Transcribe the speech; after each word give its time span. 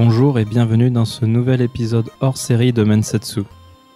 Bonjour 0.00 0.38
et 0.38 0.44
bienvenue 0.44 0.92
dans 0.92 1.04
ce 1.04 1.24
nouvel 1.24 1.60
épisode 1.60 2.08
hors 2.20 2.36
série 2.36 2.72
de 2.72 2.84
Mensetsu. 2.84 3.40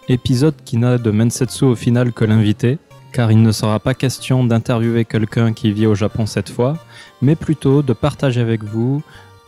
Épisode 0.08 0.56
qui 0.64 0.76
n'a 0.76 0.98
de 0.98 1.12
Mensetsu 1.12 1.64
au 1.64 1.76
final 1.76 2.12
que 2.12 2.24
l'invité, 2.24 2.78
car 3.12 3.30
il 3.30 3.40
ne 3.40 3.52
sera 3.52 3.78
pas 3.78 3.94
question 3.94 4.42
d'interviewer 4.42 5.04
quelqu'un 5.04 5.52
qui 5.52 5.70
vit 5.70 5.86
au 5.86 5.94
Japon 5.94 6.26
cette 6.26 6.50
fois, 6.50 6.76
mais 7.20 7.36
plutôt 7.36 7.82
de 7.82 7.92
partager 7.92 8.40
avec 8.40 8.64
vous 8.64 9.00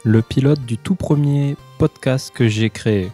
le 0.04 0.22
pilote 0.22 0.64
du 0.64 0.78
tout 0.78 0.94
premier 0.94 1.56
podcast 1.78 2.30
que 2.32 2.46
j'ai 2.46 2.70
créé. 2.70 3.10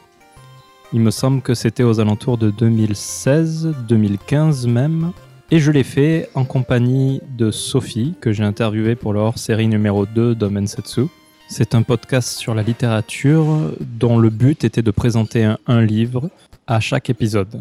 Il 0.93 1.00
me 1.00 1.11
semble 1.11 1.41
que 1.41 1.54
c'était 1.54 1.82
aux 1.82 1.98
alentours 1.98 2.36
de 2.36 2.50
2016, 2.50 3.75
2015 3.88 4.66
même, 4.66 5.12
et 5.50 5.61
je 5.61 5.72
l'ai 5.72 5.82
fait 5.82 6.29
en 6.34 6.45
compagnie 6.45 7.23
de 7.38 7.51
Sophie, 7.51 8.12
que 8.20 8.32
j'ai 8.32 8.45
interviewée 8.45 8.96
pour 8.96 9.15
le 9.15 9.20
hors-série 9.20 9.66
numéro 9.66 10.04
2 10.04 10.34
de 10.34 10.46
Mensetsu. 10.46 11.07
C'est 11.52 11.74
un 11.74 11.82
podcast 11.82 12.38
sur 12.38 12.54
la 12.54 12.62
littérature 12.62 13.45
dont 13.80 14.20
le 14.20 14.30
but 14.30 14.62
était 14.62 14.82
de 14.82 14.90
présenter 14.92 15.52
un, 15.66 15.82
livre 15.82 16.30
à 16.68 16.78
chaque 16.78 17.10
épisode. 17.10 17.60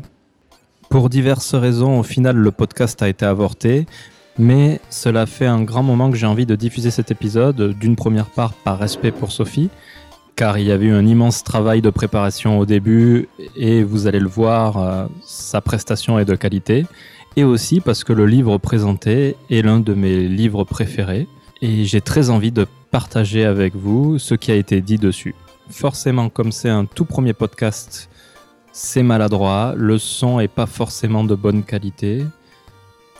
Pour 0.90 1.10
diverses 1.10 1.56
raisons, 1.56 2.00
au 2.00 2.04
final, 2.04 2.38
le 2.38 2.52
podcast 2.52 3.02
a 3.02 3.10
été 3.10 3.26
avorté, 3.26 3.88
mais 4.38 4.80
cela 4.92 5.26
fait 5.26 5.48
un 5.48 5.64
grand 5.64 5.82
moment 5.82 6.12
que 6.12 6.18
j'ai 6.18 6.28
envie 6.28 6.46
de 6.46 6.56
diffuser 6.56 6.92
cet 6.92 7.10
épisode, 7.10 7.74
d'une 7.80 7.96
première 7.96 8.28
part 8.28 8.54
par 8.54 8.78
respect 8.78 9.12
pour 9.12 9.32
Sophie, 9.32 9.72
car 10.36 10.60
il 10.60 10.68
y 10.68 10.72
avait 10.72 10.86
eu 10.86 10.94
un 10.94 11.08
immense 11.08 11.44
travail 11.44 11.82
de 11.82 11.90
préparation 11.90 12.60
au 12.60 12.68
début, 12.68 13.28
et 13.56 13.82
vous 13.82 14.06
allez 14.06 14.20
le 14.20 14.30
voir, 14.30 14.78
euh, 14.78 15.08
sa 15.26 15.62
prestation 15.62 16.20
est 16.20 16.26
de 16.26 16.36
qualité, 16.36 16.86
et 17.36 17.44
aussi 17.44 17.82
parce 17.82 18.04
que 18.04 18.14
le 18.14 18.28
livre 18.28 18.60
présenté 18.60 19.36
est 19.50 19.64
l'un 19.64 19.80
de 19.80 19.96
mes 19.96 20.28
livres 20.28 20.64
préférés, 20.64 21.28
et 21.64 21.86
j'ai 21.86 22.02
très 22.02 22.30
envie 22.30 22.52
de 22.52 22.68
partager 22.92 23.46
avec 23.46 23.76
vous 23.76 24.20
ce 24.20 24.36
qui 24.36 24.52
a 24.52 24.56
été 24.56 24.82
dit 24.82 24.98
dessus. 24.98 25.36
Forcément, 25.70 26.30
comme 26.30 26.52
c'est 26.52 26.70
un 26.70 26.86
tout 26.86 27.06
premier 27.06 27.34
podcast, 27.34 28.10
c'est 28.72 29.04
maladroit, 29.04 29.74
le 29.76 29.98
son 29.98 30.40
est 30.40 30.48
pas 30.48 30.66
forcément 30.66 31.24
de 31.24 31.36
bonne 31.36 31.64
qualité, 31.64 32.26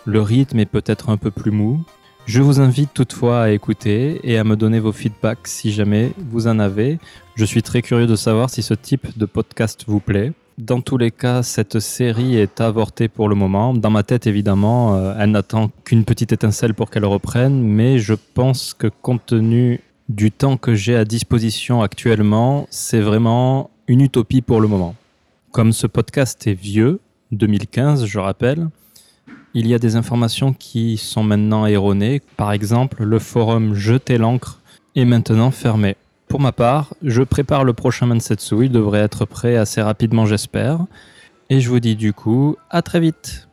le 0.06 0.22
rythme 0.22 0.60
est 0.60 0.66
peut-être 0.66 1.10
un 1.10 1.18
peu 1.18 1.32
plus 1.32 1.52
mou. 1.52 1.84
Je 2.26 2.42
vous 2.42 2.60
invite 2.60 2.94
toutefois 2.94 3.44
à 3.44 3.50
écouter 3.50 4.20
et 4.24 4.38
à 4.38 4.44
me 4.44 4.56
donner 4.56 4.80
vos 4.80 4.92
feedbacks 4.92 5.48
si 5.48 5.72
jamais 5.72 6.12
vous 6.30 6.48
en 6.48 6.60
avez. 6.60 7.00
Je 7.36 7.46
suis 7.46 7.64
très 7.64 7.82
curieux 7.82 8.08
de 8.08 8.16
savoir 8.16 8.50
si 8.50 8.62
ce 8.62 8.74
type 8.74 9.18
de 9.18 9.26
podcast 9.26 9.86
vous 9.88 10.00
plaît. 10.00 10.34
Dans 10.60 10.82
tous 10.82 10.98
les 10.98 11.10
cas, 11.10 11.42
cette 11.42 11.80
série 11.80 12.36
est 12.36 12.60
avortée 12.60 13.08
pour 13.08 13.30
le 13.30 13.36
moment. 13.36 13.74
Dans 13.74 13.90
ma 13.90 14.04
tête, 14.04 14.28
évidemment, 14.28 14.94
euh, 14.94 15.14
elle 15.18 15.32
n'attend 15.32 15.72
qu'une 15.86 16.04
petite 16.04 16.34
étincelle 16.34 16.74
pour 16.74 16.90
qu'elle 16.92 17.06
reprenne, 17.06 17.62
mais 17.62 17.98
je 17.98 18.14
pense 18.14 18.74
que 18.74 18.88
compte 18.88 19.26
tenu 19.26 19.80
du 20.10 20.34
temps 20.34 20.58
que 20.58 20.76
j'ai 20.76 20.98
à 20.98 21.06
disposition 21.06 21.82
actuellement, 21.82 22.68
c'est 22.72 23.00
vraiment 23.00 23.70
une 23.88 24.02
utopie 24.02 24.42
pour 24.42 24.60
le 24.60 24.68
moment. 24.68 24.96
Comme 25.54 25.72
ce 25.72 25.88
podcast 25.88 26.46
est 26.46 26.60
vieux, 26.60 27.00
2015 27.32 28.06
je 28.06 28.20
rappelle, 28.20 28.68
il 29.54 29.66
y 29.66 29.74
a 29.74 29.80
des 29.80 29.96
informations 29.96 30.52
qui 30.52 30.98
sont 30.98 31.24
maintenant 31.24 31.68
erronées. 31.68 32.22
Par 32.36 32.52
exemple, 32.52 33.06
le 33.06 33.20
forum 33.20 33.76
Jeter 33.76 34.18
l'encre 34.18 34.60
est 34.98 35.06
maintenant 35.06 35.52
fermé. 35.52 35.96
Pour 36.30 36.40
ma 36.40 36.52
part, 36.52 36.94
je 37.02 37.24
prépare 37.24 37.64
le 37.64 37.74
prochain 37.74 38.06
Mansetsu. 38.06 38.66
Il 38.66 38.72
devrait 38.72 39.00
être 39.00 39.26
prêt 39.26 39.58
assez 39.58 39.82
rapidement, 39.82 40.28
j'espère. 40.28 40.86
Et 41.50 41.60
je 41.60 41.70
vous 41.70 41.80
dis 41.80 41.96
du 41.96 42.14
coup, 42.14 42.56
à 42.70 42.84
très 42.84 43.00
vite. 43.00 43.49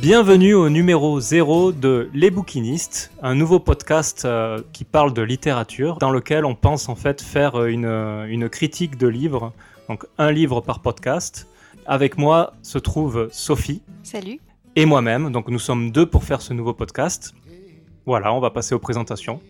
Bienvenue 0.00 0.54
au 0.54 0.70
numéro 0.70 1.20
0 1.20 1.72
de 1.72 2.08
Les 2.14 2.30
Bouquinistes, 2.30 3.12
un 3.22 3.34
nouveau 3.34 3.60
podcast 3.60 4.24
euh, 4.24 4.62
qui 4.72 4.84
parle 4.84 5.12
de 5.12 5.20
littérature, 5.20 5.98
dans 5.98 6.10
lequel 6.10 6.46
on 6.46 6.54
pense 6.54 6.88
en 6.88 6.94
fait 6.94 7.20
faire 7.20 7.66
une, 7.66 7.84
une 7.84 8.48
critique 8.48 8.96
de 8.96 9.06
livres, 9.06 9.52
donc 9.90 10.06
un 10.16 10.32
livre 10.32 10.62
par 10.62 10.80
podcast. 10.80 11.48
Avec 11.84 12.16
moi 12.16 12.54
se 12.62 12.78
trouve 12.78 13.28
Sophie. 13.30 13.82
Salut. 14.02 14.40
Et 14.74 14.86
moi-même, 14.86 15.30
donc 15.32 15.48
nous 15.48 15.58
sommes 15.58 15.90
deux 15.90 16.06
pour 16.06 16.24
faire 16.24 16.40
ce 16.40 16.54
nouveau 16.54 16.72
podcast. 16.72 17.34
Voilà, 18.06 18.32
on 18.32 18.40
va 18.40 18.48
passer 18.48 18.74
aux 18.74 18.78
présentations. 18.78 19.42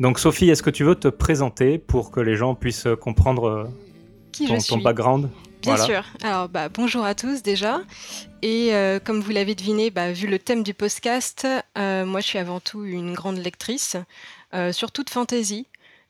Donc 0.00 0.18
Sophie, 0.18 0.50
est-ce 0.50 0.62
que 0.62 0.68
tu 0.68 0.84
veux 0.84 0.96
te 0.96 1.08
présenter 1.08 1.78
pour 1.78 2.10
que 2.10 2.20
les 2.20 2.36
gens 2.36 2.54
puissent 2.54 2.88
comprendre 3.00 3.48
euh, 3.48 3.64
Qui 4.34 4.46
ton, 4.46 4.58
je 4.60 4.66
ton 4.66 4.74
suis 4.76 4.82
background 4.84 5.30
Bien 5.62 5.76
Voilà. 5.76 5.84
sûr. 5.84 6.04
Alors, 6.22 6.48
bah, 6.48 6.68
bonjour 6.68 7.04
à 7.04 7.14
tous 7.14 7.42
déjà. 7.42 7.80
Et 8.42 8.74
euh, 8.74 8.98
comme 8.98 9.20
vous 9.20 9.30
l'avez 9.30 9.54
deviné, 9.54 9.90
bah, 9.90 10.12
vu 10.12 10.26
le 10.26 10.38
thème 10.38 10.62
du 10.62 10.74
podcast, 10.74 11.46
euh, 11.78 12.04
moi 12.04 12.20
je 12.20 12.26
suis 12.26 12.38
avant 12.38 12.60
tout 12.60 12.84
une 12.84 13.14
grande 13.14 13.38
lectrice, 13.38 13.96
euh, 14.52 14.72
surtout 14.72 15.04
de 15.04 15.10
fantasy. 15.10 15.66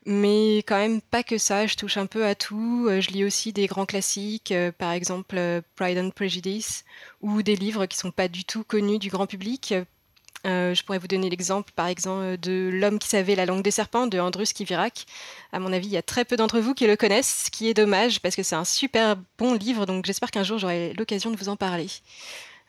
Mais 0.07 0.57
quand 0.59 0.77
même 0.77 1.01
pas 1.01 1.23
que 1.23 1.37
ça, 1.39 1.65
je 1.65 1.75
touche 1.75 1.97
un 1.97 2.05
peu 2.05 2.25
à 2.25 2.35
tout. 2.35 2.85
Euh, 2.89 3.01
je 3.01 3.09
lis 3.09 3.23
aussi 3.23 3.53
des 3.53 3.65
grands 3.65 3.85
classiques, 3.87 4.53
par 4.77 4.91
exemple 4.91 5.61
Pride 5.75 5.97
and 5.97 6.09
Prejudice, 6.11 6.83
ou 7.21 7.41
des 7.41 7.55
livres 7.55 7.85
qui 7.87 7.97
sont 7.97 8.11
pas 8.11 8.27
du 8.27 8.43
tout 8.43 8.63
connus 8.63 8.99
du 8.99 9.09
grand 9.09 9.25
public. 9.25 9.73
Euh, 10.45 10.75
je 10.75 10.83
pourrais 10.83 10.99
vous 10.99 11.07
donner 11.07 11.29
l'exemple, 11.29 11.71
par 11.75 11.87
exemple, 11.87 12.37
de 12.37 12.69
L'homme 12.71 12.99
qui 12.99 13.07
savait 13.07 13.35
la 13.35 13.45
langue 13.45 13.63
des 13.63 13.71
serpents 13.71 14.07
de 14.07 14.19
Andrus 14.19 14.53
Kivirak. 14.53 15.05
À 15.51 15.59
mon 15.59 15.73
avis, 15.73 15.87
il 15.87 15.93
y 15.93 15.97
a 15.97 16.03
très 16.03 16.23
peu 16.25 16.35
d'entre 16.35 16.59
vous 16.59 16.73
qui 16.73 16.85
le 16.85 16.95
connaissent, 16.95 17.45
ce 17.45 17.51
qui 17.51 17.67
est 17.69 17.73
dommage 17.73 18.19
parce 18.19 18.35
que 18.35 18.43
c'est 18.43 18.55
un 18.55 18.65
super 18.65 19.15
bon 19.37 19.53
livre, 19.55 19.85
donc 19.85 20.05
j'espère 20.05 20.29
qu'un 20.31 20.43
jour 20.43 20.57
j'aurai 20.59 20.93
l'occasion 20.93 21.31
de 21.31 21.37
vous 21.37 21.49
en 21.49 21.55
parler. 21.55 21.87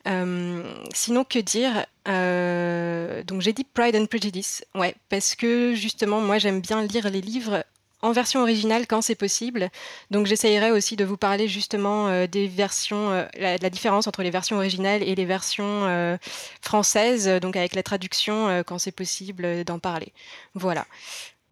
Euh, 0.06 0.62
sinon, 0.94 1.24
que 1.24 1.38
dire 1.38 1.86
Euh, 2.08 3.22
Donc 3.24 3.42
j'ai 3.42 3.52
dit 3.52 3.64
Pride 3.64 3.96
and 3.96 4.06
Prejudice, 4.06 4.64
parce 5.08 5.34
que 5.34 5.74
justement, 5.74 6.20
moi 6.20 6.38
j'aime 6.38 6.60
bien 6.60 6.82
lire 6.84 7.10
les 7.10 7.20
livres 7.20 7.64
en 8.02 8.12
version 8.12 8.42
originale 8.42 8.86
quand 8.86 9.02
c'est 9.02 9.14
possible. 9.14 9.70
Donc 10.10 10.26
j'essayerai 10.26 10.70
aussi 10.70 10.96
de 10.96 11.04
vous 11.04 11.16
parler 11.16 11.48
justement 11.48 12.08
euh, 12.08 12.26
des 12.26 12.46
versions, 12.46 13.10
euh, 13.10 13.24
la, 13.38 13.70
différence 13.70 14.06
entre 14.06 14.22
les 14.22 14.30
versions 14.30 14.56
originales 14.56 15.02
et 15.02 15.14
les 15.14 15.24
versions 15.24 15.84
euh, 15.86 16.16
françaises, 16.60 17.28
donc 17.40 17.56
avec 17.56 17.74
la 17.74 17.82
traduction 17.82 18.62
quand 18.66 18.78
c'est 18.78 18.92
possible 18.92 19.64
d'en 19.64 19.78
parler. 19.78 20.12
Voilà. 20.54 20.86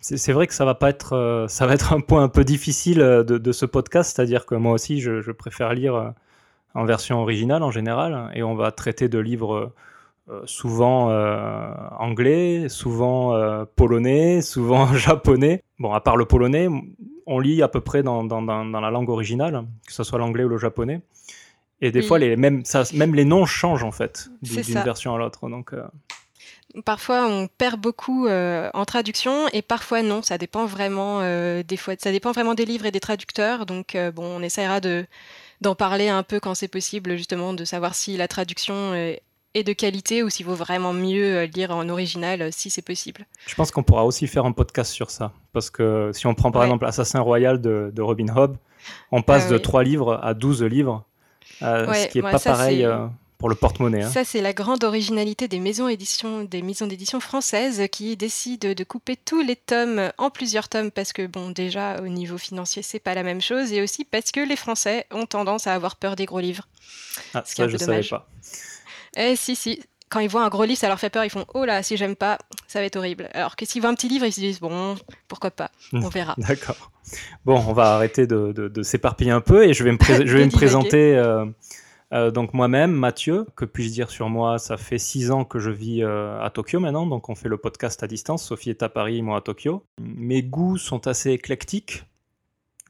C'est 0.00 0.32
vrai 0.32 0.46
que 0.46 0.52
ça 0.52 0.66
va 0.66 0.74
pas 0.74 0.90
être, 0.90 1.46
ça 1.48 1.66
va 1.66 1.72
être 1.72 1.94
un 1.94 2.00
point 2.00 2.22
un 2.22 2.28
peu 2.28 2.44
difficile 2.44 2.98
de, 2.98 3.52
ce 3.52 3.64
podcast, 3.64 4.14
c'est-à-dire 4.14 4.44
que 4.44 4.54
moi 4.54 4.72
aussi, 4.72 5.00
je, 5.00 5.30
préfère 5.32 5.72
lire 5.72 6.12
en 6.74 6.84
version 6.84 7.22
originale 7.22 7.62
en 7.62 7.70
général, 7.70 8.30
et 8.34 8.42
on 8.42 8.54
va 8.54 8.70
traiter 8.70 9.08
de 9.08 9.18
livres 9.18 9.72
souvent 10.46 11.10
euh, 11.10 11.72
anglais, 11.98 12.68
souvent 12.68 13.34
euh, 13.34 13.64
polonais, 13.76 14.40
souvent 14.42 14.92
japonais. 14.94 15.62
Bon, 15.78 15.92
à 15.92 16.00
part 16.00 16.16
le 16.16 16.24
polonais, 16.24 16.68
on 17.26 17.38
lit 17.40 17.62
à 17.62 17.68
peu 17.68 17.80
près 17.80 18.02
dans, 18.02 18.24
dans, 18.24 18.42
dans, 18.42 18.64
dans 18.64 18.80
la 18.80 18.90
langue 18.90 19.08
originale, 19.08 19.64
que 19.86 19.92
ce 19.92 20.04
soit 20.04 20.18
l'anglais 20.18 20.44
ou 20.44 20.48
le 20.48 20.58
japonais. 20.58 21.00
Et 21.80 21.90
des 21.90 22.00
Oui. 22.00 22.06
fois, 22.06 22.18
les, 22.18 22.36
même, 22.36 22.64
ça, 22.64 22.84
même 22.94 23.14
les 23.14 23.24
noms 23.24 23.44
changent 23.44 23.84
en 23.84 23.90
fait, 23.92 24.30
d'une 24.42 24.62
version 24.62 25.14
à 25.14 25.18
l'autre. 25.18 25.48
Donc, 25.48 25.72
euh, 25.72 25.82
Parfois, 26.84 27.26
on 27.28 27.46
perd 27.46 27.80
beaucoup 27.80 28.26
euh, 28.26 28.68
en 28.74 28.84
traduction 28.84 29.46
et 29.52 29.62
parfois 29.62 30.02
non. 30.02 30.22
Ça 30.22 30.38
dépend 30.38 30.66
vraiment 30.66 31.20
euh, 31.20 31.62
des 31.62 31.76
fois. 31.76 31.94
Ça 31.98 32.10
dépend 32.10 32.32
vraiment 32.32 32.54
des 32.54 32.64
livres 32.64 32.86
et 32.86 32.90
des 32.90 33.00
traducteurs. 33.00 33.64
Donc, 33.64 33.94
euh, 33.94 34.10
bon, 34.10 34.24
on 34.24 34.42
essaiera 34.42 34.80
de 34.80 35.06
d'en 35.60 35.76
parler 35.76 36.08
un 36.08 36.24
peu 36.24 36.40
quand 36.40 36.54
c'est 36.54 36.68
possible, 36.68 37.16
justement, 37.16 37.54
de 37.54 37.64
savoir 37.64 37.94
si 37.94 38.16
la 38.16 38.26
traduction 38.26 38.92
est 39.54 39.62
de 39.64 39.72
qualité 39.72 40.22
ou 40.22 40.30
s'il 40.30 40.46
vaut 40.46 40.54
vraiment 40.54 40.92
mieux 40.92 41.36
euh, 41.36 41.46
lire 41.46 41.70
en 41.70 41.88
original, 41.88 42.42
euh, 42.42 42.48
si 42.52 42.70
c'est 42.70 42.82
possible. 42.82 43.26
Je 43.46 43.54
pense 43.54 43.70
qu'on 43.70 43.82
pourra 43.82 44.04
aussi 44.04 44.26
faire 44.26 44.44
un 44.46 44.52
podcast 44.52 44.92
sur 44.92 45.10
ça. 45.10 45.32
Parce 45.52 45.70
que 45.70 46.10
si 46.12 46.26
on 46.26 46.34
prend 46.34 46.50
par 46.50 46.62
Ouais. 46.62 46.66
exemple 46.68 46.86
Assassin 46.86 47.20
Royal 47.20 47.60
de, 47.60 47.90
de 47.94 48.02
Robin 48.02 48.26
Hood, 48.34 48.56
on 49.12 49.22
passe 49.22 49.46
Ah 49.46 49.50
de 49.50 49.56
oui. 49.56 49.62
3 49.62 49.82
livres 49.84 50.20
à 50.22 50.34
12 50.34 50.62
livres. 50.62 51.04
euh, 51.62 51.86
Ouais, 51.86 52.04
ce 52.04 52.08
qui 52.08 52.18
n'est 52.18 52.24
ouais, 52.24 52.32
pas 52.32 52.38
ça, 52.38 52.52
pareil 52.52 52.86
pour 53.38 53.48
le 53.48 53.54
porte-monnaie. 53.56 54.02
hein. 54.02 54.10
Ça, 54.10 54.24
c'est 54.24 54.40
la 54.40 54.52
grande 54.54 54.84
originalité 54.84 55.48
des 55.48 55.58
maisons 55.60 55.88
édition, 55.88 56.44
des 56.44 56.62
maisons 56.62 56.86
d'édition 56.86 57.20
françaises 57.20 57.82
qui 57.92 58.16
décident 58.16 58.72
de 58.72 58.84
couper 58.84 59.16
tous 59.16 59.42
les 59.42 59.56
tomes 59.56 60.10
en 60.18 60.30
plusieurs 60.30 60.68
tomes 60.68 60.90
parce 60.90 61.12
que, 61.12 61.26
bon, 61.26 61.50
déjà, 61.50 62.00
au 62.00 62.08
niveau 62.08 62.38
financier, 62.38 62.82
c'est 62.82 63.00
pas 63.00 63.14
la 63.14 63.22
même 63.22 63.40
chose 63.42 63.72
et 63.72 63.82
aussi 63.82 64.04
parce 64.04 64.30
que 64.32 64.40
les 64.40 64.56
Français 64.56 65.06
ont 65.10 65.26
tendance 65.26 65.66
à 65.66 65.74
avoir 65.74 65.96
peur 65.96 66.16
des 66.16 66.24
gros 66.26 66.40
livres. 66.40 66.66
Ah, 67.34 67.42
ce 67.44 67.54
qui 67.54 67.60
est 67.60 67.64
ça, 67.64 67.66
un 67.66 67.68
je 67.68 67.72
peu 67.72 67.78
savais 67.78 67.86
dommage. 67.86 68.10
pas. 68.10 68.28
Eh 69.16 69.36
si, 69.36 69.56
si. 69.56 69.82
Quand 70.10 70.20
ils 70.20 70.28
voient 70.28 70.44
un 70.44 70.48
gros 70.48 70.64
livre, 70.64 70.78
ça 70.78 70.88
leur 70.88 71.00
fait 71.00 71.10
peur. 71.10 71.24
Ils 71.24 71.30
font 71.30 71.44
Oh 71.54 71.64
là, 71.64 71.82
si 71.82 71.96
j'aime 71.96 72.14
pas, 72.14 72.38
ça 72.68 72.78
va 72.78 72.84
être 72.84 72.96
horrible. 72.96 73.28
Alors 73.34 73.56
que 73.56 73.64
s'ils 73.66 73.80
voient 73.80 73.90
un 73.90 73.94
petit 73.94 74.08
livre, 74.08 74.24
ils 74.26 74.32
se 74.32 74.40
disent 74.40 74.60
Bon, 74.60 74.94
pourquoi 75.28 75.50
pas 75.50 75.70
On 75.92 76.08
verra. 76.08 76.34
D'accord. 76.38 76.90
Bon, 77.44 77.56
on 77.66 77.72
va 77.72 77.94
arrêter 77.96 78.26
de, 78.26 78.52
de- 78.52 78.68
de 78.68 78.82
s'éparpiller 78.82 79.30
un 79.32 79.40
peu 79.40 79.66
et 79.66 79.74
je 79.74 79.82
vais 79.82 79.92
me, 79.92 79.98
pré- 79.98 80.26
je 80.26 80.36
vais 80.36 80.46
De 80.46 80.46
me 80.46 80.50
présenter 80.52 81.16
euh, 81.16 81.44
Euh, 82.12 82.30
donc 82.30 82.54
moi-même, 82.54 82.92
Mathieu, 82.92 83.44
que 83.56 83.64
puis-je 83.64 83.90
dire 83.90 84.10
sur 84.10 84.28
moi? 84.28 84.58
Ça 84.58 84.76
fait 84.76 84.98
six 84.98 85.32
ans 85.32 85.44
que 85.44 85.58
je 85.58 85.70
vis 85.70 86.02
euh, 86.04 86.40
à 86.40 86.50
Tokyo 86.50 86.78
maintenant, 86.78 87.06
donc 87.06 87.28
on 87.28 87.34
fait 87.34 87.48
le 87.48 87.56
podcast 87.56 88.02
à 88.04 88.06
distance. 88.06 88.44
Sophie 88.44 88.70
est 88.70 88.82
à 88.84 88.88
Paris, 88.88 89.20
moi 89.22 89.38
à 89.38 89.40
Tokyo. 89.40 89.82
Mes 90.00 90.42
goûts 90.42 90.76
sont 90.78 91.08
assez 91.08 91.30
éclectiques. 91.32 92.04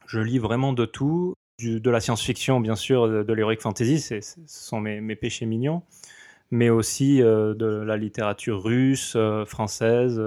Je 0.05 0.19
lis 0.19 0.37
vraiment 0.37 0.73
de 0.73 0.85
tout, 0.85 1.33
de 1.59 1.89
la 1.89 1.99
science-fiction 2.01 2.59
bien 2.59 2.75
sûr, 2.75 3.07
de, 3.23 3.33
l'heroic 3.33 3.57
fantasy, 3.61 3.99
ce 3.99 4.19
sont 4.45 4.79
mes, 4.79 5.15
péchés 5.15 5.47
mignons, 5.47 5.81
mais 6.51 6.69
aussi 6.69 7.21
euh, 7.21 7.53
de 7.53 7.65
la 7.65 7.97
littérature 7.97 8.63
russe, 8.63 9.17
française, 9.45 10.21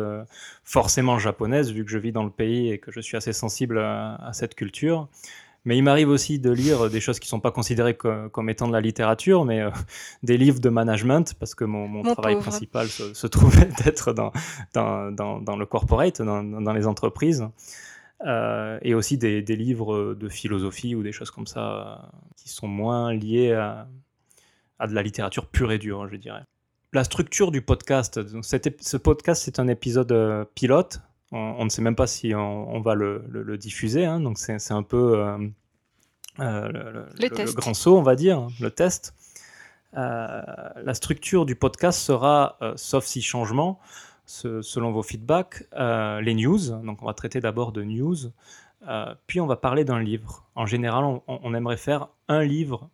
forcément 0.64 1.18
japonaise, 1.18 1.72
vu 1.72 1.84
que 1.84 1.90
je 1.90 1.98
vis 1.98 2.12
dans 2.12 2.24
le 2.24 2.30
pays 2.30 2.70
et 2.70 2.78
que 2.78 2.92
je 2.92 3.00
suis 3.00 3.16
assez 3.16 3.32
sensible 3.32 3.78
à 3.78 4.30
cette 4.32 4.54
culture. 4.54 5.08
Mais 5.68 5.76
il 5.76 5.82
m'arrive 5.82 6.08
aussi 6.08 6.38
de 6.38 6.50
lire 6.50 6.88
des 6.88 6.98
choses 6.98 7.18
qui 7.18 7.26
ne 7.26 7.30
sont 7.30 7.40
pas 7.40 7.50
considérées 7.50 7.94
comme, 7.94 8.48
étant 8.48 8.68
de 8.68 8.72
la 8.72 8.80
littérature, 8.80 9.44
mais 9.44 9.60
euh, 9.60 9.70
des 10.22 10.38
livres 10.38 10.60
de 10.60 10.68
management, 10.68 11.34
parce 11.38 11.54
que 11.54 11.64
mon, 11.64 12.02
travail 12.02 12.38
principal 12.38 12.88
se, 12.88 13.26
trouvait 13.26 13.68
d'être 13.84 14.14
dans, 14.14 14.32
dans, 14.72 15.56
le 15.56 15.66
corporate, 15.66 16.22
dans, 16.22 16.72
les 16.72 16.86
entreprises. 16.86 17.46
Euh, 18.26 18.78
et 18.82 18.94
aussi 18.94 19.18
des, 19.18 19.42
livres 19.42 20.14
de 20.14 20.28
philosophie 20.30 20.94
ou 20.94 21.02
des 21.02 21.12
choses 21.12 21.30
comme 21.30 21.46
ça 21.46 22.02
euh, 22.02 22.06
qui 22.36 22.48
sont 22.48 22.66
moins 22.66 23.12
liés 23.12 23.52
à, 23.52 23.86
de 24.86 24.94
la 24.94 25.02
littérature 25.02 25.46
pure 25.46 25.72
et 25.72 25.78
dure, 25.78 26.08
je 26.08 26.16
dirais. 26.16 26.42
La 26.92 27.04
structure 27.04 27.50
du 27.50 27.60
podcast, 27.60 28.20
ce 28.42 28.96
podcast 28.96 29.42
c'est 29.44 29.58
un 29.58 29.68
épisode 29.68 30.46
pilote 30.54 31.00
on, 31.32 31.64
ne 31.64 31.68
sait 31.68 31.82
même 31.82 31.96
pas 31.96 32.06
si 32.06 32.34
on, 32.34 32.80
va 32.80 32.94
le, 32.94 33.56
diffuser, 33.58 34.04
hein, 34.04 34.20
donc 34.20 34.38
c'est 34.38 34.72
un 34.72 34.82
peu 34.82 35.18
euh, 35.18 35.38
euh, 36.40 37.06
le, 37.18 37.52
grand 37.52 37.74
saut, 37.74 37.98
on 37.98 38.02
va 38.02 38.16
dire, 38.16 38.38
hein, 38.38 38.48
le 38.60 38.70
test. 38.70 39.14
Euh, 39.96 40.42
la 40.82 40.94
structure 40.94 41.46
du 41.46 41.54
podcast 41.54 41.98
sera, 41.98 42.58
sauf 42.76 43.04
si 43.04 43.20
changement, 43.20 43.78
selon 44.24 44.90
vos 44.90 45.02
feedbacks, 45.02 45.64
les 45.76 46.34
news. 46.34 46.70
Donc 46.82 47.02
on 47.02 47.06
va 47.06 47.14
traiter 47.14 47.40
d'abord 47.40 47.72
de 47.72 47.82
news, 47.82 48.16
puis 49.26 49.40
on 49.40 49.46
va 49.46 49.56
parler 49.56 49.84
d'un 49.84 50.00
livre. 50.00 50.46
En 50.54 50.66
général, 50.66 51.20
on, 51.26 51.54
aimerait 51.54 51.76
faire 51.76 52.08
un 52.28 52.42
livre 52.42 52.88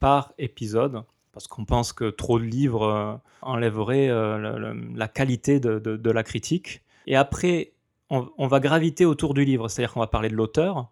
par 0.00 0.32
épisode 0.38 1.02
parce 1.36 1.48
qu'on 1.48 1.66
pense 1.66 1.92
que 1.92 2.08
trop 2.08 2.38
de 2.38 2.44
livres 2.44 3.20
enlèveraient 3.42 4.08
la 4.08 5.06
qualité 5.06 5.60
de, 5.60 6.10
la 6.10 6.22
critique. 6.22 6.80
Et 7.06 7.14
après, 7.14 7.72
on, 8.08 8.46
va 8.46 8.58
graviter 8.58 9.04
autour 9.04 9.34
du 9.34 9.44
livre, 9.44 9.68
c'est-à-dire 9.68 9.92
qu'on 9.92 10.00
va 10.00 10.06
parler 10.06 10.30
de 10.30 10.34
l'auteur, 10.34 10.88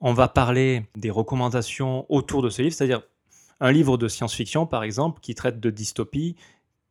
on 0.00 0.14
va 0.14 0.28
parler 0.28 0.86
des 0.96 1.10
recommandations 1.10 2.06
autour 2.08 2.40
de 2.40 2.48
ce 2.48 2.62
livre, 2.62 2.74
c'est-à-dire 2.74 3.02
un 3.60 3.70
livre 3.70 3.98
de 3.98 4.08
science-fiction, 4.08 4.64
par 4.64 4.82
exemple, 4.82 5.20
qui 5.20 5.34
traite 5.34 5.60
de 5.60 5.68
dystopie. 5.68 6.36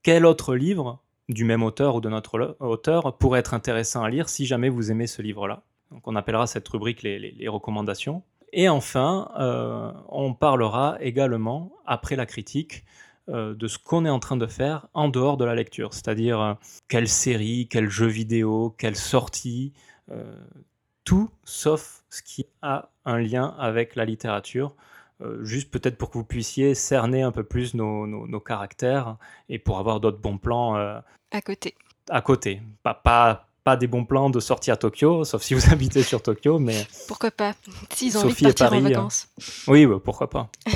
Quel 0.04 0.24
autre 0.24 0.54
livre 0.54 1.02
du 1.28 1.44
même 1.44 1.64
auteur 1.64 1.96
ou 1.96 2.02
de 2.02 2.10
notre 2.10 2.56
auteur 2.60 3.18
pourrait 3.18 3.40
être 3.40 3.56
intéressant 3.56 4.04
à 4.04 4.12
lire 4.12 4.30
si 4.30 4.46
jamais 4.46 4.70
vous 4.70 4.92
aimez 4.92 5.08
ce 5.08 5.24
livre-là? 5.24 5.64
Donc 5.90 6.08
on 6.08 6.16
appellera 6.16 6.46
cette 6.46 6.68
rubrique 6.68 7.02
les, 7.02 7.48
recommandations. 7.48 8.22
Et 8.58 8.70
enfin, 8.70 9.30
euh, 9.38 9.92
on 10.08 10.34
parlera 10.34 10.96
également, 11.02 11.74
après 11.86 12.16
la 12.16 12.26
critique, 12.26 12.86
euh, 13.28 13.54
de 13.54 13.68
ce 13.68 13.78
qu'on 13.78 14.06
est 14.06 14.10
en 14.10 14.20
train 14.20 14.38
de 14.38 14.48
faire 14.48 14.88
en 14.94 15.10
dehors 15.10 15.36
de 15.36 15.44
la 15.44 15.56
lecture, 15.56 15.94
c'est-à-dire 15.94 16.40
euh, 16.40 16.54
quelle 16.88 17.10
série, 17.10 17.68
quel 17.70 17.90
jeu 17.90 18.08
vidéo, 18.08 18.74
quelle 18.78 18.96
sortie, 18.96 19.74
tout 21.04 21.30
sauf 21.44 22.04
ce 22.10 22.22
qui 22.22 22.46
a 22.62 22.90
un 23.04 23.20
lien 23.20 23.56
avec 23.60 23.96
la 23.96 24.06
littérature. 24.06 24.76
juste 25.42 25.72
peut-être 25.72 25.98
pour 25.98 26.12
que 26.12 26.18
vous 26.20 26.24
puissiez 26.24 26.76
cerner 26.76 27.24
un 27.24 27.32
peu 27.32 27.44
plus 27.44 27.74
nos, 27.74 28.40
caractères 28.40 29.18
et 29.50 29.58
pour 29.58 29.80
avoir 29.80 30.00
d'autres 30.00 30.20
bons 30.20 30.38
plans 30.38 30.76
à 30.76 31.42
côté. 31.44 31.74
À 32.12 32.22
côté, 32.22 32.62
pas, 32.84 32.94
pas, 32.94 33.45
pas 33.66 33.76
des 33.76 33.88
bons 33.88 34.06
plans 34.06 34.30
de 34.30 34.40
sortie 34.40 34.72
à 34.72 34.78
Tokyo, 34.78 35.26
sauf 35.26 35.42
si 35.42 35.56
vous 35.56 35.70
habitez 35.74 36.04
sur 36.04 36.22
Tokyo, 36.22 36.60
mais... 36.60 36.88
Pourquoi 37.08 37.32
pas? 37.32 37.56
S'ils 37.94 38.18
ont 38.18 38.22
envie 38.22 38.34
de 38.34 38.52
partir 38.52 38.72
en 38.72 38.80
vacances. 38.80 39.28
Oui, 39.68 39.86
pourquoi 40.04 40.30
pas 40.30 40.50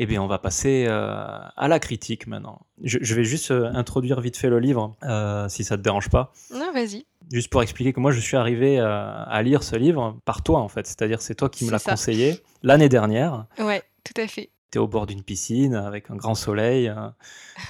Eh 0.00 0.06
bien, 0.06 0.22
on 0.22 0.26
va 0.28 0.38
passer 0.38 0.84
euh, 0.86 1.38
à 1.56 1.68
la 1.68 1.80
critique 1.80 2.28
maintenant. 2.28 2.60
Je, 2.82 3.14
vais 3.16 3.24
juste 3.24 3.50
euh, 3.50 3.70
introduire 3.74 4.20
vite 4.20 4.36
fait 4.36 4.48
le 4.48 4.60
livre, 4.60 4.96
euh, 5.02 5.48
si 5.48 5.64
ça 5.64 5.76
te 5.76 5.82
dérange 5.82 6.08
pas. 6.08 6.32
Non, 6.54 6.72
vas-y. 6.72 7.04
Juste 7.32 7.50
pour 7.50 7.62
expliquer 7.62 7.92
que 7.92 7.98
moi, 7.98 8.12
je 8.12 8.20
suis 8.20 8.36
arrivé 8.36 8.78
à 8.78 9.42
lire 9.42 9.62
ce 9.62 9.76
livre 9.76 10.18
par 10.24 10.42
toi, 10.42 10.60
en 10.60 10.68
fait. 10.68 10.86
C'est-à-dire, 10.86 11.20
c'est 11.20 11.34
toi 11.34 11.48
qui 11.48 11.64
me 11.64 11.70
l'as 11.72 11.80
conseillé 11.80 12.40
l'année 12.62 12.88
dernière. 12.88 13.46
Ouais, 13.58 13.82
tout 14.04 14.20
à 14.20 14.26
fait. 14.28 14.50
Tu 14.70 14.78
es 14.78 14.80
au 14.80 14.86
bord 14.86 15.06
d'une 15.06 15.22
piscine 15.22 15.74
avec 15.74 16.10
un 16.10 16.16
grand 16.16 16.34
soleil, 16.34 16.92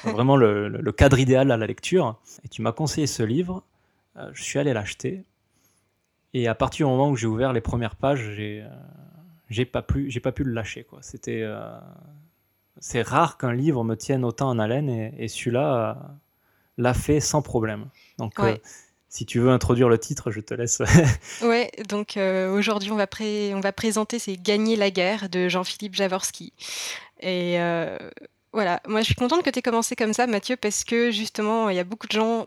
vraiment 0.05 0.37
le, 0.37 0.93
cadre 0.93 1.19
idéal 1.19 1.51
à 1.51 1.57
la 1.57 1.67
lecture. 1.67 2.21
Et 2.45 2.49
tu 2.49 2.63
m'as 2.63 2.73
conseillé 2.73 3.07
ce 3.07 3.23
livre. 3.23 3.65
Je 4.33 4.43
suis 4.43 4.59
allé 4.59 4.73
l'acheter. 4.73 5.25
Et 6.35 6.47
à 6.49 6.55
partir 6.55 6.87
du 6.87 6.93
moment 6.93 7.11
où 7.11 7.17
j'ai 7.17 7.27
ouvert 7.27 7.53
les 7.53 7.61
premières 7.61 7.97
pages, 7.97 8.33
j'ai 8.35 8.65
j'ai 9.49 9.65
pas 9.65 9.83
pu 9.83 10.11
j'ai 10.11 10.21
pas 10.21 10.33
pu 10.33 10.45
le 10.45 10.53
lâcher 10.53 10.85
quoi 10.85 10.99
c'était 11.01 11.43
c'est 12.81 13.03
rare 13.03 13.39
qu'un 13.39 13.53
livre 13.53 13.85
me 13.85 13.97
tienne 13.97 14.25
autant 14.25 14.49
en 14.51 14.59
haleine 14.59 14.89
et, 14.89 15.29
celui-là 15.29 15.75
euh, 15.75 15.95
l'a 16.77 16.95
fait 16.95 17.21
sans 17.21 17.43
problème. 17.43 17.87
Donc, 18.19 18.39
euh, 18.39 18.57
si 19.09 19.27
tu 19.27 19.41
veux 19.41 19.51
introduire 19.51 19.89
le 19.89 19.99
titre, 19.99 20.31
je 20.31 20.41
te 20.41 20.55
laisse. 20.55 20.83
ouais, 21.43 21.71
donc 21.89 22.17
euh, 22.17 22.51
aujourd'hui, 22.53 22.91
on, 22.91 22.97
va 22.97 23.07
on 23.55 23.61
va 23.61 23.73
présenter 23.73 24.19
C'est 24.19 24.37
Gagner 24.37 24.77
la 24.77 24.91
guerre 24.91 25.29
de 25.29 25.49
Jean-Philippe 25.49 25.95
Javorski. 25.95 26.53
Et 27.21 27.59
voilà, 28.53 28.81
moi 28.89 29.01
je 29.01 29.07
suis 29.07 29.15
contente 29.15 29.43
que 29.43 29.51
tu 29.51 29.59
aies 29.59 29.63
commencé 29.63 29.95
comme 29.95 30.13
ça, 30.13 30.27
Mathieu, 30.27 30.57
parce 30.57 30.83
que 30.83 31.11
justement, 31.11 31.69
il 31.69 31.77
y 31.77 31.79
a 31.79 31.85
beaucoup 31.85 32.07
de 32.07 32.13
gens 32.13 32.47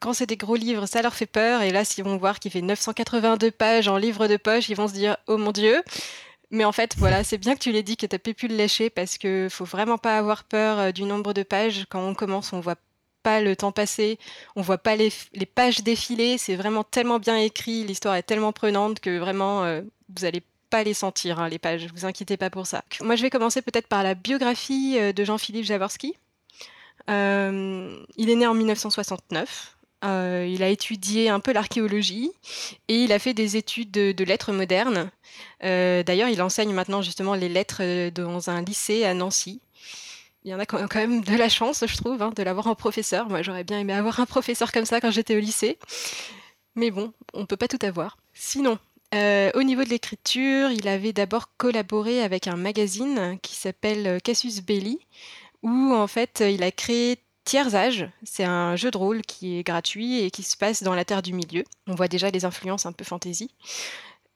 quand 0.00 0.12
c'est 0.12 0.26
des 0.26 0.36
gros 0.36 0.56
livres, 0.56 0.86
ça 0.86 1.02
leur 1.02 1.14
fait 1.14 1.26
peur. 1.26 1.62
Et 1.62 1.70
là, 1.70 1.84
s'ils 1.84 2.04
vont 2.04 2.16
voir 2.16 2.38
qu'il 2.38 2.50
fait 2.50 2.62
982 2.62 3.50
pages 3.50 3.88
en 3.88 3.96
livre 3.96 4.28
de 4.28 4.36
poche, 4.36 4.68
ils 4.68 4.76
vont 4.76 4.88
se 4.88 4.92
dire 4.94 5.16
Oh 5.26 5.38
mon 5.38 5.52
Dieu 5.52 5.82
mais 6.50 6.64
en 6.64 6.72
fait, 6.72 6.96
voilà, 6.96 7.24
c'est 7.24 7.38
bien 7.38 7.54
que 7.54 7.60
tu 7.60 7.72
l'aies 7.72 7.82
dit, 7.82 7.96
que 7.96 8.06
tu 8.06 8.16
as 8.16 8.18
pu 8.18 8.48
le 8.48 8.56
lâcher, 8.56 8.88
parce 8.90 9.18
que 9.18 9.48
faut 9.50 9.64
vraiment 9.64 9.98
pas 9.98 10.16
avoir 10.16 10.44
peur 10.44 10.78
euh, 10.78 10.92
du 10.92 11.04
nombre 11.04 11.34
de 11.34 11.42
pages. 11.42 11.86
Quand 11.90 12.00
on 12.00 12.14
commence, 12.14 12.52
on 12.52 12.60
voit 12.60 12.78
pas 13.22 13.40
le 13.42 13.54
temps 13.56 13.72
passer, 13.72 14.18
on 14.56 14.62
voit 14.62 14.78
pas 14.78 14.96
les, 14.96 15.10
pages 15.54 15.82
défiler. 15.82 16.38
C'est 16.38 16.56
vraiment 16.56 16.84
tellement 16.84 17.18
bien 17.18 17.36
écrit, 17.36 17.84
l'histoire 17.84 18.14
est 18.14 18.22
tellement 18.22 18.52
prenante 18.52 19.00
que 19.00 19.18
vraiment, 19.18 19.64
euh, 19.64 19.82
vous 20.16 20.24
allez 20.24 20.42
pas 20.70 20.84
les 20.84 20.94
sentir, 20.94 21.38
hein, 21.38 21.48
les 21.48 21.58
pages. 21.58 21.86
Vous 21.94 22.06
inquiétez 22.06 22.36
pas 22.38 22.50
pour 22.50 22.66
ça. 22.66 22.82
Moi, 23.02 23.16
je 23.16 23.22
vais 23.22 23.30
commencer 23.30 23.60
peut-être 23.60 23.88
par 23.88 24.02
la 24.02 24.14
biographie 24.14 24.96
euh, 24.98 25.12
de 25.12 25.24
Jean-Philippe 25.24 25.64
Jaworski. 25.66 26.16
il 27.08 27.12
est 28.30 28.36
né 28.36 28.46
en 28.46 28.54
1969. 28.54 29.77
Euh, 30.04 30.46
il 30.48 30.62
a 30.62 30.68
étudié 30.68 31.28
un 31.28 31.40
peu 31.40 31.52
l'archéologie 31.52 32.30
et 32.86 33.02
il 33.02 33.12
a 33.12 33.18
fait 33.18 33.34
des 33.34 33.56
études 33.56 33.90
de, 33.90 34.24
lettres 34.24 34.52
modernes. 34.52 35.10
Euh, 35.64 36.02
d'ailleurs, 36.02 36.28
il 36.28 36.40
enseigne 36.40 36.72
maintenant 36.72 37.02
justement 37.02 37.34
les 37.34 37.48
lettres 37.48 37.80
euh, 37.80 38.10
dans 38.10 38.48
un 38.48 38.62
lycée 38.62 39.04
à 39.04 39.14
Nancy. 39.14 39.60
Il 40.44 40.52
y 40.52 40.54
en 40.54 40.60
a 40.60 40.66
quand 40.66 40.94
même 40.94 41.22
de 41.22 41.36
la 41.36 41.48
chance, 41.48 41.84
je 41.86 41.96
trouve, 41.96 42.22
hein, 42.22 42.32
de 42.34 42.42
l'avoir 42.42 42.68
en 42.68 42.76
professeur. 42.76 43.28
Moi, 43.28 43.42
j'aurais 43.42 43.64
bien 43.64 43.80
aimé 43.80 43.92
avoir 43.92 44.20
un 44.20 44.26
professeur 44.26 44.70
comme 44.70 44.84
ça 44.84 45.00
quand 45.00 45.10
j'étais 45.10 45.36
au 45.36 45.40
lycée. 45.40 45.78
Mais 46.76 46.90
bon, 46.90 47.12
on 47.34 47.40
ne 47.40 47.44
peut 47.44 47.56
pas 47.56 47.66
tout 47.66 47.84
avoir. 47.84 48.16
Sinon, 48.34 48.78
au 49.12 49.62
niveau 49.62 49.82
de 49.82 49.88
l'écriture, 49.88 50.70
il 50.70 50.86
avait 50.86 51.12
d'abord 51.12 51.50
collaboré 51.56 52.22
avec 52.22 52.46
un 52.46 52.56
magazine 52.56 53.36
qui 53.42 53.56
s'appelle 53.56 54.20
Cassius 54.22 54.60
Belli, 54.60 55.00
où 55.62 55.92
en 55.92 56.06
fait 56.06 56.42
il 56.48 56.62
a 56.62 56.70
créé 56.70 57.18
Tiers 57.48 57.74
Âge, 57.74 58.06
c'est 58.24 58.44
un 58.44 58.76
jeu 58.76 58.90
de 58.90 58.98
rôle 58.98 59.22
qui 59.22 59.56
est 59.58 59.62
gratuit 59.62 60.20
et 60.22 60.30
qui 60.30 60.42
se 60.42 60.54
passe 60.54 60.82
dans 60.82 60.94
la 60.94 61.06
Terre 61.06 61.22
du 61.22 61.32
Milieu. 61.32 61.64
On 61.86 61.94
voit 61.94 62.06
déjà 62.06 62.28
les 62.28 62.44
influences 62.44 62.84
un 62.84 62.92
peu 62.92 63.06
fantasy. 63.06 63.50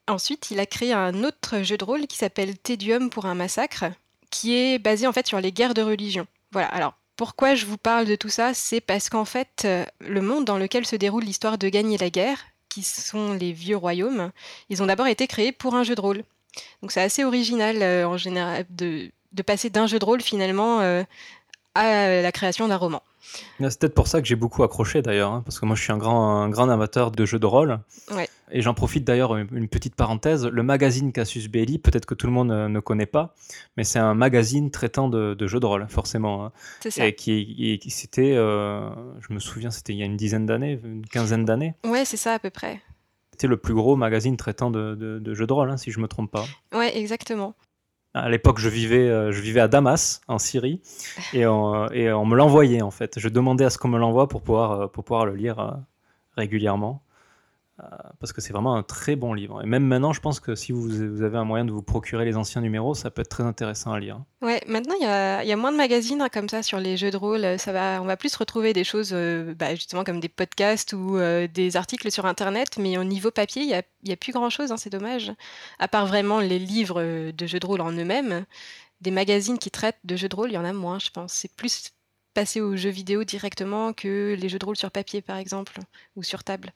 Ensuite, 0.07 0.49
il 0.49 0.59
a 0.59 0.65
créé 0.65 0.93
un 0.93 1.23
autre 1.23 1.61
jeu 1.61 1.77
de 1.77 1.83
rôle 1.83 2.07
qui 2.07 2.17
s'appelle 2.17 2.57
Tédium 2.57 3.11
pour 3.11 3.27
un 3.27 3.35
massacre, 3.35 3.85
qui 4.31 4.55
est 4.55 4.79
basé 4.79 5.05
en 5.05 5.13
fait 5.13 5.27
sur 5.27 5.39
les 5.39 5.51
guerres 5.51 5.75
de 5.75 5.83
religion. 5.83 6.25
Voilà, 6.53 6.69
alors 6.69 6.95
pourquoi 7.15 7.53
je 7.53 7.67
vous 7.67 7.77
parle 7.77 8.07
de 8.07 8.15
tout 8.15 8.29
ça? 8.29 8.55
C'est 8.55 8.81
parce 8.81 9.09
qu'en 9.09 9.25
fait, 9.25 9.61
euh, 9.65 9.85
le 9.99 10.21
monde 10.21 10.45
dans 10.45 10.57
lequel 10.57 10.83
se 10.87 10.95
déroule 10.95 11.23
l'histoire 11.23 11.59
de 11.59 11.69
gagner 11.69 11.99
la 11.99 12.09
guerre, 12.09 12.39
qui 12.67 12.81
sont 12.81 13.33
les 13.33 13.53
vieux 13.53 13.77
royaumes, 13.77 14.31
ils 14.69 14.81
ont 14.81 14.87
d'abord 14.87 15.05
été 15.05 15.27
créés 15.27 15.51
pour 15.51 15.75
un 15.75 15.83
jeu 15.83 15.93
de 15.93 16.01
rôle. 16.01 16.23
Donc 16.81 16.91
c'est 16.91 17.03
assez 17.03 17.23
original 17.23 17.83
euh, 17.83 18.07
en 18.07 18.17
général 18.17 18.65
de, 18.71 19.11
passer 19.45 19.69
d'un 19.69 19.85
jeu 19.85 19.99
de 19.99 20.05
rôle 20.05 20.21
finalement 20.21 20.81
euh, 20.81 21.03
à 21.75 22.21
la 22.21 22.31
création 22.31 22.67
d'un 22.67 22.77
roman. 22.77 23.01
C'est 23.59 23.79
peut-être 23.79 23.95
pour 23.95 24.07
ça 24.07 24.21
que 24.21 24.27
j'ai 24.27 24.35
beaucoup 24.35 24.63
accroché 24.63 25.01
d'ailleurs, 25.01 25.31
hein, 25.31 25.41
parce 25.45 25.59
que 25.59 25.65
moi 25.65 25.75
je 25.75 25.81
suis 25.81 25.91
un 25.91 25.97
grand, 25.97 26.41
un 26.41 26.49
grand 26.49 26.69
amateur 26.69 27.11
de 27.11 27.25
jeux 27.25 27.39
de 27.39 27.45
rôle. 27.45 27.79
Et 28.51 28.61
j'en 28.61 28.73
profite 28.73 29.03
d'ailleurs, 29.03 29.35
une, 29.35 29.67
petite 29.67 29.95
parenthèse, 29.95 30.45
le 30.45 30.63
magazine 30.63 31.11
Cassius 31.11 31.47
Belli, 31.47 31.79
peut-être 31.79 32.05
que 32.05 32.13
tout 32.13 32.27
le 32.27 32.33
monde 32.33 32.51
euh, 32.51 32.67
ne 32.67 32.79
connaît 32.79 33.07
pas, 33.07 33.33
mais 33.77 33.83
c'est 33.83 33.99
un 33.99 34.13
magazine 34.13 34.69
traitant 34.69 35.09
de, 35.09 35.47
jeux 35.47 35.59
de 35.59 35.65
rôle, 35.65 35.87
forcément. 35.89 36.45
Hein. 36.45 36.51
C'est 36.81 36.91
ça. 36.91 37.05
Et 37.07 37.15
qui, 37.15 37.79
c'était, 37.89 38.33
euh, 38.35 38.89
je 39.27 39.33
me 39.33 39.39
souviens, 39.39 39.71
c'était 39.71 39.93
il 39.93 39.99
y 39.99 40.03
a 40.03 40.05
une 40.05 40.17
dizaine 40.17 40.45
d'années, 40.45 40.79
une 40.83 41.05
quinzaine 41.05 41.45
d'années. 41.45 41.73
Ouais, 41.85 42.05
c'est 42.05 42.17
ça 42.17 42.33
à 42.33 42.39
peu 42.39 42.49
près. 42.49 42.81
C'était 43.31 43.47
le 43.47 43.57
plus 43.57 43.73
gros 43.73 43.95
magazine 43.95 44.37
traitant 44.37 44.69
de, 44.69 45.33
jeux 45.33 45.47
de 45.47 45.53
rôle, 45.53 45.71
hein, 45.71 45.77
si 45.77 45.89
je 45.89 45.97
ne 45.97 46.03
me 46.03 46.07
trompe 46.07 46.29
pas. 46.29 46.45
Ouais, 46.73 46.95
exactement. 46.97 47.55
À 48.13 48.29
l'époque, 48.29 48.59
je 48.59 48.69
vivais, 48.69 49.31
je 49.31 49.41
vivais 49.41 49.59
à 49.59 49.67
Damas, 49.67 50.21
en 50.27 50.37
Syrie, 50.37 50.81
et 51.33 51.47
on, 51.47 51.89
et 51.91 52.11
on 52.11 52.25
me 52.25 52.35
l'envoyait 52.35 52.83
en 52.83 52.91
fait. 52.91 53.19
Je 53.19 53.27
demandais 53.27 53.65
à 53.65 53.69
ce 53.71 53.77
qu'on 53.79 53.87
me 53.87 53.97
l'envoie 53.97 54.27
pour 54.27 54.43
pouvoir, 54.43 54.91
pour 54.91 55.03
pouvoir 55.03 55.25
le 55.25 55.35
lire 55.35 55.79
régulièrement. 56.37 57.01
Euh, 57.79 57.85
parce 58.19 58.33
que 58.33 58.39
c'est 58.39 58.53
vraiment 58.53 58.75
un 58.75 58.83
très 58.83 59.15
bon 59.15 59.33
livre. 59.33 59.63
Et 59.63 59.65
même 59.65 59.83
maintenant, 59.83 60.13
je 60.13 60.21
pense 60.21 60.39
que 60.39 60.53
si 60.53 60.71
vous, 60.71 61.23
avez 61.23 61.37
un 61.39 61.43
moyen 61.43 61.65
de 61.65 61.71
vous 61.71 61.81
procurer 61.81 62.23
les 62.23 62.37
anciens 62.37 62.61
numéros, 62.61 62.93
ça 62.93 63.09
peut 63.09 63.21
être 63.21 63.29
très 63.29 63.43
intéressant 63.43 63.91
à 63.91 63.99
lire. 63.99 64.21
Ouais, 64.43 64.61
maintenant 64.67 64.93
il 64.99 65.03
y 65.03 65.07
a, 65.07 65.55
moins 65.55 65.71
de 65.71 65.77
magazines 65.77 66.21
hein, 66.21 66.29
comme 66.29 66.49
ça 66.49 66.61
sur 66.61 66.79
les 66.79 66.97
jeux 66.97 67.09
de 67.09 67.17
rôle. 67.17 67.43
On 67.43 68.05
va 68.05 68.17
plus 68.17 68.35
retrouver 68.35 68.73
des 68.73 68.83
choses 68.83 69.09
euh, 69.13 69.55
bah, 69.55 69.73
justement 69.73 70.03
comme 70.03 70.19
des 70.19 70.29
podcasts 70.29 70.93
ou 70.93 71.17
euh, 71.17 71.47
des 71.47 71.75
articles 71.75 72.11
sur 72.11 72.27
Internet, 72.27 72.77
mais 72.77 72.99
au 72.99 73.03
niveau 73.03 73.31
papier, 73.31 73.63
il 73.63 73.83
n'y 74.05 74.13
a, 74.13 74.17
plus 74.17 74.33
grand-chose, 74.33 74.71
hein, 74.71 74.77
c'est 74.77 74.91
dommage. 74.91 75.31
À 75.79 75.87
part 75.87 76.05
vraiment 76.05 76.39
les 76.39 76.59
livres 76.59 77.31
de 77.31 77.47
jeux 77.47 77.59
de 77.59 77.65
rôle 77.65 77.81
en 77.81 77.91
eux-mêmes, 77.91 78.45
des 79.01 79.11
magazines 79.11 79.57
qui 79.57 79.71
traitent 79.71 79.99
de 80.03 80.15
jeux 80.15 80.29
de 80.29 80.35
rôle, 80.35 80.51
il 80.51 80.53
y 80.53 80.59
en 80.59 80.65
a 80.65 80.73
moins, 80.73 80.99
je 80.99 81.09
pense. 81.09 81.33
C'est 81.33 81.51
plus 81.55 81.91
passé 82.35 82.61
aux 82.61 82.75
jeux 82.75 82.91
vidéo 82.91 83.23
directement 83.23 83.93
que 83.93 84.35
les 84.39 84.47
jeux 84.47 84.59
de 84.59 84.65
rôle 84.65 84.77
sur 84.77 84.91
papier, 84.91 85.23
par 85.23 85.37
exemple, 85.37 85.79
ou 86.15 86.21
sur 86.21 86.43
table. 86.43 86.71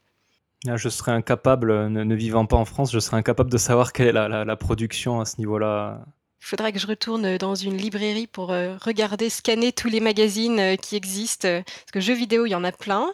Ah, 0.66 0.76
je 0.76 0.90
serais 0.90 1.12
incapable, 1.12 1.88
ne, 1.90 2.16
vivant 2.16 2.46
pas 2.46 2.58
en 2.58 2.66
France, 2.66 2.92
je 2.92 3.00
serais 3.00 3.18
incapable 3.18 3.52
de 3.52 3.58
savoir 3.58 3.94
quelle 3.94 4.08
est 4.08 4.14
la, 4.14 4.56
production 4.56 5.20
à 5.22 5.26
ce 5.26 5.38
niveau-là. 5.38 6.02
Il 6.42 6.46
faudra 6.46 6.72
que 6.72 6.80
je 6.80 6.88
retourne 6.88 7.38
dans 7.38 7.56
une 7.56 7.78
librairie 7.78 8.28
pour 8.28 8.52
euh, 8.52 8.76
regarder, 8.82 9.30
scanner 9.30 9.72
tous 9.72 9.90
les 9.90 10.00
magazines 10.00 10.60
euh, 10.60 10.76
qui 10.76 10.96
existent. 10.96 11.48
Parce 11.48 11.92
que 11.92 12.00
jeux 12.00 12.14
vidéo, 12.14 12.46
il 12.46 12.52
y 12.52 12.56
en 12.56 12.64
a 12.64 12.72
plein. 12.72 13.12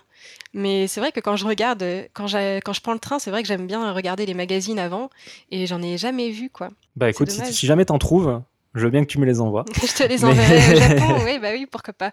Mais 0.54 0.88
c'est 0.88 1.00
vrai 1.00 1.12
que 1.12 1.20
quand 1.20 1.36
je 1.36 1.46
regarde, 1.46 1.84
quand, 2.14 2.28
quand 2.28 2.74
je 2.74 2.82
prends 2.82 2.94
le 2.94 3.00
train, 3.00 3.20
c'est 3.20 3.32
vrai 3.32 3.42
que 3.42 3.48
j'aime 3.48 3.66
bien 3.66 3.92
regarder 3.92 4.26
les 4.26 4.36
magazines 4.36 4.78
avant. 4.78 5.10
Et 5.52 5.66
j'en 5.66 5.82
ai 5.82 5.98
jamais 5.98 6.30
vu, 6.30 6.50
quoi. 6.50 6.70
Bah 6.96 7.10
écoute, 7.10 7.32
si, 7.32 7.54
si, 7.54 7.66
jamais 7.66 7.86
t'en 7.86 7.98
trouves, 7.98 8.42
je 8.76 8.82
veux 8.82 8.92
bien 8.92 9.04
que 9.04 9.10
tu 9.10 9.20
me 9.20 9.26
les 9.26 9.42
envoies. 9.42 9.66
je 9.76 10.04
te 10.04 10.08
les 10.08 10.24
enverrai 10.24 10.58
au 10.58 10.80
Japon, 10.80 11.22
oui, 11.26 11.40
bah 11.40 11.50
oui, 11.54 11.66
pourquoi 11.70 11.94
pas. 11.94 12.12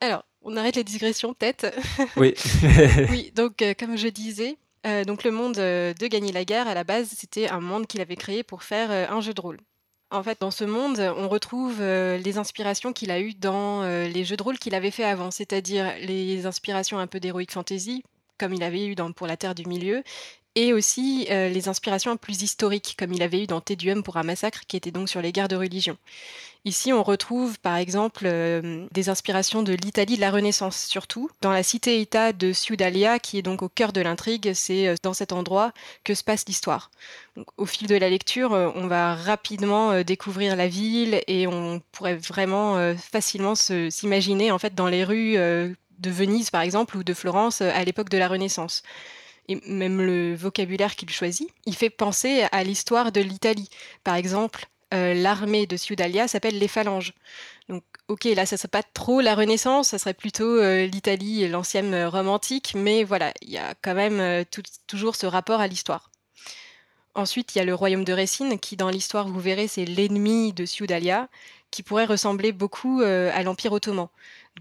Alors, 0.00 0.24
on 0.42 0.56
arrête 0.56 0.76
les 0.76 0.84
digressions 0.84 1.34
peut-être. 1.34 1.66
Oui. 2.16 2.34
oui, 3.10 3.32
donc 3.34 3.62
euh, 3.62 3.74
comme 3.78 3.96
je 3.96 4.08
disais, 4.08 4.56
euh, 4.86 5.04
donc 5.04 5.24
le 5.24 5.30
monde 5.30 5.58
euh, 5.58 5.94
de 5.94 6.06
Gagner 6.06 6.32
la 6.32 6.44
guerre, 6.44 6.68
à 6.68 6.74
la 6.74 6.84
base, 6.84 7.10
c'était 7.16 7.48
un 7.48 7.60
monde 7.60 7.86
qu'il 7.86 8.00
avait 8.00 8.16
créé 8.16 8.42
pour 8.42 8.62
faire 8.62 8.90
un 8.90 9.20
jeu 9.20 9.34
de 9.34 9.40
rôle. 9.40 9.58
En 10.12 10.24
fait, 10.24 10.40
dans 10.40 10.50
ce 10.50 10.64
monde, 10.64 10.98
on 11.16 11.28
retrouve 11.28 11.80
les 11.80 12.38
inspirations 12.38 12.92
qu'il 12.92 13.12
a 13.12 13.20
eues 13.20 13.34
dans 13.34 13.84
les 13.84 14.24
jeux 14.24 14.36
de 14.36 14.42
rôle 14.42 14.58
qu'il 14.58 14.74
avait 14.74 14.90
fait 14.90 15.04
avant, 15.04 15.30
c'est-à-dire 15.30 15.94
les 16.00 16.46
inspirations 16.46 16.98
un 16.98 17.06
peu 17.06 17.20
d'heroic 17.20 17.46
fantasy, 17.48 18.02
comme 18.36 18.52
il 18.52 18.64
avait 18.64 18.86
eu 18.86 18.96
dans 18.96 19.12
Pour 19.12 19.28
la 19.28 19.36
Terre 19.36 19.54
du 19.54 19.66
Milieu, 19.66 20.02
et 20.54 20.72
aussi 20.72 21.26
les 21.28 21.68
inspirations 21.68 22.16
plus 22.16 22.42
historiques, 22.42 22.96
comme 22.98 23.12
il 23.12 23.22
avait 23.22 23.42
eu 23.42 23.46
dans 23.46 23.60
Tédium 23.60 24.02
pour 24.02 24.16
un 24.16 24.22
massacre, 24.22 24.62
qui 24.66 24.76
était 24.76 24.90
donc 24.90 25.08
sur 25.08 25.22
les 25.22 25.32
guerres 25.32 25.48
de 25.48 25.56
religion. 25.56 25.96
Ici, 26.66 26.92
on 26.92 27.02
retrouve 27.02 27.58
par 27.58 27.76
exemple 27.76 28.24
euh, 28.26 28.86
des 28.92 29.08
inspirations 29.08 29.62
de 29.62 29.72
l'Italie 29.72 30.16
de 30.16 30.20
la 30.20 30.30
Renaissance, 30.30 30.84
surtout. 30.84 31.30
Dans 31.40 31.52
la 31.52 31.62
cité-État 31.62 32.34
de 32.34 32.52
Ciudalia, 32.52 33.18
qui 33.18 33.38
est 33.38 33.42
donc 33.42 33.62
au 33.62 33.70
cœur 33.70 33.94
de 33.94 34.02
l'intrigue, 34.02 34.52
c'est 34.52 34.88
euh, 34.88 34.94
dans 35.02 35.14
cet 35.14 35.32
endroit 35.32 35.72
que 36.04 36.12
se 36.12 36.22
passe 36.22 36.44
l'histoire. 36.46 36.90
Au 37.56 37.64
fil 37.64 37.88
de 37.88 37.96
la 37.96 38.10
lecture, 38.10 38.52
euh, 38.52 38.68
on 38.74 38.88
va 38.88 39.14
rapidement 39.14 40.02
découvrir 40.02 40.54
la 40.54 40.68
ville 40.68 41.22
et 41.26 41.46
on 41.46 41.80
pourrait 41.92 42.16
vraiment 42.16 42.94
facilement 42.96 43.54
s'imaginer 43.54 44.50
en 44.50 44.58
fait 44.58 44.74
dans 44.74 44.88
les 44.88 45.04
rues 45.04 45.34
de 45.36 46.10
Venise 46.10 46.50
par 46.50 46.60
exemple 46.60 46.96
ou 46.96 47.04
de 47.04 47.14
Florence 47.14 47.60
à 47.60 47.82
l'époque 47.84 48.08
de 48.08 48.18
la 48.18 48.28
Renaissance 48.28 48.82
et 49.50 49.60
même 49.66 50.00
le 50.00 50.34
vocabulaire 50.34 50.94
qu'il 50.94 51.10
choisit, 51.10 51.50
il 51.66 51.74
fait 51.74 51.90
penser 51.90 52.46
à 52.52 52.62
l'histoire 52.62 53.10
de 53.10 53.20
l'Italie. 53.20 53.68
Par 54.04 54.14
exemple, 54.14 54.66
euh, 54.94 55.12
l'armée 55.12 55.66
de 55.66 55.76
Ciudalia 55.76 56.28
s'appelle 56.28 56.58
les 56.58 56.68
phalanges. 56.68 57.14
Donc, 57.68 57.82
ok, 58.06 58.24
là, 58.24 58.46
ça 58.46 58.56
serait 58.56 58.68
pas 58.68 58.84
trop 58.84 59.20
la 59.20 59.34
Renaissance, 59.34 59.88
ça 59.88 59.98
serait 59.98 60.14
plutôt 60.14 60.44
euh, 60.44 60.86
l'Italie 60.86 61.42
et 61.42 61.48
l'ancienne 61.48 61.94
euh, 61.94 62.08
Rome 62.08 62.28
antique, 62.28 62.74
mais 62.76 63.02
voilà, 63.02 63.32
il 63.42 63.50
y 63.50 63.58
a 63.58 63.74
quand 63.82 63.94
même 63.94 64.44
toujours 64.86 65.16
ce 65.16 65.26
rapport 65.26 65.60
à 65.60 65.66
l'histoire. 65.66 66.10
Ensuite, 67.16 67.54
il 67.54 67.58
y 67.58 67.60
a 67.60 67.64
le 67.64 67.74
royaume 67.74 68.04
de 68.04 68.12
Récine, 68.12 68.60
qui 68.60 68.76
dans 68.76 68.88
l'histoire, 68.88 69.26
vous 69.26 69.40
verrez, 69.40 69.66
c'est 69.66 69.84
l'ennemi 69.84 70.52
de 70.52 70.64
Ciudalia, 70.64 71.28
qui 71.70 71.82
pourrait 71.82 72.04
ressembler 72.04 72.52
beaucoup 72.52 73.00
à 73.02 73.42
l'Empire 73.42 73.72
ottoman. 73.72 74.08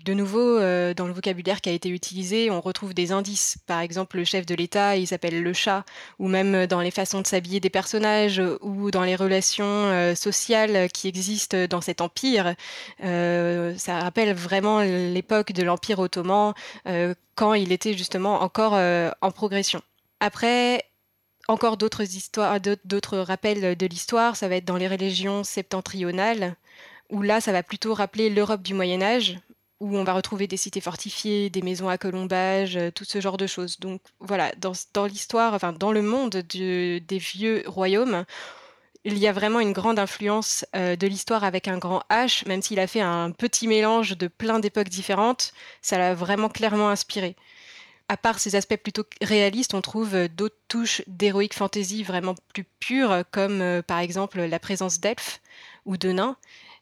De 0.05 0.13
nouveau, 0.13 0.39
euh, 0.39 0.93
dans 0.93 1.07
le 1.07 1.13
vocabulaire 1.13 1.59
qui 1.59 1.67
a 1.67 1.73
été 1.73 1.89
utilisé, 1.89 2.49
on 2.49 2.61
retrouve 2.61 2.93
des 2.93 3.11
indices. 3.11 3.57
Par 3.67 3.81
exemple, 3.81 4.17
le 4.17 4.23
chef 4.23 4.45
de 4.45 4.55
l'État, 4.55 4.95
il 4.95 5.07
s'appelle 5.07 5.43
le 5.43 5.51
chat, 5.53 5.83
ou 6.19 6.29
même 6.29 6.67
dans 6.67 6.79
les 6.79 6.91
façons 6.91 7.19
de 7.21 7.27
s'habiller 7.27 7.59
des 7.59 7.69
personnages, 7.69 8.41
ou 8.61 8.91
dans 8.91 9.03
les 9.03 9.15
relations 9.15 9.65
euh, 9.65 10.15
sociales 10.15 10.89
qui 10.91 11.09
existent 11.09 11.65
dans 11.69 11.81
cet 11.81 11.99
empire. 11.99 12.55
Euh, 13.03 13.77
ça 13.77 13.99
rappelle 13.99 14.33
vraiment 14.33 14.79
l'époque 14.81 15.51
de 15.51 15.63
l'Empire 15.63 15.99
ottoman, 15.99 16.53
quand 17.35 17.53
il 17.53 17.71
était 17.71 17.93
justement 17.93 18.41
encore 18.41 18.73
en 18.73 19.31
progression. 19.31 19.81
Après, 20.19 20.83
encore 21.47 21.77
d'autres 21.77 22.03
histoires, 22.03 22.59
d'autres 22.61 23.17
rappels 23.17 23.75
de 23.75 23.85
l'histoire, 23.85 24.35
ça 24.35 24.47
va 24.47 24.55
être 24.57 24.65
dans 24.65 24.77
les 24.77 24.87
religions 24.87 25.43
septentrionales, 25.43 26.55
où 27.09 27.21
là, 27.21 27.41
ça 27.41 27.51
va 27.51 27.63
plutôt 27.63 27.93
rappeler 27.93 28.29
l'Europe 28.29 28.61
du 28.61 28.73
Moyen 28.73 29.01
Âge, 29.01 29.39
où 29.79 29.97
on 29.97 30.03
va 30.03 30.13
retrouver 30.13 30.47
des 30.47 30.57
cités 30.57 30.81
fortifiées, 30.81 31.49
des 31.49 31.61
maisons 31.61 31.89
à 31.89 31.97
colombage, 31.97 32.75
euh, 32.75 32.91
tout 32.91 33.05
ce 33.05 33.21
genre 33.21 33.37
de 33.37 33.47
choses. 33.47 33.79
Donc 33.79 34.01
voilà, 34.19 34.51
dans, 34.57 35.05
l'histoire, 35.05 35.53
enfin 35.53 35.73
dans 35.73 35.91
le 35.91 36.01
monde 36.01 36.35
des 36.35 37.01
vieux 37.09 37.63
royaumes, 37.65 38.25
il 39.05 39.17
y 39.17 39.27
a 39.27 39.31
vraiment 39.31 39.61
une 39.61 39.71
grande 39.71 39.97
influence 39.97 40.65
euh, 40.75 40.97
de 40.97 41.07
l'histoire 41.07 41.45
avec 41.45 41.69
un 41.69 41.77
grand 41.77 42.03
H, 42.09 42.45
même 42.47 42.61
s'il 42.61 42.79
a 42.79 42.87
fait 42.87 42.99
un 42.99 43.31
petit 43.31 43.67
mélange 43.67 44.17
de 44.17 44.27
plein 44.27 44.59
d'époques 44.59 44.89
différentes, 44.89 45.53
ça 45.81 45.97
l'a 45.97 46.13
vraiment 46.13 46.49
clairement 46.49 46.89
inspiré. 46.89 47.37
À 48.09 48.17
part 48.17 48.39
ces 48.39 48.55
aspects 48.55 48.75
plutôt 48.75 49.05
réalistes, 49.21 49.73
on 49.73 49.81
trouve 49.81 50.15
euh, 50.15 50.27
d'autres 50.27 50.57
touches 50.67 51.01
d'héroïque 51.07 51.53
fantasy 51.53 52.03
vraiment 52.03 52.35
plus 52.53 52.65
pures, 52.81 53.23
comme 53.31 53.81
par 53.87 53.99
exemple 53.99 54.41
la 54.41 54.59
présence 54.59 54.99
d'elfes 54.99 55.39
ou 55.85 55.95
de 55.95 56.11
nains, 56.11 56.35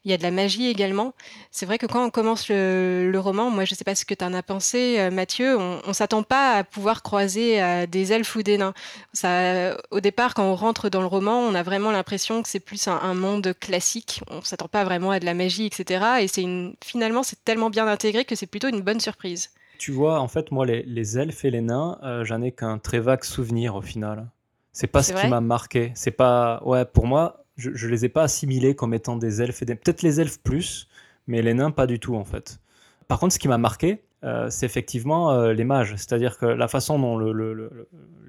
il 0.04 0.10
y 0.10 0.14
a 0.14 0.16
de 0.16 0.22
la 0.22 0.30
magie 0.30 0.68
également. 0.68 1.14
C'est 1.50 1.66
vrai 1.66 1.78
que 1.78 1.86
quand 1.86 2.04
on 2.04 2.10
commence 2.10 2.48
le, 2.48 3.12
roman, 3.18 3.50
moi 3.50 3.64
je 3.64 3.74
ne 3.74 3.76
sais 3.76 3.84
pas 3.84 3.94
ce 3.94 4.04
que 4.04 4.14
tu 4.14 4.24
en 4.24 4.32
as 4.34 4.42
pensé, 4.42 4.96
euh, 4.98 5.10
Mathieu, 5.10 5.56
on 5.56 5.80
ne 5.86 5.92
s'attend 5.92 6.22
pas 6.22 6.56
à 6.56 6.64
pouvoir 6.64 7.02
croiser 7.02 7.62
euh, 7.62 7.86
des 7.86 8.12
elfes 8.12 8.36
ou 8.36 8.42
des 8.42 8.58
nains. 8.58 8.74
Ça, 9.12 9.76
au 9.90 10.00
départ, 10.00 10.34
quand 10.34 10.44
on 10.44 10.54
rentre 10.54 10.88
dans 10.88 11.00
le 11.00 11.06
roman, 11.06 11.40
on 11.40 11.54
a 11.54 11.62
vraiment 11.62 11.90
l'impression 11.90 12.42
que 12.42 12.48
c'est 12.48 12.60
plus 12.60 12.88
un, 12.88 13.14
monde 13.14 13.54
classique. 13.58 14.22
On 14.30 14.36
ne 14.36 14.42
s'attend 14.42 14.68
pas 14.68 14.84
vraiment 14.84 15.10
à 15.10 15.20
de 15.20 15.24
la 15.24 15.34
magie, 15.34 15.66
etc. 15.66 16.04
Et 16.20 16.28
c'est 16.28 16.42
une, 16.42 16.74
finalement, 16.84 17.22
c'est 17.22 17.42
tellement 17.44 17.70
bien 17.70 17.86
intégré 17.86 18.24
que 18.24 18.34
c'est 18.34 18.46
plutôt 18.46 18.68
une 18.68 18.82
bonne 18.82 19.00
surprise. 19.00 19.50
Tu 19.78 19.92
vois, 19.92 20.20
en 20.20 20.28
fait, 20.28 20.50
moi, 20.50 20.66
les, 20.66 21.18
elfes 21.18 21.44
et 21.44 21.50
les 21.50 21.60
nains, 21.60 21.98
euh, 22.02 22.24
j'en 22.24 22.42
ai 22.42 22.52
qu'un 22.52 22.78
très 22.78 22.98
vague 22.98 23.24
souvenir 23.24 23.76
au 23.76 23.82
final. 23.82 24.26
C'est 24.72 24.86
pas 24.86 25.02
ce 25.02 25.12
qui 25.12 25.26
m'a 25.26 25.40
marqué. 25.40 25.92
C'est 25.94 26.12
pas, 26.12 26.60
ouais, 26.64 26.84
pour 26.84 27.06
moi, 27.06 27.44
je, 27.58 27.70
ne 27.70 27.90
les 27.90 28.04
ai 28.04 28.08
pas 28.08 28.22
assimilés 28.22 28.74
comme 28.74 28.94
étant 28.94 29.16
des 29.16 29.42
elfes 29.42 29.62
et 29.62 29.66
des... 29.66 29.74
peut-être 29.74 30.02
les 30.02 30.20
elfes 30.20 30.38
plus, 30.38 30.88
mais 31.26 31.42
les 31.42 31.52
nains 31.52 31.72
pas 31.72 31.86
du 31.86 31.98
tout 32.00 32.14
en 32.14 32.24
fait. 32.24 32.60
Par 33.08 33.18
contre, 33.18 33.34
ce 33.34 33.38
qui 33.38 33.48
m'a 33.48 33.58
marqué, 33.58 34.02
euh, 34.24 34.48
c'est 34.50 34.66
effectivement 34.66 35.32
euh, 35.32 35.52
les 35.52 35.64
mages. 35.64 35.94
C'est-à-dire 35.96 36.38
que 36.38 36.46
la 36.46 36.68
façon 36.68 36.98
dont 36.98 37.18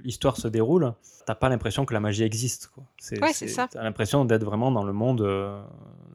l'histoire 0.04 0.38
se 0.38 0.48
déroule, 0.48 0.94
t'as 1.26 1.36
pas 1.36 1.50
l'impression 1.50 1.86
que 1.86 1.94
la 1.94 2.00
magie 2.00 2.24
existe. 2.24 2.72
C'est, 2.98 3.22
ouais, 3.22 3.34
c'est 3.34 3.48
ça. 3.48 3.68
T'as 3.72 3.84
l'impression 3.84 4.26
d'être 4.26 4.44
vraiment 4.44 4.72
dans 4.72 4.84
le 4.84 4.94
monde, 4.94 5.22
euh, 5.22 5.62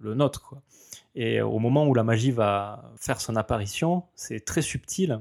le 0.00 0.14
nôtre. 0.14 0.42
Quoi. 0.42 0.62
Et 1.14 1.40
au 1.40 1.59
moment 1.59 1.87
où 1.87 1.94
la 1.94 2.04
magie 2.04 2.30
va 2.30 2.90
faire 2.97 3.21
son 3.21 3.37
apparition, 3.37 4.04
c'est 4.14 4.44
très 4.44 4.62
subtil 4.62 5.21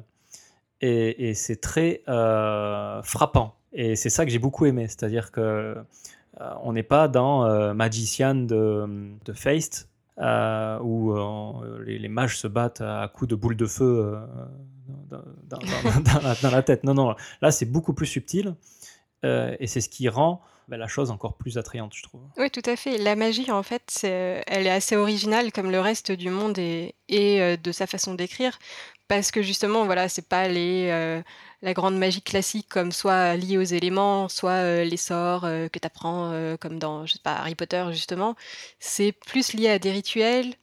et, 0.81 1.29
et 1.29 1.33
c'est 1.33 1.57
très 1.57 2.01
frappant. 3.03 3.55
Et 3.73 3.95
c'est 3.95 4.09
ça 4.09 4.25
que 4.25 4.31
j'ai 4.31 4.39
beaucoup 4.39 4.65
aimé. 4.65 4.87
C'est-à-dire 4.87 5.31
que 5.31 5.75
on 6.39 6.73
n'est 6.73 6.83
pas 6.83 7.07
dans 7.07 7.45
euh, 7.45 7.73
Magician 7.73 8.35
de, 8.35 8.85
de 9.23 9.33
Feist, 9.33 9.89
euh, 10.19 10.79
où 10.79 11.15
les, 11.85 12.07
mages 12.07 12.37
se 12.37 12.47
battent 12.47 12.81
à 12.81 13.09
coups 13.13 13.29
de 13.29 13.35
boules 13.35 13.55
de 13.55 13.65
feu 13.65 14.15
dans, 15.09 16.49
la, 16.49 16.63
tête. 16.63 16.83
Non, 16.83 16.93
non, 16.93 17.15
là 17.41 17.51
c'est 17.51 17.65
beaucoup 17.65 17.93
plus 17.93 18.05
subtil 18.05 18.55
et 19.23 19.67
c'est 19.67 19.81
ce 19.81 19.89
qui 19.89 20.09
rend 20.09 20.41
bah, 20.69 20.77
la 20.77 20.87
chose 20.87 21.11
encore 21.11 21.35
plus 21.35 21.57
attrayante, 21.57 21.93
je 21.93 22.03
trouve. 22.03 22.21
Oui, 22.37 22.49
tout 22.49 22.61
à 22.65 22.77
fait. 22.77 22.97
La 22.97 23.15
magie, 23.17 23.51
en 23.51 23.63
fait, 23.63 23.99
elle 24.03 24.67
est 24.67 24.71
assez 24.71 24.95
originale 24.95 25.51
comme 25.51 25.71
le 25.71 25.79
reste 25.79 26.11
du 26.11 26.29
monde 26.29 26.57
et, 26.57 26.95
et 27.09 27.57
de 27.57 27.71
sa 27.71 27.85
façon 27.85 28.13
d'écrire 28.13 28.57
parce 29.07 29.31
que 29.31 29.41
justement, 29.41 29.85
voilà, 29.85 30.09
c'est 30.09 30.27
pas 30.27 30.47
les, 30.47 30.87
euh, 30.89 31.21
la 31.61 31.73
grande 31.73 31.97
magie 31.97 32.21
classique 32.21 32.67
comme 32.69 32.91
soit 32.91 33.35
liée 33.35 33.57
aux 33.57 33.61
éléments, 33.61 34.29
soit 34.29 34.51
euh, 34.51 34.83
les 34.83 34.97
sorts 34.97 35.45
euh, 35.45 35.67
que 35.67 35.79
tu 35.79 35.85
apprends 35.85 36.31
comme 36.59 36.79
dans, 36.79 37.05
Harry 37.25 37.55
Potter 37.55 37.85
justement. 37.91 38.35
C'est 38.79 39.11
plus 39.11 39.53
lié 39.53 39.69
à 39.69 39.79
des 39.79 39.91
rituels 39.91 40.55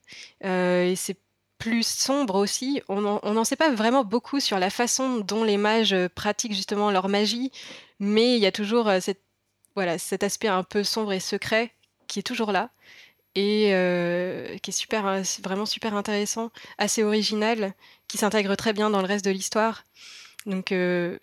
et 0.42 0.94
c'est 0.96 1.16
plus 1.60 1.86
sombre 1.86 2.34
aussi. 2.34 2.82
On 2.88 3.00
n'en 3.00 3.44
sait 3.44 3.54
pas 3.54 3.70
vraiment 3.70 4.02
beaucoup 4.02 4.40
sur 4.40 4.58
la 4.58 4.70
façon 4.70 5.18
dont 5.18 5.44
les 5.44 5.58
mages 5.58 5.94
pratiquent 6.16 6.54
justement 6.54 6.90
leur 6.90 7.08
magie, 7.08 7.52
mais 8.00 8.34
il 8.36 8.40
y 8.42 8.46
a 8.46 8.52
toujours 8.52 8.90
voilà, 9.76 9.98
cet 9.98 10.24
aspect 10.24 10.48
un 10.48 10.64
peu 10.64 10.82
sombre 10.82 11.12
et 11.12 11.20
secret 11.20 11.72
qui 12.08 12.18
est 12.18 12.24
toujours 12.24 12.50
là. 12.50 12.70
et 13.36 14.58
qui 14.62 14.70
est 14.70 14.72
super, 14.72 15.22
vraiment 15.42 15.66
super 15.66 15.94
intéressant, 15.94 16.50
assez 16.78 17.04
original, 17.04 17.74
qui 18.08 18.18
s'intègre 18.18 18.56
très 18.56 18.72
bien 18.72 18.90
dans 18.90 19.00
le 19.00 19.06
reste 19.06 19.24
de 19.24 19.30
l'histoire. 19.30 19.84
Donc 20.46 20.74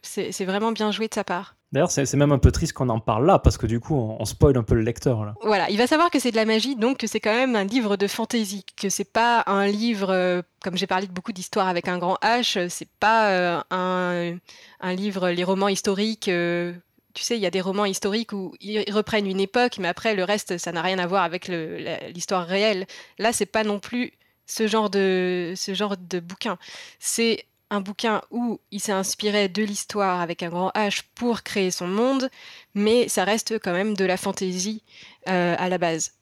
c'est 0.04 0.46
vraiment 0.46 0.72
bien 0.72 0.92
joué 0.92 1.10
de 1.10 1.14
sa 1.14 1.26
part. 1.26 1.57
D'ailleurs, 1.74 1.92
c'est 1.92 2.14
même 2.16 2.32
un 2.32 2.40
peu 2.40 2.52
triste 2.52 2.72
qu'on 2.72 2.88
en 2.88 3.02
parle 3.02 3.26
là, 3.26 3.40
parce 3.40 3.58
que 3.58 3.68
du 3.68 3.82
coup, 3.82 3.96
on, 3.96 4.24
spoil 4.24 4.58
un 4.58 4.64
peu 4.64 4.74
le 4.74 4.84
lecteur. 4.84 5.26
Là. 5.26 5.34
Voilà, 5.42 5.70
il 5.70 5.78
va 5.78 5.86
savoir 5.86 6.10
que 6.10 6.18
c'est 6.18 6.32
de 6.32 6.38
la 6.38 6.46
magie, 6.46 6.78
donc 6.78 7.00
que 7.00 7.08
c'est 7.08 7.20
quand 7.20 7.34
même 7.34 7.58
un 7.58 7.66
livre 7.66 7.98
de 7.98 8.08
fantaisie, 8.08 8.66
que 8.78 8.88
c'est 8.88 9.12
pas 9.12 9.44
un 9.48 9.68
livre, 9.68 10.10
euh, 10.10 10.42
comme 10.64 10.78
j'ai 10.78 10.88
parlé 10.88 11.08
de 11.08 11.12
beaucoup 11.12 11.34
d'histoires 11.34 11.68
avec 11.68 11.90
un 11.90 11.98
grand 11.98 12.18
H, 12.24 12.70
c'est 12.70 12.88
pas 13.02 13.32
euh, 13.32 13.62
un, 13.70 14.94
livre, 14.94 15.30
les 15.30 15.44
romans 15.44 15.68
historiques. 15.68 16.30
Euh, 16.30 16.74
tu 17.14 17.24
sais, 17.24 17.36
il 17.36 17.42
y 17.42 17.46
a 17.46 17.52
des 17.52 17.62
romans 17.62 17.86
historiques 17.86 18.32
où 18.32 18.54
ils 18.62 18.90
reprennent 18.90 19.28
une 19.28 19.42
époque, 19.42 19.78
mais 19.80 19.90
après, 19.90 20.16
le 20.16 20.24
reste, 20.24 20.58
ça 20.58 20.72
n'a 20.72 20.82
rien 20.82 21.00
à 21.00 21.08
voir 21.08 21.24
avec 21.24 21.50
l'histoire 21.50 22.46
réelle. 22.46 22.86
Là, 23.18 23.34
c'est 23.34 23.46
pas 23.46 23.66
non 23.66 23.80
plus 23.80 24.14
ce 24.46 24.68
genre 24.68 24.90
de, 24.90 25.54
ce 25.58 25.74
genre 25.74 25.98
de 25.98 26.20
bouquin. 26.22 26.58
C'est 27.00 27.44
un 27.70 27.82
bouquin 27.82 28.22
où 28.32 28.60
il 28.72 28.80
s'est 28.80 28.92
inspiré 28.92 29.50
de 29.50 29.64
l'histoire 29.64 30.22
avec 30.22 30.44
un 30.44 30.50
grand 30.50 30.70
H 30.70 31.02
pour 31.16 31.44
créer 31.44 31.72
son 31.72 31.88
monde, 31.88 32.30
mais 32.74 33.08
ça 33.08 33.24
reste 33.24 33.60
quand 33.60 33.74
même 33.74 33.96
de 33.96 34.06
la 34.06 34.18
fantaisie 34.18 34.84
euh, 35.28 35.56
à 35.58 35.70
la 35.70 35.78
base. 35.78 36.14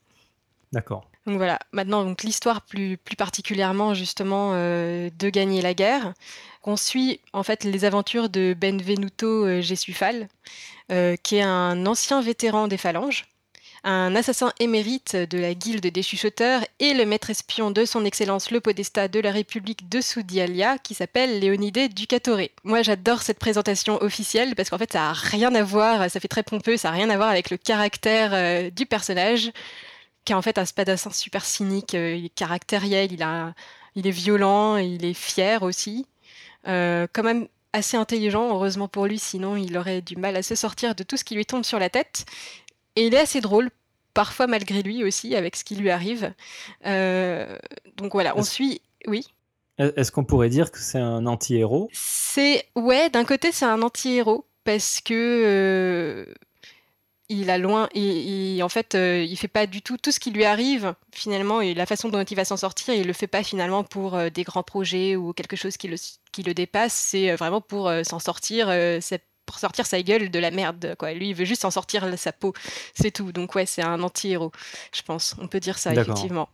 D'accord. 0.71 1.09
Donc 1.25 1.37
voilà, 1.37 1.59
maintenant 1.71 2.03
donc 2.03 2.23
l'histoire 2.23 2.61
plus, 2.61 2.97
plus 2.97 3.15
particulièrement 3.15 3.93
justement 3.93 4.51
euh, 4.53 5.09
de 5.17 5.29
gagner 5.29 5.61
la 5.61 5.73
guerre. 5.73 6.13
On 6.63 6.77
suit 6.77 7.19
en 7.33 7.43
fait 7.43 7.63
les 7.63 7.85
aventures 7.85 8.29
de 8.29 8.55
Benvenuto 8.59 9.45
euh, 9.45 9.61
Gesufal, 9.61 10.27
qui 11.23 11.37
est 11.37 11.41
un 11.41 11.85
ancien 11.87 12.21
vétéran 12.21 12.67
des 12.67 12.77
phalanges, 12.77 13.25
un 13.85 14.15
assassin 14.15 14.51
émérite 14.59 15.15
de 15.15 15.37
la 15.37 15.53
guilde 15.53 15.85
des 15.85 16.01
chuchoteurs 16.01 16.61
et 16.79 16.95
le 16.95 17.05
maître 17.05 17.29
espion 17.29 17.69
de 17.69 17.85
son 17.85 18.03
excellence 18.03 18.49
le 18.49 18.59
podestat 18.59 19.07
de 19.07 19.19
la 19.19 19.31
République 19.31 19.87
de 19.87 20.01
Soudialia 20.01 20.79
qui 20.79 20.95
s'appelle 20.95 21.39
Léonidé 21.39 21.87
Ducatore. 21.87 22.49
Moi 22.63 22.81
j'adore 22.81 23.21
cette 23.21 23.37
présentation 23.37 24.01
officielle 24.01 24.55
parce 24.55 24.71
qu'en 24.71 24.79
fait 24.79 24.91
ça 24.91 25.11
a 25.11 25.13
rien 25.13 25.53
à 25.53 25.61
voir, 25.61 26.09
ça 26.09 26.19
fait 26.19 26.27
très 26.27 26.41
pompeux, 26.41 26.77
ça 26.77 26.89
a 26.89 26.91
rien 26.91 27.11
à 27.11 27.15
voir 27.15 27.29
avec 27.29 27.51
le 27.51 27.57
caractère 27.57 28.31
euh, 28.33 28.71
du 28.71 28.87
personnage 28.87 29.51
qui 30.25 30.33
est 30.33 30.35
en 30.35 30.41
fait 30.41 30.57
un 30.57 30.65
spadassin 30.65 31.11
super 31.11 31.45
cynique, 31.45 31.93
euh, 31.93 32.15
il 32.15 32.25
est 32.25 32.29
caractériel, 32.29 33.11
il 33.95 34.07
est 34.07 34.11
violent, 34.11 34.77
il 34.77 35.05
est 35.05 35.13
fier 35.13 35.61
aussi. 35.61 36.07
Euh, 36.67 37.05
quand 37.13 37.21
même 37.21 37.47
assez 37.73 37.97
intelligent, 37.97 38.49
heureusement 38.49 38.87
pour 38.87 39.05
lui, 39.05 39.19
sinon 39.19 39.55
il 39.55 39.77
aurait 39.77 40.01
du 40.01 40.15
mal 40.15 40.35
à 40.35 40.41
se 40.41 40.55
sortir 40.55 40.95
de 40.95 41.03
tout 41.03 41.17
ce 41.17 41.23
qui 41.23 41.35
lui 41.35 41.45
tombe 41.45 41.63
sur 41.63 41.77
la 41.77 41.89
tête. 41.89 42.25
Et 42.95 43.07
il 43.07 43.13
est 43.13 43.19
assez 43.19 43.41
drôle, 43.41 43.69
parfois 44.13 44.47
malgré 44.47 44.81
lui 44.81 45.03
aussi, 45.03 45.35
avec 45.35 45.55
ce 45.55 45.63
qui 45.63 45.75
lui 45.75 45.89
arrive. 45.89 46.33
Euh, 46.85 47.57
donc 47.97 48.13
voilà, 48.13 48.37
on 48.37 48.43
suit. 48.43 48.81
Oui. 49.07 49.27
Est-ce 49.77 50.11
qu'on 50.11 50.23
pourrait 50.23 50.49
dire 50.49 50.71
que 50.71 50.79
c'est 50.79 50.99
un 50.99 51.25
anti-héros? 51.25 51.89
C'est 51.91 52.65
ouais, 52.75 53.09
d'un 53.09 53.25
côté 53.25 53.51
c'est 53.51 53.65
un 53.65 53.81
anti-héros 53.81 54.45
parce 54.63 55.01
que 55.01 55.13
euh, 55.13 56.33
il 57.27 57.49
a 57.49 57.57
loin, 57.57 57.89
et 57.93 58.61
en 58.63 58.69
fait, 58.69 58.95
euh, 58.95 59.25
il 59.27 59.35
fait 59.35 59.49
pas 59.49 59.67
du 59.67 59.81
tout 59.81 59.97
tout 59.97 60.11
ce 60.11 60.19
qui 60.19 60.31
lui 60.31 60.45
arrive 60.45 60.93
finalement 61.11 61.59
et 61.59 61.73
la 61.73 61.85
façon 61.85 62.07
dont 62.07 62.23
il 62.23 62.35
va 62.35 62.45
s'en 62.45 62.55
sortir, 62.55 62.93
il 62.93 63.05
le 63.05 63.13
fait 63.13 63.27
pas 63.27 63.43
finalement 63.43 63.83
pour 63.83 64.17
des 64.31 64.43
grands 64.43 64.63
projets 64.63 65.17
ou 65.17 65.33
quelque 65.33 65.57
chose 65.57 65.75
qui 65.75 65.89
le, 65.89 65.97
qui 66.31 66.43
le 66.43 66.53
dépasse. 66.53 66.93
C'est 66.93 67.35
vraiment 67.35 67.61
pour 67.61 67.91
s'en 68.05 68.19
sortir. 68.19 68.69
Pour 69.45 69.59
sortir 69.59 69.85
sa 69.85 70.01
gueule 70.01 70.29
de 70.29 70.39
la 70.39 70.51
merde. 70.51 70.95
Quoi. 70.97 71.13
Lui, 71.13 71.29
il 71.29 71.35
veut 71.35 71.45
juste 71.45 71.65
en 71.65 71.71
sortir 71.71 72.05
sa 72.17 72.31
peau. 72.31 72.53
C'est 72.93 73.11
tout. 73.11 73.31
Donc 73.31 73.55
ouais, 73.55 73.65
c'est 73.65 73.83
un 73.83 74.01
anti-héros, 74.01 74.51
je 74.93 75.01
pense. 75.01 75.35
On 75.39 75.47
peut 75.47 75.59
dire 75.59 75.77
ça, 75.77 75.93
effectivement. 75.93 76.49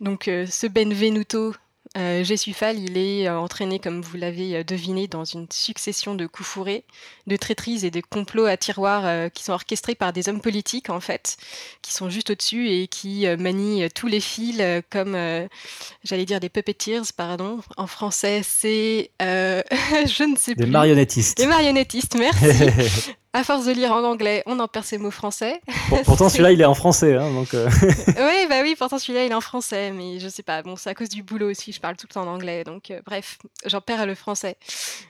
Donc 0.00 0.28
euh, 0.28 0.46
ce 0.46 0.66
Benvenuto, 0.66 1.54
euh, 1.96 2.24
il 2.26 2.96
est 2.98 3.28
euh, 3.28 3.38
entraîné, 3.38 3.78
comme 3.78 4.02
vous 4.02 4.16
l'avez 4.16 4.56
euh, 4.56 4.64
deviné, 4.64 5.06
dans 5.06 5.24
une 5.24 5.46
succession 5.50 6.14
de 6.14 6.26
coups 6.26 6.48
fourrés, 6.48 6.84
de 7.26 7.36
traîtrises 7.36 7.84
et 7.84 7.90
de 7.90 8.00
complots 8.00 8.46
à 8.46 8.56
tiroirs 8.56 9.06
euh, 9.06 9.28
qui 9.28 9.44
sont 9.44 9.52
orchestrés 9.52 9.94
par 9.94 10.12
des 10.12 10.28
hommes 10.28 10.40
politiques, 10.40 10.90
en 10.90 11.00
fait, 11.00 11.36
qui 11.82 11.92
sont 11.92 12.10
juste 12.10 12.30
au-dessus 12.30 12.68
et 12.68 12.88
qui 12.88 13.26
manient 13.38 13.88
tous 13.90 14.06
les 14.06 14.20
fils 14.20 14.62
comme, 14.90 15.16
j'allais 16.04 16.24
dire 16.24 16.40
des 16.40 16.48
puppeteers, 16.48 17.12
pardon. 17.16 17.60
En 17.76 17.86
français, 17.86 18.42
c'est... 18.44 19.10
je 19.20 20.24
ne 20.24 20.36
sais 20.36 20.54
plus. 20.54 20.64
Des 20.64 20.70
marionnettistes. 20.70 21.36
Des 21.36 21.46
marionnettistes, 21.46 22.16
merci. 22.16 23.12
À 23.36 23.42
force 23.42 23.66
de 23.66 23.72
lire 23.72 23.90
en 23.90 24.04
anglais, 24.04 24.44
on 24.46 24.60
en 24.60 24.68
perd 24.68 24.84
ses 24.84 24.96
mots 24.96 25.10
français. 25.10 25.60
pourtant, 26.04 26.28
celui-là, 26.28 26.52
il 26.52 26.60
est 26.60 26.64
en 26.64 26.74
français. 26.74 27.16
Hein, 27.16 27.32
donc 27.32 27.52
euh. 27.52 27.68
oui, 28.06 28.46
bah 28.48 28.60
oui, 28.62 28.76
pourtant, 28.78 28.96
celui-là, 28.96 29.24
il 29.24 29.32
est 29.32 29.34
en 29.34 29.40
français. 29.40 29.90
Mais 29.90 30.20
je 30.20 30.28
sais 30.28 30.44
pas, 30.44 30.62
bon, 30.62 30.76
c'est 30.76 30.90
à 30.90 30.94
cause 30.94 31.08
du 31.08 31.24
boulot 31.24 31.50
aussi, 31.50 31.72
je 31.72 31.80
parle 31.80 31.96
tout 31.96 32.06
le 32.08 32.14
temps 32.14 32.22
en 32.22 32.32
anglais. 32.32 32.62
Donc, 32.62 32.92
euh, 32.92 33.00
bref, 33.04 33.38
j'en 33.66 33.80
perds 33.80 34.06
le 34.06 34.14
français. 34.14 34.56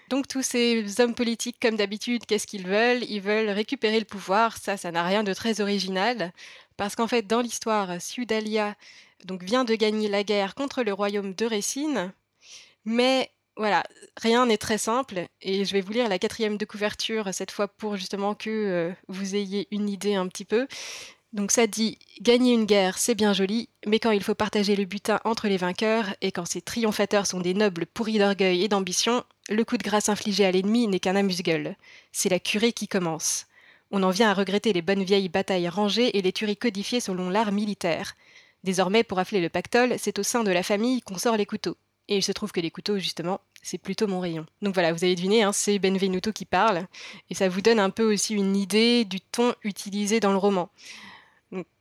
Donc, 0.08 0.26
tous 0.26 0.40
ces 0.40 1.02
hommes 1.02 1.14
politiques, 1.14 1.58
comme 1.60 1.76
d'habitude, 1.76 2.24
qu'est-ce 2.24 2.46
qu'ils 2.46 2.66
veulent? 2.66 3.04
Ils 3.10 3.20
veulent 3.20 3.50
récupérer 3.50 3.98
le 3.98 4.06
pouvoir. 4.06 4.56
Ça, 4.56 4.78
ça 4.78 4.90
n'a 4.90 5.04
rien 5.04 5.22
de 5.22 5.34
très 5.34 5.60
original. 5.60 6.32
Parce 6.78 6.96
qu'en 6.96 7.06
fait, 7.06 7.26
dans 7.26 7.42
l'histoire, 7.42 8.00
Sudalia 8.00 8.74
donc, 9.26 9.42
vient 9.42 9.64
de 9.64 9.74
gagner 9.74 10.08
la 10.08 10.24
guerre 10.24 10.54
contre 10.54 10.82
le 10.82 10.94
royaume 10.94 11.34
de 11.34 11.44
Récine. 11.44 12.10
Mais 12.86 13.30
voilà, 13.56 13.84
rien 14.16 14.46
n'est 14.46 14.58
très 14.58 14.78
simple 14.78 15.26
et 15.40 15.64
je 15.64 15.72
vais 15.72 15.80
vous 15.80 15.92
lire 15.92 16.08
la 16.08 16.18
quatrième 16.18 16.56
de 16.56 16.64
couverture 16.64 17.32
cette 17.32 17.52
fois 17.52 17.68
pour 17.68 17.96
justement 17.96 18.34
que 18.34 18.50
euh, 18.50 18.92
vous 19.08 19.36
ayez 19.36 19.68
une 19.70 19.88
idée 19.88 20.16
un 20.16 20.26
petit 20.26 20.44
peu. 20.44 20.66
Donc 21.32 21.50
ça 21.50 21.66
dit 21.66 21.98
gagner 22.20 22.52
une 22.52 22.64
guerre, 22.64 22.98
c'est 22.98 23.14
bien 23.14 23.32
joli, 23.32 23.68
mais 23.86 23.98
quand 23.98 24.12
il 24.12 24.22
faut 24.22 24.34
partager 24.36 24.76
le 24.76 24.84
butin 24.84 25.20
entre 25.24 25.48
les 25.48 25.56
vainqueurs 25.56 26.14
et 26.20 26.30
quand 26.30 26.46
ces 26.46 26.62
triomphateurs 26.62 27.26
sont 27.26 27.40
des 27.40 27.54
nobles 27.54 27.86
pourris 27.86 28.18
d'orgueil 28.18 28.62
et 28.62 28.68
d'ambition, 28.68 29.24
le 29.48 29.64
coup 29.64 29.76
de 29.76 29.82
grâce 29.82 30.08
infligé 30.08 30.44
à 30.44 30.52
l'ennemi 30.52 30.86
n'est 30.86 31.00
qu'un 31.00 31.16
amuse-gueule. 31.16 31.76
C'est 32.12 32.28
la 32.28 32.38
curée 32.38 32.72
qui 32.72 32.88
commence. 32.88 33.46
On 33.90 34.02
en 34.02 34.10
vient 34.10 34.30
à 34.30 34.34
regretter 34.34 34.72
les 34.72 34.82
bonnes 34.82 35.02
vieilles 35.02 35.28
batailles 35.28 35.68
rangées 35.68 36.16
et 36.16 36.22
les 36.22 36.32
tueries 36.32 36.56
codifiées 36.56 37.00
selon 37.00 37.30
l'art 37.30 37.52
militaire. 37.52 38.14
Désormais, 38.64 39.04
pour 39.04 39.18
affler 39.18 39.40
le 39.40 39.48
pactole, 39.48 39.96
c'est 39.98 40.18
au 40.18 40.22
sein 40.22 40.42
de 40.42 40.50
la 40.50 40.62
famille 40.62 41.02
qu'on 41.02 41.18
sort 41.18 41.36
les 41.36 41.46
couteaux. 41.46 41.76
Et 42.08 42.16
il 42.18 42.22
se 42.22 42.32
trouve 42.32 42.52
que 42.52 42.60
les 42.60 42.70
couteaux, 42.70 42.98
justement, 42.98 43.40
c'est 43.62 43.78
plutôt 43.78 44.06
mon 44.06 44.20
rayon. 44.20 44.46
Donc 44.62 44.74
voilà, 44.74 44.92
vous 44.92 45.04
avez 45.04 45.14
deviné, 45.14 45.42
hein, 45.42 45.52
c'est 45.52 45.78
Benvenuto 45.78 46.32
qui 46.32 46.44
parle, 46.44 46.86
et 47.30 47.34
ça 47.34 47.48
vous 47.48 47.62
donne 47.62 47.80
un 47.80 47.90
peu 47.90 48.12
aussi 48.12 48.34
une 48.34 48.56
idée 48.56 49.04
du 49.04 49.20
ton 49.20 49.54
utilisé 49.62 50.20
dans 50.20 50.32
le 50.32 50.36
roman. 50.36 50.68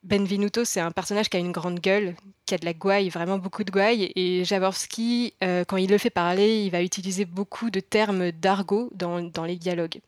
Benvenuto, 0.03 0.65
c'est 0.65 0.79
un 0.79 0.91
personnage 0.91 1.29
qui 1.29 1.38
a 1.38 1.39
une 1.39 1.51
grande 1.51 1.79
gueule, 1.79 2.15
qui 2.45 2.53
a 2.53 2.57
de 2.57 2.65
la 2.65 2.73
gouaille, 2.73 3.09
vraiment 3.09 3.38
beaucoup 3.38 3.63
de 3.63 3.71
gouaille, 3.71 4.12
et 4.15 4.45
Jaworski, 4.45 5.33
euh, 5.43 5.65
quand 5.65 5.77
il 5.77 5.89
le 5.89 5.97
fait 5.97 6.09
parler, 6.09 6.63
il 6.63 6.69
va 6.69 6.81
utiliser 6.83 7.25
beaucoup 7.25 7.69
de 7.69 7.79
termes 7.79 8.31
d'argot 8.31 8.89
dans, 8.93 9.45
les 9.45 9.55
dialogues. 9.55 9.99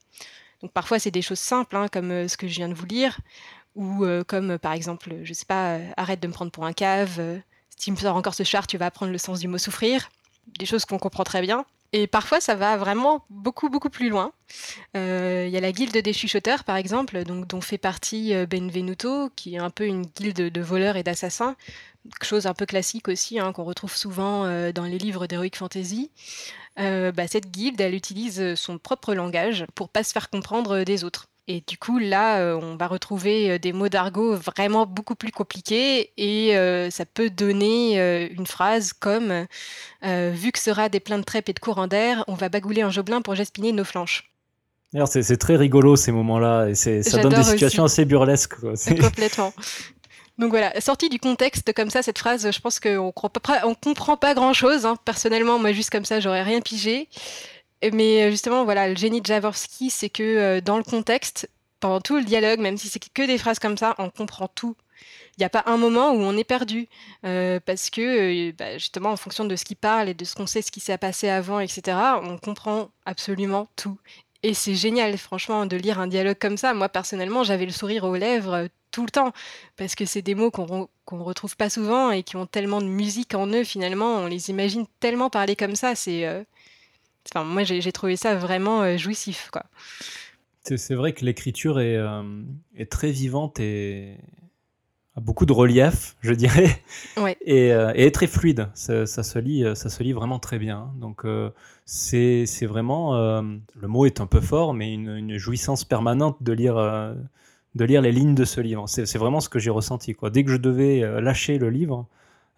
Donc 0.62 0.71
parfois 0.71 0.99
c'est 0.99 1.12
des 1.12 1.21
choses 1.21 1.39
simples, 1.39 1.75
hein, 1.75 1.88
comme 1.91 2.12
euh, 2.12 2.28
ce 2.28 2.38
que 2.38 2.47
je 2.47 2.56
viens 2.56 2.69
de 2.69 2.73
vous 2.73 2.86
lire, 2.86 3.19
ou 3.75 4.06
euh, 4.06 4.23
comme 4.23 4.58
par 4.60 4.73
exemple, 4.73 5.15
je 5.23 5.34
sais 5.34 5.45
pas, 5.45 5.80
arrête 5.97 6.21
de 6.21 6.28
me 6.28 6.34
prendre 6.34 6.51
pour 6.51 6.65
un 6.65 6.73
cave, 6.73 7.41
si 7.78 7.86
tu 7.86 7.92
me 7.92 7.98
sors 7.98 8.16
encore 8.16 8.34
ce 8.34 8.44
char, 8.44 8.68
tu 8.68 8.78
vas 8.78 8.88
apprendre 8.88 9.12
le 9.12 9.18
sens 9.18 9.40
du 9.40 9.48
mot 9.48 9.58
souffrir. 9.58 10.10
Des 10.60 10.66
choses 10.66 10.86
qu'on 10.86 11.00
comprend 11.00 11.24
très 11.24 11.42
bien. 11.42 11.66
Et 11.98 12.08
parfois, 12.08 12.42
ça 12.42 12.56
va 12.56 12.76
vraiment 12.76 13.24
beaucoup, 13.30 13.70
beaucoup 13.70 13.90
plus 13.90 14.10
loin. 14.10 14.34
Il 14.94 15.00
euh, 15.00 15.48
y 15.48 15.56
a 15.56 15.62
la 15.62 15.72
guilde 15.72 15.98
des 15.98 16.14
chuchoteurs, 16.14 16.64
par 16.64 16.76
exemple, 16.76 17.24
dont 17.24 17.62
fait 17.62 17.78
partie 17.78 18.34
euh, 18.34 18.46
Benvenuto, 18.46 19.30
qui 19.36 19.56
est 19.56 19.60
un 19.60 19.70
peu 19.70 19.86
une 19.86 20.06
guilde 20.06 20.52
de 20.52 20.62
voleurs 20.62 20.98
et 20.98 21.04
d'assassins. 21.04 21.56
Chose 22.22 22.48
un 22.48 22.54
peu 22.54 22.66
classique 22.66 23.08
aussi, 23.08 23.40
hein, 23.40 23.54
qu'on 23.54 23.64
retrouve 23.64 23.96
souvent 23.96 24.44
euh, 24.44 24.72
dans 24.72 24.84
les 24.84 24.98
livres 24.98 25.26
d'Heroic 25.26 25.56
Fantasy. 25.56 26.12
Bah, 26.78 27.28
cette 27.30 27.50
guilde, 27.50 27.80
elle 27.80 27.96
utilise 27.96 28.56
son 28.56 28.78
propre 28.78 29.14
langage 29.14 29.66
pour 29.76 29.88
pas 29.88 30.04
se 30.04 30.12
faire 30.12 30.30
comprendre 30.30 30.84
des 30.84 31.06
autres. 31.06 31.28
Et 31.48 31.64
du 31.68 31.78
coup, 31.78 32.00
là, 32.00 32.40
euh, 32.40 32.60
on 32.60 32.76
va 32.76 32.88
retrouver 32.88 33.52
euh, 33.52 33.60
des 33.60 33.72
mots 33.72 33.88
d'argot 33.88 34.36
vraiment 34.36 34.88
beaucoup 34.88 35.14
plus 35.14 35.32
compliqués 35.32 36.12
et 36.18 36.58
euh, 36.58 36.90
ça 36.90 37.06
peut 37.06 37.30
donner 37.30 38.00
une 38.32 38.48
phrase 38.48 38.94
comme 38.94 39.46
Vu 40.02 40.52
que 40.52 40.60
sera 40.60 40.88
des 40.88 41.00
pleins 41.00 41.18
de 41.18 41.24
trèpes 41.24 41.50
et 41.50 41.54
de 41.54 41.60
courants 41.60 41.88
d'air, 41.88 42.24
on 42.28 42.36
va 42.36 42.50
bagouler 42.50 42.84
un 42.84 42.92
jobelin 42.92 43.22
pour 43.22 43.34
jaspiner 43.34 43.72
nos 43.72 43.84
flanches. 43.84 44.32
D'ailleurs, 44.94 45.08
c'est 45.08 45.38
très 45.38 45.56
rigolo 45.56 45.96
ces 45.96 46.12
moments-là 46.12 46.68
et 46.68 46.76
ça 46.76 47.22
donne 47.22 47.34
des 47.34 47.44
situations 47.44 47.86
assez 47.86 48.06
burlesques. 48.06 48.56
Complètement. 49.02 49.52
Donc 50.38 50.50
voilà, 50.50 50.80
sortie 50.82 51.10
du 51.10 51.18
contexte 51.18 51.74
comme 51.74 51.90
ça, 51.90 52.04
cette 52.04 52.20
phrase, 52.20 52.52
je 52.52 52.60
pense 52.60 52.80
qu'on 52.80 53.08
ne 53.08 53.74
comprend 53.74 54.18
pas 54.18 54.34
grand-chose. 54.34 54.86
Hein. 54.86 54.96
Personnellement, 55.06 55.60
moi, 55.60 55.72
juste 55.72 55.90
comme 55.90 56.06
ça, 56.06 56.20
j'aurais 56.20 56.44
rien 56.44 56.60
pigé. 56.60 57.08
Mais 57.93 58.24
euh, 58.24 58.32
justement, 58.32 58.63
voilà, 58.63 58.88
le 58.88 58.95
génie 58.95 59.21
de 59.21 59.26
Jaworski, 59.26 59.89
c'est 59.89 60.10
que 60.10 60.24
euh, 60.24 60.62
dans 60.62 60.78
le 60.78 60.84
contexte, 60.84 61.50
pendant 61.80 62.02
tout 62.02 62.17
le 62.17 62.24
dialogue, 62.24 62.60
même 62.60 62.78
si 62.78 62.88
c'est 62.88 63.00
que 63.00 63.26
des 63.26 63.38
phrases 63.38 63.60
comme 63.60 63.78
ça, 63.78 63.95
on 63.98 64.10
comprend 64.10 64.48
tout. 64.48 64.76
Il 65.38 65.41
n'y 65.41 65.45
a 65.45 65.50
pas 65.50 65.63
un 65.65 65.78
moment 65.78 66.12
où 66.12 66.19
on 66.19 66.38
est 66.38 66.45
perdu, 66.45 66.88
euh, 67.26 67.60
parce 67.65 67.89
que 67.89 68.52
bah, 68.52 68.78
justement, 68.78 69.12
en 69.12 69.17
fonction 69.17 69.43
de 69.45 69.56
ce 69.56 69.65
qu'il 69.65 69.76
parle 69.76 70.08
et 70.08 70.13
de 70.13 70.24
ce 70.24 70.34
qu'on 70.36 70.48
sait, 70.48 70.62
ce 70.62 70.71
qui 70.71 70.80
s'est 70.80 70.98
passé 70.98 71.28
avant, 71.28 71.60
etc., 71.60 71.98
on 72.24 72.38
comprend 72.38 72.89
absolument 73.06 73.67
tout. 73.76 73.98
Et 74.43 74.54
c'est 74.54 74.76
génial, 74.76 75.17
franchement, 75.17 75.65
de 75.65 75.76
lire 75.76 76.00
un 76.00 76.08
dialogue 76.08 76.38
comme 76.39 76.58
ça. 76.58 76.74
Moi, 76.74 76.88
personnellement, 76.88 77.43
j'avais 77.43 77.65
le 77.65 77.71
sourire 77.71 78.06
aux 78.06 78.15
lèvres 78.15 78.67
tout 78.91 79.04
le 79.04 79.10
temps, 79.10 79.34
parce 79.76 79.95
que 79.95 80.06
c'est 80.06 80.21
des 80.21 80.36
mots 80.36 80.52
qu'on 80.52 80.88
ne 81.12 81.24
retrouve 81.24 81.58
pas 81.58 81.69
souvent 81.69 82.12
et 82.12 82.24
qui 82.24 82.38
ont 82.38 82.45
tellement 82.45 82.80
de 82.82 82.88
musique 82.88 83.36
en 83.36 83.48
eux, 83.48 83.63
finalement. 83.65 84.17
On 84.19 84.28
les 84.28 84.50
imagine 84.50 84.86
tellement 85.02 85.30
parler 85.30 85.56
comme 85.58 85.76
ça. 85.76 85.95
C'est, 85.95 86.45
enfin, 87.34 87.44
moi, 87.44 87.64
j'ai 87.64 87.92
trouvé 87.92 88.16
ça 88.16 88.36
vraiment 88.36 88.98
jouissif, 88.98 89.50
quoi. 89.52 89.64
C'est 90.64 90.96
vrai 90.96 91.14
que 91.14 91.24
l'écriture 91.24 91.80
est, 91.80 92.00
est, 92.76 92.92
très 92.92 93.12
vivante 93.12 93.60
et 93.60 94.18
a 95.18 95.22
beaucoup 95.22 95.46
de 95.46 95.54
relief, 95.54 96.16
je 96.22 96.34
dirais, 96.34 96.82
et, 97.42 97.72
euh, 97.72 97.94
et, 97.96 98.06
est 98.06 98.12
très 98.12 98.28
fluide. 98.28 98.70
Ça, 98.74 99.06
se 99.06 99.40
lit, 99.40 99.66
ça 99.76 99.90
se 99.90 100.04
lit 100.04 100.12
vraiment 100.12 100.40
très 100.40 100.60
bien. 100.60 100.92
Donc 101.00 101.26
euh, 101.26 101.52
c'est 101.86 102.46
vraiment, 102.66 103.16
euh, 103.16 103.42
le 103.76 103.88
mot 103.88 104.06
est 104.06 104.20
un 104.20 104.28
peu 104.28 104.42
fort, 104.42 104.74
mais 104.74 104.94
une, 104.94 105.38
jouissance 105.38 105.86
permanente 105.86 106.44
de 106.44 106.52
lire, 106.52 106.76
de 107.76 107.86
lire 107.86 108.02
les 108.02 108.12
lignes 108.12 108.36
de 108.36 108.46
ce 108.46 108.60
livre. 108.60 108.88
C'est 108.88 109.18
vraiment 109.18 109.40
ce 109.40 109.50
que 109.50 109.60
j'ai 109.60 109.70
ressenti. 109.70 110.14
Quoi. 110.14 110.30
Dès 110.30 110.44
que 110.44 110.52
je 110.52 110.58
devais 110.58 111.00
lâcher 111.22 111.58
le 111.58 111.70
livre, 111.70 112.08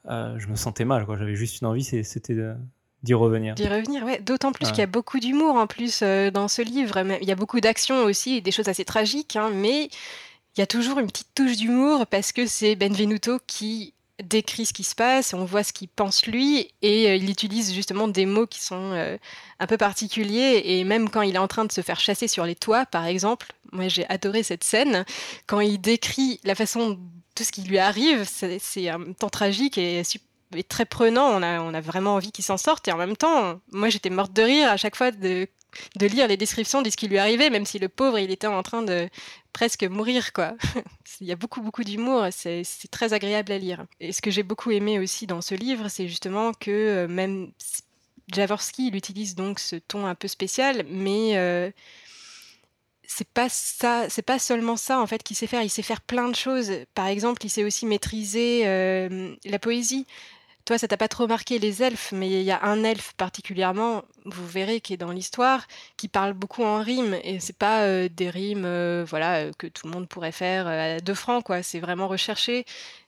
je 0.07 0.47
me 0.47 0.55
sentais 0.55 0.85
mal. 0.85 1.05
J'avais 1.07 1.35
juste 1.35 1.61
une 1.61 1.67
envie, 1.67 1.83
c'était 1.83 2.35
d'y 3.03 3.13
revenir. 3.13 3.55
D'y 3.55 3.67
revenir, 3.67 4.03
ouais. 4.03 4.19
D'autant 4.19 4.51
plus 4.51 4.67
qu'il 4.67 4.79
y 4.79 4.81
a 4.81 4.87
beaucoup 4.87 5.19
d'humour 5.19 5.55
en 5.55 5.67
plus 5.67 6.01
dans 6.01 6.47
ce 6.47 6.61
livre. 6.61 7.03
Il 7.21 7.27
y 7.27 7.31
a 7.31 7.35
beaucoup 7.35 7.59
d'action 7.59 8.03
aussi, 8.03 8.41
des 8.41 8.51
choses 8.51 8.67
assez 8.67 8.85
tragiques, 8.85 9.35
hein, 9.35 9.51
mais 9.53 9.89
il 10.55 10.59
y 10.59 10.63
a 10.63 10.67
toujours 10.67 10.99
une 10.99 11.07
petite 11.07 11.33
touche 11.35 11.57
d'humour 11.57 12.07
parce 12.07 12.31
que 12.31 12.47
c'est 12.47 12.75
Benvenuto 12.75 13.39
qui 13.45 13.93
décrit 14.23 14.65
ce 14.65 14.73
qui 14.73 14.83
se 14.83 14.95
passe, 14.95 15.33
on 15.33 15.45
voit 15.45 15.63
ce 15.63 15.73
qu'il 15.73 15.87
pense 15.87 16.25
lui, 16.25 16.71
et 16.81 17.07
euh, 17.07 17.15
il 17.15 17.29
utilise 17.29 17.73
justement 17.73 18.07
des 18.07 18.25
mots 18.25 18.47
qui 18.47 18.59
sont 18.59 18.91
euh, 18.93 19.17
un 19.59 19.67
peu 19.67 19.77
particuliers, 19.77 20.61
et 20.65 20.83
même 20.83 21.09
quand 21.09 21.21
il 21.21 21.35
est 21.35 21.39
en 21.39 21.47
train 21.47 21.65
de 21.65 21.71
se 21.71 21.81
faire 21.81 21.99
chasser 21.99 22.27
sur 22.27 22.45
les 22.45 22.55
toits, 22.55 22.85
par 22.87 23.05
exemple, 23.05 23.53
moi 23.71 23.87
j'ai 23.87 24.07
adoré 24.09 24.41
cette 24.41 24.63
scène, 24.63 25.05
quand 25.45 25.59
il 25.59 25.79
décrit 25.79 26.39
la 26.43 26.55
façon, 26.55 26.97
tout 27.35 27.43
ce 27.43 27.51
qui 27.51 27.61
lui 27.61 27.77
arrive, 27.77 28.23
c'est 28.27 28.89
un 28.89 29.13
temps 29.13 29.29
tragique 29.29 29.77
et, 29.77 30.01
et, 30.55 30.63
très 30.63 30.85
prenant, 30.85 31.27
on 31.27 31.41
a, 31.43 31.61
on 31.61 31.73
a 31.73 31.81
vraiment 31.81 32.15
envie 32.15 32.31
qu'il 32.31 32.45
s'en 32.45 32.57
sorte, 32.57 32.87
et 32.87 32.91
en 32.91 32.97
même 32.97 33.17
temps, 33.17 33.59
moi 33.71 33.89
j'étais 33.89 34.09
morte 34.09 34.33
de 34.33 34.41
rire 34.41 34.69
à 34.69 34.77
chaque 34.77 34.95
fois 34.95 35.11
de 35.11 35.47
de 35.97 36.05
lire 36.07 36.27
les 36.27 36.37
descriptions 36.37 36.81
de 36.81 36.89
ce 36.89 36.97
qui 36.97 37.07
lui 37.07 37.17
arrivait, 37.17 37.49
même 37.49 37.65
si 37.65 37.79
le 37.79 37.89
pauvre, 37.89 38.19
il 38.19 38.31
était 38.31 38.47
en 38.47 38.63
train 38.63 38.81
de 38.81 39.09
presque 39.53 39.83
mourir, 39.83 40.33
quoi. 40.33 40.55
il 41.21 41.27
y 41.27 41.31
a 41.31 41.35
beaucoup, 41.35 41.61
beaucoup 41.61 41.83
d'humour, 41.83 42.27
c'est 42.31 42.63
très 42.91 43.13
agréable 43.13 43.51
à 43.51 43.57
lire. 43.57 43.85
Et 43.99 44.11
ce 44.11 44.21
que 44.21 44.31
j'ai 44.31 44.43
beaucoup 44.43 44.71
aimé 44.71 44.99
aussi 44.99 45.27
dans 45.27 45.41
ce 45.41 45.55
livre, 45.55 45.87
c'est 45.89 46.07
justement 46.07 46.53
que 46.53 46.71
euh, 46.71 47.07
même 47.07 47.51
Jaworski, 48.33 48.87
il 48.87 48.95
utilise 48.95 49.35
donc 49.35 49.59
ce 49.59 49.75
ton 49.75 50.05
un 50.05 50.15
peu 50.15 50.27
spécial, 50.27 50.85
mais 50.89 51.37
euh, 51.37 51.71
c'est 53.03 53.27
pas 53.27 53.47
ça, 53.49 54.09
c'est 54.09 54.21
pas 54.21 54.37
seulement 54.37 54.75
ça 54.75 54.99
en 54.99 55.07
fait 55.07 55.23
qu'il 55.23 55.35
sait 55.35 55.47
faire. 55.47 55.63
Il 55.63 55.69
sait 55.69 55.81
faire 55.81 56.01
plein 56.01 56.27
de 56.27 56.35
choses. 56.35 56.71
Par 56.93 57.07
exemple, 57.07 57.45
il 57.45 57.49
sait 57.49 57.63
aussi 57.63 57.85
maîtriser 57.85 58.63
euh, 58.65 59.33
la 59.45 59.59
poésie. 59.59 60.05
Toi, 60.67 60.77
ça 60.77 60.89
t'a 60.89 60.97
pas 60.97 61.07
trop 61.07 61.27
marqué 61.27 61.59
les 61.59 61.81
elfes, 61.81 62.11
mais 62.11 62.29
il 62.29 62.41
y 62.41 62.51
a 62.51 62.61
un 62.61 62.83
elfe 62.83 63.13
particulièrement, 63.13 64.03
vous 64.25 64.45
verrez, 64.45 64.81
qui 64.81 64.91
est 64.91 64.97
dans 64.97 65.13
l'histoire, 65.13 65.65
qui 65.95 66.09
parle 66.09 66.33
beaucoup 66.33 66.61
en 66.65 66.83
rimes. 66.83 67.17
Et 67.23 67.39
c'est 67.39 67.57
pas 67.57 67.83
euh, 67.83 68.09
des 68.09 68.29
rimes 68.29 68.65
euh, 68.65 69.05
voilà, 69.07 69.45
euh, 69.45 69.53
que 69.57 69.67
tout 69.67 69.87
le 69.87 69.93
monde 69.93 70.09
pourrait 70.09 70.33
faire 70.33 70.67
à 70.67 70.99
deux 70.99 71.13
francs, 71.13 71.45
quoi. 71.45 71.63
C'est 71.63 71.79
vraiment 71.79 72.09
recherché. 72.09 72.65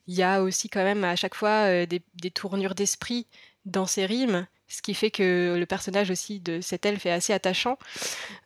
Il 0.07 0.15
y 0.15 0.23
a 0.23 0.41
aussi 0.41 0.69
quand 0.69 0.85
même 0.85 1.03
à 1.03 1.17
chaque 1.17 1.35
fois 1.35 1.85
des, 1.85 2.01
des 2.15 2.31
tournures 2.31 2.75
d'esprit 2.75 3.27
dans 3.65 3.85
ces 3.85 4.05
rimes 4.05 4.47
ce 4.69 4.83
qui 4.83 4.93
fait 4.93 5.09
que 5.09 5.55
le 5.57 5.65
personnage 5.65 6.11
aussi 6.11 6.39
de 6.39 6.61
cet 6.61 6.85
elfe 6.85 7.07
est 7.07 7.11
assez 7.11 7.33
attachant. 7.33 7.77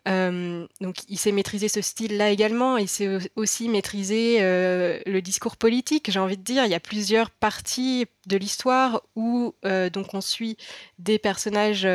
Euh, 0.08 0.66
donc 0.80 0.96
il 1.10 1.18
sait 1.18 1.34
maîtriser 1.34 1.68
ce 1.68 1.82
style-là 1.82 2.30
également, 2.30 2.78
il 2.78 2.88
sait 2.88 3.20
aussi 3.36 3.68
maîtriser 3.68 4.38
euh, 4.40 5.00
le 5.06 5.22
discours 5.22 5.58
politique, 5.58 6.10
j'ai 6.10 6.20
envie 6.20 6.38
de 6.38 6.44
dire. 6.44 6.64
Il 6.66 6.72
y 6.72 6.76
a 6.76 6.80
plusieurs 6.80 7.30
parties 7.30 8.06
de 8.26 8.38
l'histoire 8.38 9.02
où 9.18 9.54
euh, 9.66 9.90
donc 9.90 10.14
on 10.14 10.22
suit 10.22 10.56
des 10.98 11.20
personnages 11.20 11.88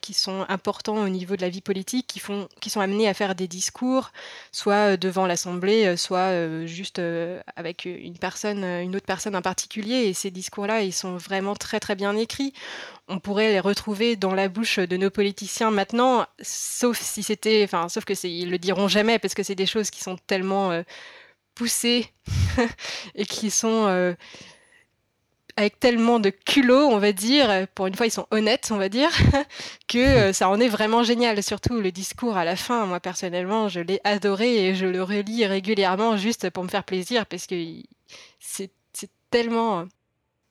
qui 0.00 0.12
sont 0.12 0.44
importants 0.48 0.96
au 0.96 1.08
niveau 1.08 1.36
de 1.36 1.42
la 1.42 1.48
vie 1.48 1.60
politique, 1.60 2.08
qui, 2.08 2.18
font, 2.18 2.48
qui 2.60 2.70
sont 2.70 2.80
amenés 2.80 3.08
à 3.08 3.14
faire 3.14 3.36
des 3.36 3.46
discours, 3.46 4.10
soit 4.50 4.96
devant 4.96 5.26
l'Assemblée, 5.26 5.96
soit 5.96 6.66
juste 6.66 7.00
avec 7.54 7.84
une 7.84 8.18
personne, 8.18 8.64
une 8.64 8.96
autre 8.96 9.06
personne 9.06 9.36
en 9.36 9.42
particulier. 9.42 10.06
Et 10.06 10.14
ces 10.14 10.32
discours-là, 10.32 10.82
ils 10.82 10.92
sont 10.92 11.16
vraiment 11.16 11.54
très 11.54 11.78
très 11.78 11.94
bien 11.94 12.16
écrits 12.16 12.52
on 13.08 13.18
pourrait 13.18 13.50
les 13.50 13.60
retrouver 13.68 14.16
dans 14.16 14.34
la 14.34 14.48
bouche 14.48 14.78
de 14.78 14.96
nos 14.96 15.10
politiciens 15.10 15.70
maintenant, 15.70 16.26
sauf 16.40 16.98
si 17.00 17.22
c'était, 17.22 17.62
enfin, 17.64 17.88
sauf 17.88 18.04
que 18.04 18.14
ils 18.26 18.50
le 18.50 18.58
diront 18.58 18.88
jamais 18.88 19.18
parce 19.18 19.34
que 19.34 19.42
c'est 19.42 19.54
des 19.54 19.66
choses 19.66 19.90
qui 19.90 20.00
sont 20.02 20.16
tellement 20.26 20.72
euh, 20.72 20.82
poussées 21.54 22.06
et 23.14 23.26
qui 23.26 23.50
sont 23.50 23.86
euh, 23.86 24.14
avec 25.56 25.80
tellement 25.80 26.20
de 26.20 26.30
culot, 26.30 26.86
on 26.86 26.98
va 26.98 27.12
dire. 27.12 27.66
Pour 27.74 27.88
une 27.88 27.94
fois, 27.94 28.06
ils 28.06 28.12
sont 28.12 28.26
honnêtes, 28.30 28.68
on 28.70 28.76
va 28.76 28.88
dire, 28.88 29.10
que 29.88 29.98
euh, 29.98 30.32
ça 30.32 30.48
en 30.48 30.60
est 30.60 30.68
vraiment 30.68 31.02
génial. 31.02 31.42
Surtout 31.42 31.80
le 31.80 31.90
discours 31.90 32.36
à 32.36 32.44
la 32.44 32.56
fin. 32.56 32.86
Moi, 32.86 33.00
personnellement, 33.00 33.68
je 33.68 33.80
l'ai 33.80 34.00
adoré 34.04 34.68
et 34.68 34.74
je 34.74 34.86
le 34.86 35.02
relis 35.02 35.46
régulièrement 35.46 36.16
juste 36.16 36.50
pour 36.50 36.62
me 36.62 36.68
faire 36.68 36.84
plaisir 36.84 37.26
parce 37.26 37.46
que 37.46 37.56
c'est 38.38 38.70
tellement 39.30 39.86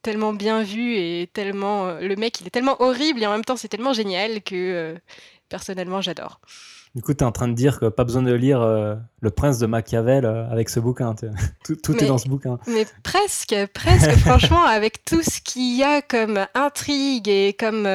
tellement 0.08 0.32
bien 0.32 0.64
vu 0.64 0.96
et 0.96 1.30
tellement 1.34 1.88
euh, 1.88 2.00
le 2.00 2.16
mec 2.16 2.40
il 2.40 2.48
est 2.48 2.50
tellement 2.50 2.82
horrible 2.82 3.22
et 3.22 3.28
en 3.28 3.32
même 3.32 3.44
temps 3.44 3.58
c'est 3.58 3.68
tellement 3.68 3.92
génial 3.92 4.42
que 4.42 4.56
euh, 4.56 4.96
personnellement 5.50 6.00
j'adore. 6.00 6.40
Du 6.96 7.02
coup, 7.02 7.14
tu 7.14 7.20
es 7.20 7.24
en 7.24 7.34
train 7.34 7.50
de 7.50 7.54
dire 7.54 7.78
que 7.78 7.90
pas 7.90 8.06
besoin 8.06 8.24
de 8.24 8.32
lire 8.32 8.62
euh, 8.62 8.96
Le 9.20 9.30
Prince 9.30 9.60
de 9.60 9.68
Machiavel 9.68 10.26
avec 10.26 10.70
ce 10.70 10.80
bouquin. 10.80 11.14
Tout, 11.66 11.76
tout 11.76 11.96
est 12.02 12.08
dans 12.08 12.18
ce 12.18 12.30
bouquin. 12.30 12.58
Mais 12.68 12.88
presque, 13.04 13.54
presque, 13.74 14.12
franchement, 14.26 14.64
avec 14.64 15.04
tout 15.04 15.22
ce 15.22 15.42
qu'il 15.42 15.78
y 15.78 15.84
a 15.84 16.02
comme 16.02 16.48
intrigue 16.56 17.28
et 17.28 17.54
comme 17.54 17.88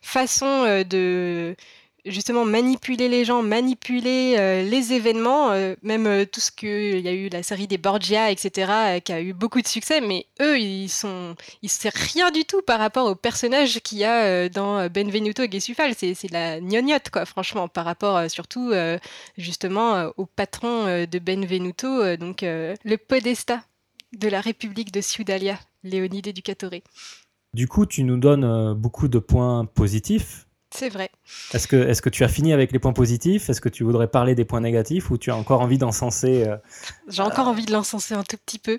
façon 0.00 0.82
de 0.88 1.56
justement 2.04 2.44
manipuler 2.44 3.08
les 3.08 3.24
gens, 3.24 3.42
manipuler 3.42 4.36
euh, 4.38 4.62
les 4.62 4.92
événements, 4.92 5.50
euh, 5.50 5.74
même 5.82 6.06
euh, 6.06 6.24
tout 6.24 6.40
ce 6.40 6.50
que 6.50 6.96
il 6.98 7.04
y 7.04 7.08
a 7.08 7.12
eu 7.12 7.28
la 7.28 7.42
série 7.42 7.66
des 7.66 7.78
Borgia, 7.78 8.30
etc., 8.30 9.00
qui 9.04 9.12
a 9.12 9.20
eu 9.20 9.32
beaucoup 9.32 9.60
de 9.60 9.66
succès, 9.66 10.00
mais 10.00 10.26
eux 10.40 10.58
ils 10.58 10.88
sont, 10.88 11.34
ils 11.62 11.68
savent 11.68 11.92
rien 11.94 12.30
du 12.30 12.44
tout 12.44 12.62
par 12.62 12.78
rapport 12.78 13.06
au 13.06 13.14
personnage 13.14 13.80
qu'il 13.80 13.98
y 13.98 14.04
a 14.04 14.48
dans 14.48 14.88
Benvenuto 14.88 15.42
et 15.42 15.60
c'est 15.60 16.30
la 16.30 16.60
gnognotte 16.60 17.10
quoi, 17.10 17.24
franchement, 17.24 17.68
par 17.68 17.84
rapport 17.84 18.30
surtout 18.30 18.72
justement 19.36 20.10
au 20.16 20.26
patron 20.26 21.04
de 21.06 21.18
Benvenuto, 21.18 22.16
donc 22.16 22.42
le 22.42 22.96
podesta 22.96 23.62
de 24.16 24.28
la 24.28 24.40
République 24.40 24.92
de 24.92 25.00
Ciudalia, 25.00 25.58
Léonide 25.84 26.32
Ducatore. 26.32 26.80
Du 27.54 27.66
coup, 27.68 27.86
tu 27.86 28.04
nous 28.04 28.16
donnes 28.16 28.74
beaucoup 28.74 29.08
de 29.08 29.18
points 29.18 29.64
positifs 29.64 30.47
c'est 30.70 30.90
vrai. 30.90 31.10
Est-ce 31.54 31.66
que, 31.66 31.76
est 31.76 32.00
que 32.00 32.10
tu 32.10 32.24
as 32.24 32.28
fini 32.28 32.52
avec 32.52 32.72
les 32.72 32.78
points 32.78 32.92
positifs? 32.92 33.48
Est-ce 33.48 33.60
que 33.60 33.68
tu 33.68 33.84
voudrais 33.84 34.08
parler 34.08 34.34
des 34.34 34.44
points 34.44 34.60
négatifs 34.60 35.10
ou 35.10 35.16
tu 35.16 35.30
as 35.30 35.36
encore 35.36 35.62
envie 35.62 35.78
d'encenser 35.78 36.46
euh, 36.46 36.56
J'ai 37.08 37.22
encore 37.22 37.48
envie 37.48 37.64
de 37.64 37.72
l'encenser 37.72 38.14
un 38.14 38.22
tout 38.22 38.36
petit 38.36 38.58
peu. 38.58 38.78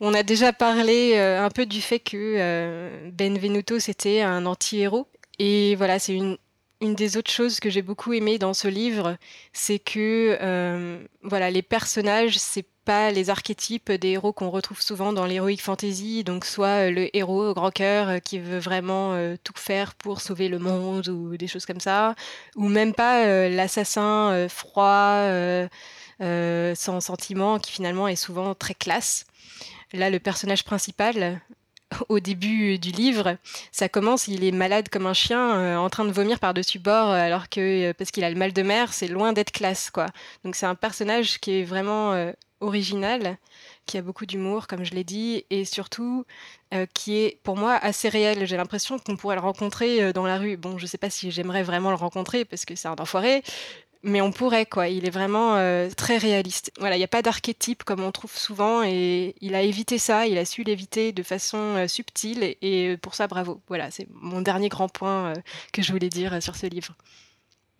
On 0.00 0.12
a 0.12 0.22
déjà 0.22 0.52
parlé 0.52 1.14
euh, 1.14 1.42
un 1.42 1.50
peu 1.50 1.64
du 1.64 1.80
fait 1.80 2.00
que 2.00 2.16
euh, 2.16 3.10
Benvenuto 3.12 3.78
c'était 3.78 4.20
un 4.20 4.44
anti-héros. 4.44 5.08
Et 5.38 5.74
voilà, 5.76 5.98
c'est 5.98 6.14
une, 6.14 6.36
une 6.82 6.94
des 6.94 7.16
autres 7.16 7.30
choses 7.30 7.60
que 7.60 7.70
j'ai 7.70 7.82
beaucoup 7.82 8.12
aimé 8.12 8.38
dans 8.38 8.54
ce 8.54 8.68
livre, 8.68 9.16
c'est 9.52 9.78
que 9.78 10.98
voilà, 11.22 11.50
les 11.50 11.62
personnages, 11.62 12.38
c'est 12.38 12.66
pas 12.84 13.10
les 13.10 13.30
archétypes 13.30 13.92
des 13.92 14.10
héros 14.10 14.32
qu'on 14.32 14.50
retrouve 14.50 14.80
souvent 14.80 15.12
dans 15.12 15.26
l'heroic 15.26 15.58
fantasy, 15.58 16.24
donc 16.24 16.44
soit 16.44 16.88
euh, 16.88 16.90
le 16.90 17.16
héros 17.16 17.50
au 17.50 17.54
grand 17.54 17.70
cœur 17.70 18.08
euh, 18.08 18.18
qui 18.18 18.38
veut 18.38 18.58
vraiment 18.58 19.12
euh, 19.12 19.36
tout 19.42 19.52
faire 19.56 19.94
pour 19.94 20.20
sauver 20.20 20.48
le 20.48 20.58
monde 20.58 21.08
ou 21.08 21.36
des 21.36 21.46
choses 21.46 21.66
comme 21.66 21.80
ça, 21.80 22.14
ou 22.56 22.68
même 22.68 22.94
pas 22.94 23.48
l'assassin 23.48 24.48
froid, 24.48 25.28
sans 26.20 27.00
sentiment, 27.00 27.58
qui 27.58 27.72
finalement 27.72 28.08
est 28.08 28.16
souvent 28.16 28.54
très 28.54 28.74
classe. 28.74 29.26
Là, 29.92 30.10
le 30.10 30.18
personnage 30.18 30.64
principal, 30.64 31.40
au 32.08 32.20
début 32.20 32.78
du 32.78 32.90
livre, 32.90 33.36
ça 33.70 33.88
commence, 33.88 34.28
il 34.28 34.44
est 34.44 34.52
malade 34.52 34.88
comme 34.88 35.06
un 35.06 35.14
chien, 35.14 35.78
en 35.78 35.90
train 35.90 36.04
de 36.04 36.12
vomir 36.12 36.38
par-dessus 36.38 36.78
bord, 36.78 37.10
alors 37.10 37.48
que 37.48 37.92
parce 37.92 38.10
qu'il 38.10 38.24
a 38.24 38.30
le 38.30 38.36
mal 38.36 38.52
de 38.52 38.62
mer, 38.62 38.92
c'est 38.92 39.08
loin 39.08 39.32
d'être 39.32 39.52
classe, 39.52 39.90
quoi. 39.90 40.06
Donc 40.44 40.56
c'est 40.56 40.66
un 40.66 40.74
personnage 40.74 41.38
qui 41.40 41.60
est 41.60 41.64
vraiment 41.64 42.32
original, 42.62 43.36
qui 43.86 43.98
a 43.98 44.02
beaucoup 44.02 44.24
d'humour, 44.24 44.66
comme 44.66 44.84
je 44.84 44.94
l'ai 44.94 45.04
dit, 45.04 45.44
et 45.50 45.64
surtout 45.64 46.24
euh, 46.72 46.86
qui 46.94 47.18
est 47.18 47.38
pour 47.42 47.56
moi 47.56 47.74
assez 47.74 48.08
réel. 48.08 48.46
J'ai 48.46 48.56
l'impression 48.56 48.98
qu'on 48.98 49.16
pourrait 49.16 49.34
le 49.36 49.42
rencontrer 49.42 50.02
euh, 50.02 50.12
dans 50.12 50.24
la 50.24 50.38
rue. 50.38 50.56
Bon, 50.56 50.78
je 50.78 50.86
sais 50.86 50.98
pas 50.98 51.10
si 51.10 51.30
j'aimerais 51.30 51.62
vraiment 51.62 51.90
le 51.90 51.96
rencontrer 51.96 52.44
parce 52.44 52.64
que 52.64 52.74
c'est 52.74 52.88
un 52.88 52.94
enfoiré, 52.98 53.42
mais 54.02 54.20
on 54.20 54.32
pourrait 54.32 54.66
quoi. 54.66 54.88
Il 54.88 55.06
est 55.06 55.10
vraiment 55.10 55.56
euh, 55.56 55.88
très 55.96 56.18
réaliste. 56.18 56.72
Voilà, 56.78 56.96
il 56.96 56.98
n'y 56.98 57.04
a 57.04 57.08
pas 57.08 57.22
d'archétype 57.22 57.84
comme 57.84 58.00
on 58.02 58.12
trouve 58.12 58.36
souvent 58.36 58.82
et 58.82 59.34
il 59.40 59.54
a 59.54 59.62
évité 59.62 59.98
ça. 59.98 60.26
Il 60.26 60.38
a 60.38 60.44
su 60.44 60.62
l'éviter 60.64 61.12
de 61.12 61.22
façon 61.22 61.86
subtile 61.88 62.42
et, 62.42 62.58
et, 62.62 62.96
pour 62.96 63.14
ça 63.14 63.26
bravo. 63.26 63.60
Voilà, 63.68 63.90
c'est 63.90 64.06
mon 64.14 64.40
dernier 64.42 64.68
grand 64.68 64.88
point 64.88 65.32
que 65.72 65.82
je 65.82 65.92
voulais 65.92 66.08
dire 66.08 66.42
sur 66.42 66.56
ce 66.56 66.66
livre. 66.66 66.94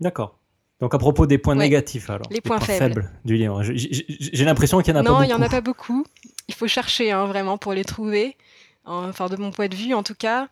D'accord. 0.00 0.38
Donc 0.80 0.94
à 0.94 0.98
propos 0.98 1.26
des 1.26 1.38
points 1.38 1.54
Ouais. 1.56 1.64
négatifs 1.64 2.10
alors, 2.10 2.26
Les 2.30 2.40
points 2.40 2.58
faibles. 2.58 3.08
du 3.24 3.36
livre. 3.36 3.62
J'ai- 3.62 4.44
l'impression 4.44 4.80
qu'il 4.80 4.92
y 4.92 4.96
en 4.96 5.00
a 5.00 5.04
pas 5.04 5.08
Non, 5.08 5.14
beaucoup. 5.16 5.24
il 5.24 5.28
n'y 5.28 5.34
en 5.34 5.42
a 5.42 5.48
pas 5.48 5.60
beaucoup. 5.60 6.04
Il 6.48 6.54
faut 6.54 6.66
chercher 6.66 7.12
hein, 7.12 7.26
vraiment 7.26 7.56
pour 7.56 7.72
les 7.72 7.84
trouver. 7.84 8.36
Enfin, 8.84 9.28
de 9.28 9.36
mon 9.36 9.50
point 9.52 9.68
de 9.68 9.76
vue, 9.76 9.94
en 9.94 10.02
tout 10.02 10.14
cas. 10.14 10.48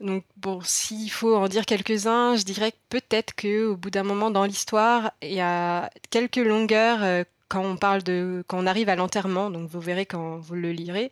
Donc, 0.00 0.24
bon, 0.36 0.60
s'il 0.62 1.10
faut 1.10 1.34
en 1.36 1.48
dire 1.48 1.66
quelques-uns, 1.66 2.36
je 2.36 2.44
dirais 2.44 2.72
que 2.72 2.76
peut-être 2.88 3.34
qu'au 3.34 3.76
bout 3.76 3.90
d'un 3.90 4.02
moment 4.02 4.30
dans 4.30 4.44
l'histoire, 4.44 5.12
il 5.22 5.32
y 5.32 5.40
a 5.40 5.90
quelques 6.10 6.36
longueurs 6.36 7.02
euh, 7.02 7.24
quand 7.48 7.62
on 7.62 7.76
parle 7.76 8.02
de, 8.02 8.44
quand 8.46 8.58
on 8.58 8.66
arrive 8.66 8.88
à 8.88 8.96
l'enterrement. 8.96 9.50
Donc, 9.50 9.68
vous 9.68 9.80
verrez 9.80 10.06
quand 10.06 10.38
vous 10.38 10.54
le 10.54 10.72
lirez. 10.72 11.10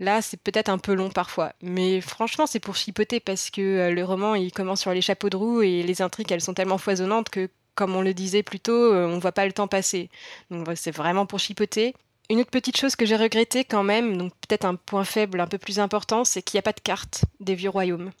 Là, 0.00 0.22
c'est 0.22 0.38
peut-être 0.38 0.70
un 0.70 0.78
peu 0.78 0.94
long 0.94 1.10
parfois. 1.10 1.52
Mais 1.62 2.00
franchement, 2.00 2.46
c'est 2.46 2.60
pour 2.60 2.76
chipoter 2.76 3.20
parce 3.20 3.50
que 3.50 3.60
euh, 3.60 3.90
le 3.90 4.04
roman, 4.04 4.34
il 4.34 4.52
commence 4.52 4.80
sur 4.80 4.92
les 4.92 5.02
chapeaux 5.02 5.28
de 5.30 5.36
roue 5.36 5.62
et 5.62 5.82
les 5.82 6.02
intrigues, 6.02 6.32
elles 6.32 6.40
sont 6.40 6.54
tellement 6.54 6.78
foisonnantes 6.78 7.28
que, 7.28 7.50
comme 7.74 7.94
on 7.94 8.02
le 8.02 8.14
disait 8.14 8.42
plus 8.42 8.60
tôt, 8.60 8.72
euh, 8.72 9.06
on 9.06 9.18
voit 9.18 9.32
pas 9.32 9.46
le 9.46 9.52
temps 9.52 9.68
passer. 9.68 10.10
Donc, 10.50 10.66
c'est 10.76 10.90
vraiment 10.90 11.26
pour 11.26 11.38
chipoter. 11.38 11.94
Une 12.30 12.38
autre 12.38 12.50
petite 12.50 12.76
chose 12.76 12.94
que 12.94 13.06
j'ai 13.06 13.16
regretté 13.16 13.64
quand 13.64 13.82
même, 13.82 14.16
donc 14.16 14.32
peut-être 14.46 14.64
un 14.64 14.76
point 14.76 15.02
faible 15.02 15.40
un 15.40 15.48
peu 15.48 15.58
plus 15.58 15.80
important, 15.80 16.24
c'est 16.24 16.42
qu'il 16.42 16.58
n'y 16.58 16.60
a 16.60 16.62
pas 16.62 16.72
de 16.72 16.80
carte 16.80 17.24
des 17.40 17.56
vieux 17.56 17.70
royaumes. 17.70 18.12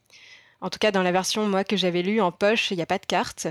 En 0.60 0.68
tout 0.68 0.80
cas, 0.80 0.90
dans 0.90 1.04
la 1.04 1.12
version 1.12 1.46
moi 1.46 1.62
que 1.62 1.76
j'avais 1.76 2.02
lue 2.02 2.20
en 2.20 2.32
poche, 2.32 2.72
il 2.72 2.76
n'y 2.76 2.82
a 2.82 2.86
pas 2.86 2.98
de 2.98 3.06
carte. 3.06 3.46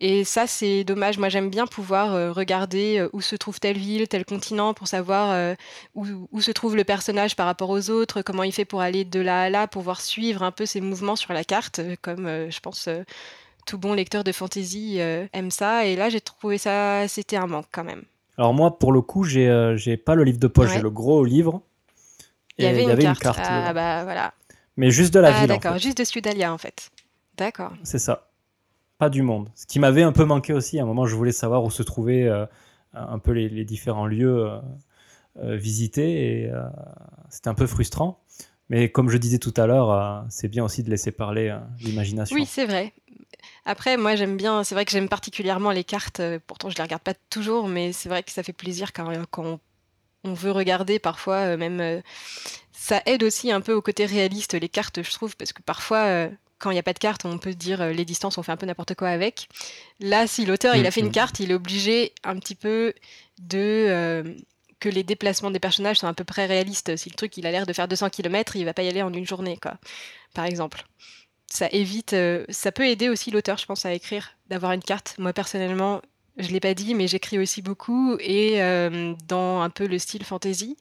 Et 0.00 0.24
ça, 0.24 0.46
c'est 0.46 0.82
dommage. 0.82 1.18
Moi, 1.18 1.28
j'aime 1.28 1.50
bien 1.50 1.66
pouvoir 1.66 2.14
euh, 2.14 2.32
regarder 2.32 3.00
euh, 3.00 3.10
où 3.12 3.20
se 3.20 3.36
trouve 3.36 3.60
telle 3.60 3.76
ville, 3.76 4.08
tel 4.08 4.24
continent, 4.24 4.72
pour 4.72 4.88
savoir 4.88 5.30
euh, 5.30 5.54
où, 5.94 6.40
se 6.40 6.52
trouve 6.52 6.74
le 6.74 6.84
personnage 6.84 7.36
par 7.36 7.44
rapport 7.44 7.68
aux 7.68 7.90
autres, 7.90 8.22
comment 8.22 8.44
il 8.44 8.52
fait 8.52 8.64
pour 8.64 8.80
aller 8.80 9.04
de 9.04 9.20
là 9.20 9.42
à 9.42 9.50
là, 9.50 9.66
pouvoir 9.68 10.00
suivre 10.00 10.42
un 10.42 10.52
peu 10.52 10.64
ses 10.64 10.80
mouvements 10.80 11.16
sur 11.16 11.34
la 11.34 11.44
carte, 11.44 11.82
comme 12.00 12.48
je 12.50 12.60
pense 12.60 12.88
tout 13.66 13.76
bon 13.76 13.92
lecteur 13.92 14.24
de 14.24 14.32
fantasy 14.32 15.00
aime 15.00 15.50
ça. 15.50 15.84
Et 15.84 15.96
là, 15.96 16.08
j'ai 16.08 16.22
trouvé 16.22 16.56
ça, 16.56 17.06
c'était 17.08 17.36
un 17.36 17.46
manque 17.46 17.68
quand 17.70 17.84
même. 17.84 18.04
Alors 18.38 18.54
moi, 18.54 18.78
pour 18.78 18.92
le 18.92 19.00
coup, 19.02 19.24
j'ai 19.24 19.48
euh, 19.48 19.76
j'ai 19.76 19.96
pas 19.96 20.14
le 20.14 20.24
livre 20.24 20.38
de 20.38 20.46
poche, 20.46 20.68
Ouais. 20.68 20.76
j'ai 20.76 20.82
le 20.82 20.90
gros 20.90 21.24
livre. 21.24 21.60
Il 22.56 22.64
y 22.64 22.68
avait 22.68 23.04
une 23.04 23.14
carte. 23.16 23.38
ah 23.42 23.72
bah 23.72 24.04
voilà. 24.04 24.32
Mais 24.76 24.90
juste 24.90 25.12
de 25.12 25.20
la 25.20 25.28
ah 25.28 25.40
ville, 25.40 25.50
en 25.50 25.54
d'accord, 25.56 25.72
fait. 25.74 25.80
juste 25.80 25.98
dessus 25.98 26.20
d'Alia 26.20 26.52
en 26.52 26.58
fait. 26.58 26.90
D'accord. 27.36 27.72
C'est 27.82 27.98
ça. 27.98 28.28
Pas 28.98 29.10
du 29.10 29.22
monde. 29.22 29.48
Ce 29.54 29.66
qui 29.66 29.78
m'avait 29.78 30.02
un 30.02 30.12
peu 30.12 30.24
manqué 30.24 30.52
aussi. 30.52 30.78
À 30.78 30.82
un 30.82 30.86
moment, 30.86 31.06
je 31.06 31.14
voulais 31.14 31.32
savoir 31.32 31.62
où 31.64 31.70
se 31.70 31.82
trouvaient 31.82 32.26
euh, 32.26 32.46
un 32.94 33.18
peu 33.18 33.32
les, 33.32 33.48
les 33.48 33.64
différents 33.64 34.06
lieux 34.06 34.46
euh, 34.46 34.58
euh, 35.42 35.56
visités. 35.56 36.42
Et 36.44 36.52
c'était 37.28 37.48
un 37.48 37.54
peu 37.54 37.66
frustrant. 37.66 38.20
Mais 38.70 38.90
comme 38.90 39.08
je 39.08 39.16
disais 39.16 39.38
tout 39.38 39.54
à 39.56 39.66
l'heure, 39.66 39.90
euh, 39.90 40.20
c'est 40.28 40.48
bien 40.48 40.64
aussi 40.64 40.82
de 40.82 40.90
laisser 40.90 41.10
parler 41.10 41.48
euh, 41.48 41.58
l'imagination. 41.80 42.34
Oui, 42.36 42.44
c'est 42.46 42.66
vrai. 42.66 42.92
Après, 43.64 43.96
moi 43.96 44.14
j'aime 44.16 44.36
bien, 44.36 44.64
c'est 44.64 44.74
vrai 44.74 44.84
que 44.84 44.90
j'aime 44.90 45.08
particulièrement 45.08 45.70
les 45.70 45.84
cartes, 45.84 46.20
euh, 46.20 46.38
pourtant 46.46 46.68
je 46.70 46.76
les 46.76 46.82
regarde 46.82 47.02
pas 47.02 47.14
toujours, 47.30 47.68
mais 47.68 47.92
c'est 47.92 48.08
vrai 48.08 48.22
que 48.22 48.30
ça 48.30 48.42
fait 48.42 48.52
plaisir 48.52 48.92
quand, 48.92 49.10
quand 49.30 49.44
on, 49.44 49.60
on 50.24 50.34
veut 50.34 50.52
regarder 50.52 50.98
parfois, 50.98 51.56
même 51.56 52.02
ça 52.72 53.02
aide 53.06 53.22
aussi 53.22 53.50
un 53.52 53.60
peu 53.60 53.72
au 53.72 53.82
côté 53.82 54.04
réaliste 54.06 54.54
les 54.54 54.68
cartes, 54.68 55.02
je 55.02 55.10
trouve, 55.12 55.36
parce 55.36 55.52
que 55.52 55.62
parfois 55.62 56.28
quand 56.58 56.70
il 56.70 56.74
n'y 56.74 56.80
a 56.80 56.82
pas 56.82 56.92
de 56.92 56.98
carte, 56.98 57.24
on 57.24 57.38
peut 57.38 57.52
se 57.52 57.56
dire 57.56 57.86
les 57.86 58.04
distances, 58.04 58.36
on 58.36 58.42
fait 58.42 58.50
un 58.52 58.56
peu 58.56 58.66
n'importe 58.66 58.94
quoi 58.94 59.08
avec. 59.08 59.48
Là, 60.00 60.26
si 60.26 60.44
l'auteur 60.44 60.74
il 60.74 60.86
a 60.86 60.90
fait 60.90 61.00
une 61.00 61.06
Mhm. 61.06 61.12
carte, 61.12 61.38
il 61.40 61.50
est 61.52 61.54
obligé 61.54 62.12
un 62.24 62.36
petit 62.36 62.56
peu 62.56 62.92
de 63.40 63.58
euh, 63.88 64.24
que 64.80 64.88
les 64.88 65.02
déplacements 65.02 65.50
des 65.50 65.58
personnages 65.60 65.98
soient 65.98 66.08
à 66.08 66.14
peu 66.14 66.24
près 66.24 66.46
réalistes. 66.46 66.96
Si 66.96 67.08
le 67.10 67.14
truc 67.14 67.36
il 67.36 67.46
a 67.46 67.50
l'air 67.50 67.66
de 67.66 67.72
faire 67.72 67.88
200 67.88 68.10
km, 68.10 68.56
il 68.56 68.64
va 68.64 68.74
pas 68.74 68.82
y 68.82 68.88
aller 68.88 69.02
en 69.02 69.12
une 69.12 69.26
journée, 69.26 69.58
quoi, 69.60 69.74
par 70.34 70.44
exemple. 70.44 70.84
Ça 71.50 71.68
évite, 71.72 72.12
euh, 72.12 72.44
ça 72.50 72.72
peut 72.72 72.86
aider 72.86 73.08
aussi 73.08 73.30
l'auteur, 73.30 73.56
je 73.58 73.66
pense, 73.66 73.86
à 73.86 73.92
écrire, 73.92 74.36
d'avoir 74.48 74.72
une 74.72 74.82
carte. 74.82 75.14
Moi 75.18 75.32
personnellement, 75.32 76.02
je 76.36 76.48
l'ai 76.50 76.60
pas 76.60 76.74
dit, 76.74 76.94
mais 76.94 77.08
j'écris 77.08 77.38
aussi 77.38 77.62
beaucoup 77.62 78.16
et 78.20 78.62
euh, 78.62 79.14
dans 79.26 79.60
un 79.62 79.70
peu 79.70 79.86
le 79.86 79.98
style 79.98 80.24
fantasy. 80.24 80.76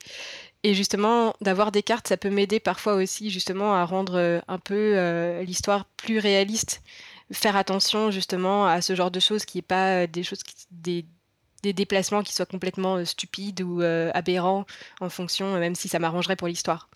Et 0.63 0.73
justement, 0.73 1.33
d'avoir 1.41 1.71
des 1.71 1.83
cartes, 1.83 2.07
ça 2.07 2.17
peut 2.17 2.29
m'aider 2.29 2.59
parfois 2.59 2.95
aussi 2.95 3.29
justement 3.29 3.75
à 3.75 3.85
rendre 3.85 4.17
euh, 4.17 4.39
un 4.47 4.59
peu 4.59 5.41
l'histoire 5.41 5.85
plus 5.97 6.19
réaliste. 6.19 6.81
Faire 7.31 7.55
attention 7.55 8.11
justement 8.11 8.67
à 8.67 8.81
ce 8.81 8.95
genre 8.95 9.11
de 9.11 9.19
choses 9.19 9.45
qui 9.45 9.59
est 9.59 9.61
pas 9.61 10.07
des 10.07 10.23
choses, 10.23 10.43
qui- 10.43 10.65
des, 10.71 11.05
des 11.63 11.73
déplacements 11.73 12.23
qui 12.23 12.33
soient 12.33 12.45
complètement 12.45 12.97
euh, 12.97 13.05
stupides 13.05 13.61
ou 13.61 13.81
euh, 13.81 14.11
aberrants 14.13 14.65
en 15.01 15.09
fonction, 15.09 15.55
euh, 15.55 15.59
même 15.59 15.75
si 15.75 15.87
ça 15.87 15.99
m'arrangerait 15.99 16.35
pour 16.35 16.47
l'histoire. 16.47 16.89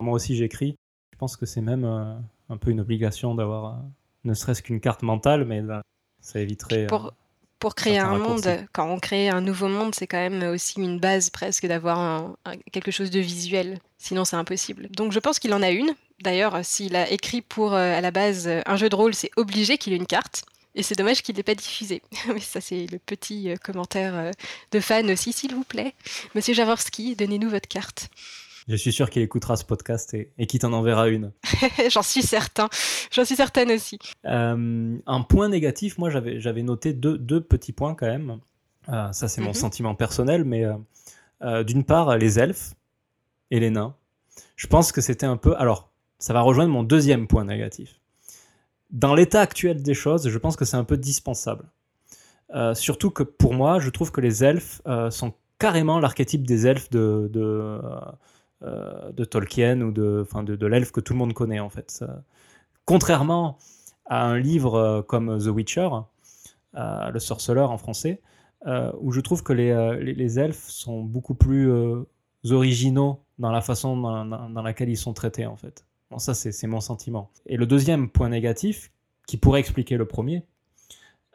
Moi 0.00 0.14
aussi, 0.14 0.36
j'écris. 0.36 0.76
Je 1.12 1.18
pense 1.18 1.36
que 1.36 1.46
c'est 1.46 1.60
même 1.60 1.84
un 1.84 2.56
peu 2.56 2.70
une 2.70 2.80
obligation 2.80 3.34
d'avoir 3.34 3.80
ne 4.24 4.34
serait-ce 4.34 4.62
qu'une 4.62 4.80
carte 4.80 5.02
mentale, 5.02 5.44
mais 5.44 5.62
là, 5.62 5.82
ça 6.20 6.40
éviterait. 6.40 6.88
Pour, 6.88 7.12
pour 7.60 7.76
créer 7.76 7.98
un 7.98 8.18
monde, 8.18 8.44
quand 8.72 8.90
on 8.90 8.98
crée 8.98 9.28
un 9.28 9.40
nouveau 9.40 9.68
monde, 9.68 9.94
c'est 9.94 10.08
quand 10.08 10.18
même 10.18 10.42
aussi 10.50 10.80
une 10.80 10.98
base 10.98 11.30
presque 11.30 11.66
d'avoir 11.66 12.34
quelque 12.72 12.90
chose 12.90 13.10
de 13.10 13.20
visuel. 13.20 13.78
Sinon, 13.96 14.24
c'est 14.24 14.34
impossible. 14.34 14.88
Donc, 14.90 15.12
je 15.12 15.20
pense 15.20 15.38
qu'il 15.38 15.54
en 15.54 15.62
a 15.62 15.70
une. 15.70 15.94
D'ailleurs, 16.20 16.64
s'il 16.64 16.96
a 16.96 17.08
écrit 17.08 17.42
pour, 17.42 17.74
à 17.74 18.00
la 18.00 18.10
base, 18.10 18.50
un 18.66 18.76
jeu 18.76 18.88
de 18.88 18.96
rôle, 18.96 19.14
c'est 19.14 19.30
obligé 19.36 19.78
qu'il 19.78 19.92
ait 19.92 19.96
une 19.96 20.06
carte. 20.06 20.44
Et 20.74 20.82
c'est 20.82 20.96
dommage 20.96 21.22
qu'il 21.22 21.36
n'ait 21.36 21.42
pas 21.42 21.54
diffusé. 21.54 22.02
Mais 22.28 22.40
ça, 22.40 22.60
c'est 22.60 22.86
le 22.90 22.98
petit 22.98 23.50
euh, 23.50 23.56
commentaire 23.56 24.14
euh, 24.14 24.30
de 24.72 24.80
fan 24.80 25.10
aussi, 25.10 25.32
s'il 25.32 25.54
vous 25.54 25.64
plaît. 25.64 25.94
Monsieur 26.34 26.54
Jaworski, 26.54 27.14
donnez-nous 27.16 27.48
votre 27.48 27.68
carte. 27.68 28.08
Je 28.66 28.76
suis 28.76 28.92
sûr 28.92 29.10
qu'il 29.10 29.20
écoutera 29.22 29.56
ce 29.56 29.64
podcast 29.64 30.14
et, 30.14 30.30
et 30.38 30.46
qu'il 30.46 30.58
t'en 30.60 30.72
enverra 30.72 31.08
une. 31.08 31.32
J'en 31.90 32.02
suis 32.02 32.22
certain. 32.22 32.68
J'en 33.12 33.24
suis 33.26 33.36
certaine 33.36 33.70
aussi. 33.70 33.98
Euh, 34.24 34.96
un 35.06 35.20
point 35.22 35.48
négatif, 35.50 35.98
moi 35.98 36.08
j'avais 36.10 36.62
noté 36.62 36.94
deux, 36.94 37.18
deux 37.18 37.42
petits 37.42 37.72
points 37.72 37.94
quand 37.94 38.06
même. 38.06 38.40
Euh, 38.88 39.12
ça 39.12 39.28
c'est 39.28 39.42
mon 39.42 39.48
Mhm. 39.48 39.54
sentiment 39.54 39.94
personnel, 39.94 40.44
mais 40.44 40.64
euh, 41.42 41.62
d'une 41.62 41.84
part 41.84 42.16
les 42.16 42.38
elfes 42.38 42.72
et 43.50 43.60
les 43.60 43.68
nains. 43.68 43.94
Je 44.56 44.66
pense 44.66 44.92
que 44.92 45.02
c'était 45.02 45.26
un 45.26 45.36
peu... 45.36 45.54
Alors, 45.58 45.90
ça 46.18 46.32
va 46.32 46.40
rejoindre 46.40 46.72
mon 46.72 46.82
deuxième 46.84 47.26
point 47.28 47.44
négatif. 47.44 48.00
Dans 48.94 49.16
l'état 49.16 49.40
actuel 49.40 49.82
des 49.82 49.92
choses, 49.92 50.28
je 50.28 50.38
pense 50.38 50.54
que 50.54 50.64
c'est 50.64 50.76
un 50.76 50.84
peu 50.84 50.96
dispensable. 50.96 51.64
Euh, 52.54 52.74
surtout 52.74 53.10
que 53.10 53.24
pour 53.24 53.52
moi, 53.52 53.80
je 53.80 53.90
trouve 53.90 54.12
que 54.12 54.20
les 54.20 54.44
elfes 54.44 54.82
euh, 54.86 55.10
sont 55.10 55.34
carrément 55.58 55.98
l'archétype 55.98 56.46
des 56.46 56.68
elfes 56.68 56.90
de, 56.90 57.28
euh, 58.62 59.24
Tolkien 59.28 59.80
ou 59.80 59.90
de, 59.90 60.24
de, 60.44 60.66
l'elfe 60.66 60.92
que 60.92 61.00
tout 61.00 61.12
le 61.12 61.18
monde 61.18 61.32
connaît 61.32 61.58
en 61.58 61.70
fait. 61.70 62.04
Contrairement 62.84 63.58
à 64.06 64.24
un 64.26 64.38
livre 64.38 65.04
comme 65.08 65.38
The 65.40 65.48
Witcher, 65.48 65.88
Le 66.74 67.18
Sorceleur 67.18 67.72
en 67.72 67.78
français, 67.78 68.20
où 69.00 69.10
je 69.10 69.20
trouve 69.20 69.42
que 69.42 69.52
les, 69.52 70.38
elfes 70.38 70.68
sont 70.68 71.02
beaucoup 71.02 71.34
plus 71.34 71.68
originaux 72.48 73.20
dans 73.38 73.50
la 73.50 73.60
façon 73.60 73.96
dans- 73.96 74.24
dans 74.50 74.62
laquelle 74.62 74.88
ils 74.88 74.96
sont 74.96 75.14
traités 75.14 75.46
en 75.46 75.56
fait. 75.56 75.84
Bon, 76.10 76.18
ça 76.18 76.34
c'est 76.34 76.66
mon 76.66 76.80
sentiment. 76.80 77.30
Et 77.46 77.56
le 77.56 77.66
deuxième 77.66 78.08
point 78.10 78.28
négatif, 78.28 78.90
qui 79.26 79.36
pourrait 79.36 79.60
expliquer 79.60 79.96
le 79.96 80.06
premier, 80.06 80.44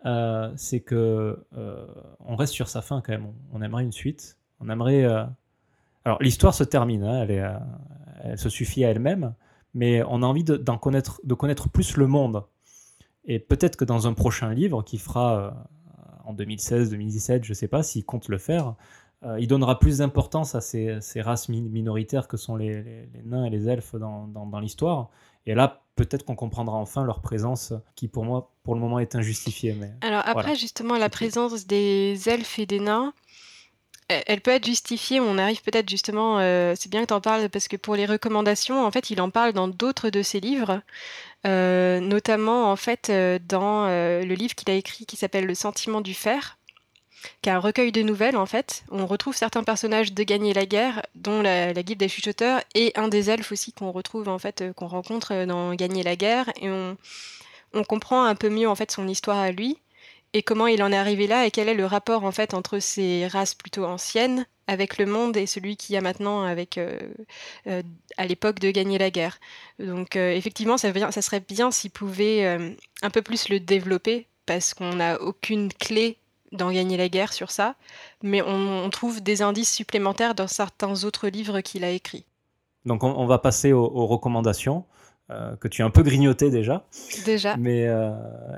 euh, 0.05 0.51
c'est 0.55 0.79
que 0.79 1.43
euh, 1.57 1.87
on 2.19 2.35
reste 2.35 2.53
sur 2.53 2.69
sa 2.69 2.81
fin 2.81 3.01
quand 3.01 3.11
même. 3.11 3.33
On, 3.51 3.61
aimerait 3.61 3.83
une 3.83 3.91
suite. 3.91 4.37
On 4.59 4.69
aimerait. 4.69 5.03
euh, 5.03 5.25
Alors 6.05 6.21
l'histoire 6.21 6.53
se 6.53 6.63
termine, 6.63 7.03
hein, 7.03 7.27
elle, 8.23 8.37
se 8.37 8.49
suffit 8.49 8.85
à 8.85 8.89
elle-même, 8.89 9.33
mais 9.73 10.03
on 10.03 10.23
a 10.23 10.25
envie 10.25 10.43
de, 10.43 10.57
connaître, 10.57 11.19
de 11.23 11.33
connaître 11.33 11.69
plus 11.69 11.97
le 11.97 12.07
monde. 12.07 12.43
Et 13.25 13.39
peut-être 13.39 13.75
que 13.75 13.85
dans 13.85 14.07
un 14.07 14.13
prochain 14.13 14.53
livre 14.53 14.83
qui 14.83 14.97
fera 14.97 15.67
en 16.25 16.33
2016, 16.33 16.89
2017, 16.91 17.43
je 17.43 17.51
ne 17.51 17.53
sais 17.53 17.67
pas 17.67 17.83
s'il 17.83 18.05
compte 18.05 18.29
le 18.29 18.37
faire, 18.37 18.75
il 19.39 19.47
donnera 19.47 19.79
plus 19.79 19.97
d'importance 19.97 20.55
à 20.55 20.61
ces, 20.61 20.99
ces 21.01 21.21
races 21.21 21.49
mi- 21.49 21.61
minoritaires 21.61 22.27
que 22.27 22.37
sont 22.37 22.55
les, 22.55 22.81
les- 22.83 23.09
les 23.13 23.21
nains 23.25 23.45
et 23.45 23.49
les 23.49 23.67
elfes 23.67 23.95
dans, 23.95 24.27
dans- 24.27 24.45
dans 24.45 24.59
l'histoire. 24.59 25.09
Et 25.45 25.55
là, 25.55 25.81
peut-être 25.95 26.23
qu'on 26.25 26.35
comprendra 26.35 26.77
enfin 26.77 27.03
leur 27.03 27.21
présence, 27.21 27.73
qui 27.95 28.07
pour 28.07 28.23
moi, 28.23 28.51
pour 28.63 28.75
le 28.75 28.81
moment, 28.81 28.99
est 28.99 29.15
injustifiée. 29.15 29.73
Mais 29.73 29.91
Alors 30.01 30.19
après, 30.21 30.33
Voilà. 30.33 30.53
justement, 30.55 30.97
la 30.97 31.09
présence 31.09 31.65
des 31.67 32.29
elfes 32.29 32.59
et 32.59 32.65
des 32.65 32.79
nains, 32.79 33.13
elle 34.07 34.23
elle 34.27 34.41
peut 34.41 34.51
être 34.51 34.65
justifiée. 34.65 35.19
On 35.19 35.37
arrive 35.37 35.61
peut-être 35.63 35.89
justement, 35.89 36.39
euh, 36.39 36.73
c'est 36.77 36.89
bien 36.89 37.01
que 37.01 37.07
tu 37.07 37.13
en 37.13 37.21
parles 37.21 37.49
parce 37.49 37.67
que 37.67 37.77
pour 37.77 37.95
les 37.95 38.05
recommandations, 38.05 38.85
en 38.85 38.91
fait, 38.91 39.09
il 39.09 39.19
en 39.21 39.29
parle 39.29 39.53
dans 39.53 39.67
d'autres 39.67 40.09
de 40.09 40.21
ses 40.21 40.39
livres, 40.39 40.81
euh, 41.45 41.99
notamment 41.99 42.71
en 42.71 42.75
fait 42.75 43.09
euh, 43.09 43.39
dans 43.47 43.85
euh, 43.87 44.23
le 44.23 44.33
livre 44.35 44.55
qu'il 44.55 44.69
a 44.69 44.75
écrit 44.75 45.05
qui 45.05 45.15
s'appelle 45.17 45.45
Le 45.45 45.55
sentiment 45.55 46.01
du 46.01 46.13
fer, 46.13 46.57
qui 47.41 47.49
un 47.49 47.59
recueil 47.59 47.91
de 47.91 48.01
nouvelles 48.01 48.37
en 48.37 48.45
fait. 48.45 48.83
On 48.91 49.05
retrouve 49.05 49.35
certains 49.35 49.63
personnages 49.63 50.13
de 50.13 50.23
Gagner 50.23 50.53
la 50.53 50.65
guerre, 50.65 51.01
dont 51.15 51.41
la, 51.41 51.73
guilde 51.73 51.99
des 51.99 52.09
chuchoteurs 52.09 52.61
et 52.75 52.91
un 52.95 53.07
des 53.07 53.29
elfes 53.29 53.51
aussi 53.51 53.73
qu'on 53.73 53.91
retrouve 53.91 54.27
en 54.27 54.39
fait, 54.39 54.61
euh, 54.61 54.73
qu'on 54.73 54.87
rencontre 54.87 55.33
euh, 55.33 55.45
dans 55.45 55.73
Gagner 55.73 56.03
la 56.03 56.15
guerre, 56.15 56.51
et 56.61 56.69
on, 56.69 56.97
on 57.73 57.83
comprend 57.83 58.25
un 58.25 58.35
peu 58.35 58.49
mieux 58.49 58.67
en 58.67 58.75
fait 58.75 58.91
son 58.91 59.07
histoire 59.07 59.37
à 59.37 59.51
lui 59.51 59.77
et 60.33 60.43
comment 60.43 60.67
il 60.67 60.83
en 60.83 60.91
est 60.91 60.97
arrivé 60.97 61.25
là 61.25 61.47
et 61.47 61.51
quel 61.51 61.69
est 61.69 61.73
le 61.73 61.85
rapport 61.85 62.23
en 62.23 62.31
fait 62.31 62.53
entre 62.53 62.79
ces 62.79 63.27
races 63.27 63.55
plutôt 63.55 63.85
anciennes 63.85 64.45
avec 64.67 64.99
le 64.99 65.07
monde 65.07 65.35
et 65.35 65.47
celui 65.47 65.75
qu'il 65.75 65.95
y 65.95 65.97
a 65.97 66.01
maintenant 66.01 66.43
avec 66.43 66.77
euh, 66.77 66.99
à 68.17 68.25
l'époque 68.27 68.59
de 68.59 68.69
gagner 68.69 68.99
la 68.99 69.09
guerre. 69.09 69.39
Donc 69.79 70.15
effectivement, 70.15 70.77
ça, 70.77 70.93
ça 71.11 71.21
serait 71.23 71.39
bien 71.39 71.71
s'il 71.71 71.89
pouvait 71.89 72.45
un 73.01 73.09
peu 73.09 73.23
plus 73.23 73.49
le 73.49 73.59
développer 73.59 74.27
parce 74.45 74.75
qu'on 74.75 74.95
n'a 74.95 75.19
aucune 75.19 75.73
clé 75.73 76.18
dans 76.51 76.71
Gagner 76.71 76.97
la 76.97 77.09
guerre 77.09 77.33
sur 77.33 77.51
ça, 77.51 77.75
mais 78.23 78.41
on, 78.41 78.89
trouve 78.89 79.21
des 79.21 79.41
indices 79.41 79.73
supplémentaires 79.73 80.35
dans 80.35 80.47
certains 80.47 81.03
autres 81.03 81.27
livres 81.27 81.61
qu'il 81.61 81.83
a 81.83 81.89
écrits. 81.91 82.25
Donc 82.85 83.03
on, 83.03 83.25
va 83.25 83.37
passer 83.39 83.73
aux 83.73 84.07
recommandations. 84.07 84.85
Euh, 85.31 85.55
que 85.57 85.67
tu 85.67 85.83
as 85.83 85.85
un 85.85 85.91
peu 85.91 86.01
grignoté 86.01 86.49
déjà. 86.49 86.85
Déjà. 87.23 87.55
Mais 87.57 87.85
euh, 87.87 88.09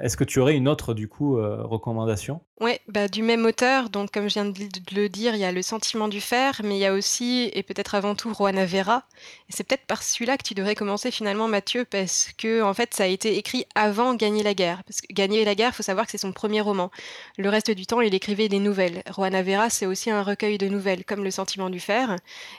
est-ce 0.02 0.16
que 0.16 0.24
tu 0.24 0.40
aurais 0.40 0.56
une 0.56 0.70
autre, 0.70 0.94
du 0.94 1.10
coup, 1.10 1.38
euh, 1.38 1.64
recommandation? 1.64 2.40
Oui, 2.62 2.74
bah, 2.88 3.08
du 3.08 3.24
même 3.24 3.44
auteur. 3.48 3.90
Donc, 3.90 4.12
comme 4.12 4.30
je 4.30 4.36
viens 4.36 4.46
de 4.46 4.62
le 4.94 5.10
dire, 5.10 5.34
il 5.34 5.40
y 5.42 5.46
a 5.46 5.52
Le 5.52 5.64
sentiment 5.64 6.08
du 6.08 6.22
fer, 6.22 6.62
mais 6.64 6.78
il 6.78 6.80
y 6.80 6.86
a 6.86 6.94
aussi, 6.94 7.50
et 7.56 7.64
peut-être 7.64 7.96
avant 7.96 8.14
tout, 8.14 8.36
Juana 8.36 8.68
Vera. 8.68 9.04
Et 9.50 9.52
c'est 9.52 9.64
peut-être 9.64 9.88
par 9.88 10.04
celui-là 10.04 10.38
que 10.38 10.44
tu 10.44 10.54
devrais 10.54 10.76
commencer 10.76 11.10
finalement, 11.10 11.48
Mathieu, 11.48 11.86
parce 11.86 12.30
que, 12.38 12.62
en 12.62 12.76
fait, 12.76 12.94
ça 12.94 13.06
a 13.06 13.08
été 13.08 13.36
écrit 13.36 13.66
avant 13.74 14.14
Gagner 14.14 14.44
la 14.44 14.54
guerre. 14.54 14.84
Parce 14.84 15.02
que 15.02 15.12
Gagner 15.12 15.44
la 15.44 15.56
guerre, 15.56 15.74
faut 15.74 15.82
savoir 15.82 16.06
que 16.06 16.12
c'est 16.12 16.20
son 16.20 16.34
premier 16.34 16.62
roman. 16.62 16.92
Le 17.40 17.50
reste 17.50 17.72
du 17.72 17.88
temps, 17.88 18.00
il 18.00 18.14
écrivait 18.14 18.48
des 18.48 18.60
nouvelles. 18.60 19.02
Juana 19.12 19.42
Vera, 19.42 19.72
c'est 19.72 19.88
aussi 19.88 20.12
un 20.12 20.22
recueil 20.22 20.60
de 20.60 20.68
nouvelles, 20.68 21.04
comme 21.04 21.24
Le 21.24 21.32
sentiment 21.32 21.72
du 21.72 21.80
fer. 21.80 22.16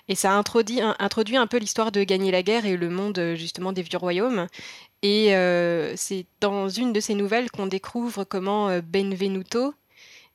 Et 0.08 0.16
ça 0.16 0.32
introduit 0.32 0.80
un, 0.80 0.96
introduit 0.98 1.36
un 1.36 1.46
peu 1.46 1.58
l'histoire 1.58 1.92
de 1.92 2.02
Gagner 2.02 2.32
la 2.32 2.42
guerre 2.42 2.66
et 2.66 2.76
le 2.76 2.90
monde, 2.90 3.34
justement, 3.36 3.72
des 3.72 3.82
vieux 3.82 3.98
royaume. 3.98 4.48
Et 5.02 5.34
euh, 5.36 5.94
c'est 5.96 6.26
dans 6.40 6.68
une 6.68 6.92
de 6.92 6.98
ces 6.98 7.14
nouvelles 7.14 7.52
qu'on 7.52 7.66
découvre 7.66 8.24
comment 8.24 8.68
euh, 8.68 8.80
Benvenuto 8.80 9.74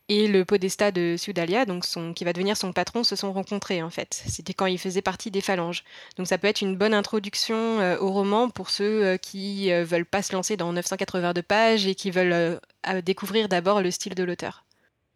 et 0.09 0.27
le 0.27 0.45
podestat 0.45 0.91
de 0.91 1.15
Sudalia, 1.17 1.65
donc 1.65 1.85
son, 1.85 2.13
qui 2.13 2.23
va 2.23 2.33
devenir 2.33 2.55
son 2.55 2.73
patron, 2.73 3.03
se 3.03 3.15
sont 3.15 3.33
rencontrés 3.33 3.83
en 3.83 3.89
fait. 3.89 4.23
C'était 4.27 4.53
quand 4.53 4.65
il 4.65 4.79
faisait 4.79 5.01
partie 5.01 5.31
des 5.31 5.41
phalanges. 5.41 5.83
Donc 6.17 6.27
ça 6.27 6.37
peut 6.37 6.47
être 6.47 6.61
une 6.61 6.75
bonne 6.75 6.93
introduction 6.93 7.55
euh, 7.79 7.97
au 7.99 8.11
roman 8.11 8.49
pour 8.49 8.69
ceux 8.69 9.17
qui 9.17 9.71
veulent 9.71 10.05
pas 10.05 10.21
se 10.21 10.33
lancer 10.33 10.57
dans 10.57 10.71
982 10.73 11.41
pages 11.41 11.87
et 11.87 11.95
qui 11.95 12.11
veulent 12.11 12.59
découvrir 13.03 13.49
d'abord 13.49 13.81
le 13.81 13.91
style 13.91 14.15
de 14.15 14.23
l'auteur. 14.23 14.63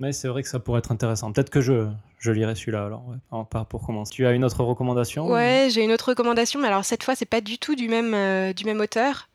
Mais 0.01 0.13
c'est 0.13 0.27
vrai 0.27 0.41
que 0.41 0.49
ça 0.49 0.59
pourrait 0.59 0.79
être 0.79 0.91
intéressant. 0.91 1.31
Peut-être 1.31 1.51
que 1.51 1.61
je, 1.61 1.87
je 2.17 2.31
lirai 2.31 2.55
celui-là 2.55 2.85
alors, 2.85 3.03
ouais, 3.07 3.61
pour 3.69 3.85
commencer. 3.85 4.11
Tu 4.13 4.25
as 4.25 4.31
une 4.31 4.43
autre 4.43 4.63
recommandation 4.63 5.27
Ouais, 5.27 5.67
j'ai 5.71 5.83
une 5.83 5.91
autre 5.91 6.09
recommandation, 6.09 6.59
mais 6.59 6.67
alors 6.67 6.85
cette 6.85 7.03
fois, 7.03 7.15
c'est 7.15 7.25
pas 7.25 7.39
du 7.39 7.59
tout 7.59 7.75
du 7.75 7.87
même, 7.87 8.13
euh, 8.15 8.51
du 8.51 8.65
même 8.65 8.79
auteur. 8.79 9.29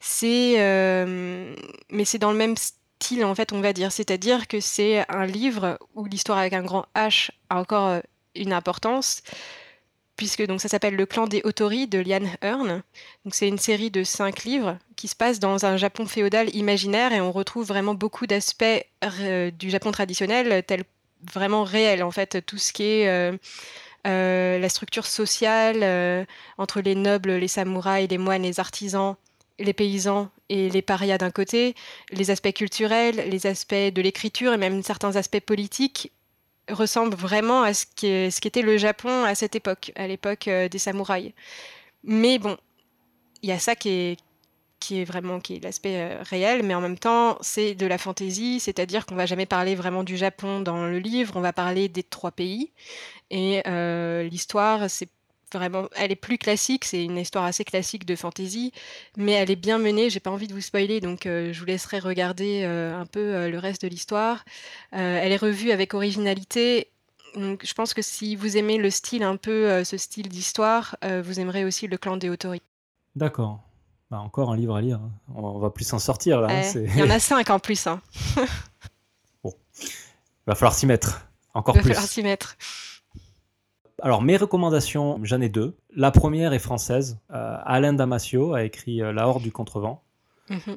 C'est, 0.00 0.56
euh, 0.58 1.54
mais 1.90 2.04
c'est 2.04 2.18
dans 2.18 2.32
le 2.32 2.38
même 2.38 2.56
style 2.56 2.79
en 3.22 3.34
fait, 3.34 3.52
on 3.52 3.60
va 3.60 3.72
dire. 3.72 3.92
C'est-à-dire 3.92 4.46
que 4.48 4.60
c'est 4.60 5.04
un 5.08 5.26
livre 5.26 5.78
où 5.94 6.04
l'histoire 6.04 6.38
avec 6.38 6.52
un 6.52 6.62
grand 6.62 6.86
H 6.94 7.30
a 7.48 7.58
encore 7.58 7.88
euh, 7.88 8.00
une 8.34 8.52
importance, 8.52 9.22
puisque 10.16 10.46
donc 10.46 10.60
ça 10.60 10.68
s'appelle 10.68 10.94
Le 10.94 11.06
clan 11.06 11.26
des 11.26 11.40
Otori 11.44 11.86
de 11.86 11.98
Liane 11.98 12.30
Hearn. 12.42 12.82
Donc 13.24 13.34
c'est 13.34 13.48
une 13.48 13.58
série 13.58 13.90
de 13.90 14.04
cinq 14.04 14.44
livres 14.44 14.78
qui 14.96 15.08
se 15.08 15.16
passe 15.16 15.40
dans 15.40 15.64
un 15.64 15.76
Japon 15.76 16.06
féodal 16.06 16.54
imaginaire 16.54 17.12
et 17.12 17.20
on 17.20 17.32
retrouve 17.32 17.66
vraiment 17.66 17.94
beaucoup 17.94 18.26
d'aspects 18.26 18.64
euh, 19.04 19.50
du 19.50 19.70
Japon 19.70 19.90
traditionnel 19.92 20.62
tels 20.64 20.84
vraiment 21.32 21.64
réels 21.64 22.02
en 22.02 22.10
fait 22.10 22.44
tout 22.46 22.58
ce 22.58 22.72
qui 22.72 22.82
est 22.84 23.08
euh, 24.06 24.58
la 24.58 24.68
structure 24.68 25.06
sociale 25.06 26.26
entre 26.58 26.80
les 26.80 26.94
nobles, 26.94 27.32
les 27.32 27.48
samouraïs, 27.48 28.08
les 28.08 28.18
moines, 28.18 28.42
les 28.42 28.60
artisans, 28.60 29.16
les 29.58 29.72
paysans 29.72 30.30
et 30.50 30.68
les 30.68 30.82
parias 30.82 31.16
d'un 31.16 31.30
côté, 31.30 31.74
les 32.10 32.30
aspects 32.30 32.52
culturels, 32.52 33.24
les 33.30 33.46
aspects 33.46 33.74
de 33.74 34.02
l'écriture 34.02 34.52
et 34.52 34.58
même 34.58 34.82
certains 34.82 35.16
aspects 35.16 35.40
politiques 35.40 36.12
ressemble 36.68 37.14
vraiment 37.14 37.62
à 37.62 37.72
ce 37.72 38.40
qu'était 38.40 38.62
le 38.62 38.76
Japon 38.76 39.24
à 39.24 39.34
cette 39.34 39.54
époque, 39.54 39.92
à 39.94 40.06
l'époque 40.06 40.48
euh, 40.48 40.68
des 40.68 40.78
samouraïs. 40.78 41.32
Mais 42.04 42.38
bon, 42.38 42.56
il 43.42 43.48
y 43.48 43.52
a 43.52 43.58
ça 43.58 43.76
qui 43.76 43.88
est, 43.88 44.16
qui 44.80 45.00
est 45.00 45.04
vraiment 45.04 45.40
qui 45.40 45.56
est 45.56 45.60
l'aspect 45.64 45.96
euh, 45.96 46.22
réel, 46.22 46.62
mais 46.64 46.74
en 46.74 46.80
même 46.80 46.98
temps, 46.98 47.38
c'est 47.40 47.74
de 47.74 47.86
la 47.86 47.98
fantaisie, 47.98 48.60
c'est-à-dire 48.60 49.06
qu'on 49.06 49.14
va 49.14 49.26
jamais 49.26 49.46
parler 49.46 49.74
vraiment 49.76 50.02
du 50.04 50.16
Japon 50.16 50.60
dans 50.60 50.86
le 50.86 50.98
livre, 50.98 51.34
on 51.36 51.40
va 51.40 51.52
parler 51.52 51.88
des 51.88 52.02
trois 52.02 52.32
pays. 52.32 52.72
Et 53.30 53.62
euh, 53.66 54.24
l'histoire, 54.24 54.90
c'est 54.90 55.08
vraiment, 55.58 55.88
elle 55.96 56.12
est 56.12 56.16
plus 56.16 56.38
classique, 56.38 56.84
c'est 56.84 57.04
une 57.04 57.18
histoire 57.18 57.44
assez 57.44 57.64
classique 57.64 58.04
de 58.04 58.16
fantasy, 58.16 58.72
mais 59.16 59.32
elle 59.32 59.50
est 59.50 59.56
bien 59.56 59.78
menée. 59.78 60.10
J'ai 60.10 60.20
pas 60.20 60.30
envie 60.30 60.46
de 60.46 60.54
vous 60.54 60.60
spoiler, 60.60 61.00
donc 61.00 61.26
euh, 61.26 61.52
je 61.52 61.60
vous 61.60 61.66
laisserai 61.66 61.98
regarder 61.98 62.62
euh, 62.64 62.98
un 62.98 63.06
peu 63.06 63.20
euh, 63.20 63.48
le 63.48 63.58
reste 63.58 63.82
de 63.82 63.88
l'histoire. 63.88 64.44
elle 64.92 65.32
est 65.32 65.36
revue 65.36 65.70
avec 65.70 65.94
originalité. 65.94 66.88
Donc, 67.36 67.64
je 67.64 67.74
pense 67.74 67.94
que 67.94 68.02
si 68.02 68.34
vous 68.34 68.56
aimez 68.56 68.76
le 68.76 68.90
style 68.90 69.22
un 69.22 69.36
peu, 69.36 69.84
ce 69.84 69.96
style 69.96 70.28
d'histoire, 70.28 70.96
vous 71.22 71.38
aimerez 71.38 71.64
aussi 71.64 71.86
le 71.86 71.96
clan 71.96 72.16
des 72.16 72.28
autorités. 72.28 72.64
D'accord. 73.14 73.60
Bah, 74.10 74.18
encore 74.18 74.50
un 74.50 74.56
livre 74.56 74.74
à 74.74 74.80
lire. 74.80 74.98
Hein. 74.98 75.12
On 75.36 75.60
va 75.60 75.70
plus 75.70 75.84
s'en 75.84 76.00
sortir 76.00 76.40
là. 76.40 76.48
Hein, 76.50 76.72
il 76.74 76.96
y 76.96 77.02
en 77.04 77.10
a 77.10 77.18
cinq 77.20 77.50
en 77.50 77.60
plus. 77.60 77.86
Hein. 77.86 78.00
bon, 79.44 79.52
il 79.80 79.88
va 80.48 80.56
falloir 80.56 80.74
s'y 80.74 80.86
mettre. 80.86 81.24
Encore 81.54 81.74
plus. 81.74 81.82
Il 81.82 81.88
va 81.88 81.94
falloir 81.94 82.10
s'y 82.10 82.22
mettre. 82.24 82.56
Alors, 84.02 84.22
mes 84.22 84.36
recommandations, 84.36 85.18
j'en 85.22 85.40
ai 85.40 85.48
deux. 85.48 85.76
La 85.94 86.10
première 86.10 86.52
est 86.52 86.58
française. 86.58 87.18
Euh, 87.32 87.56
Alain 87.64 87.92
Damasio 87.92 88.54
a 88.54 88.64
écrit 88.64 89.02
euh, 89.02 89.12
La 89.12 89.28
Horde 89.28 89.42
du 89.42 89.52
Contrevent. 89.52 90.02
Mhm. 90.48 90.76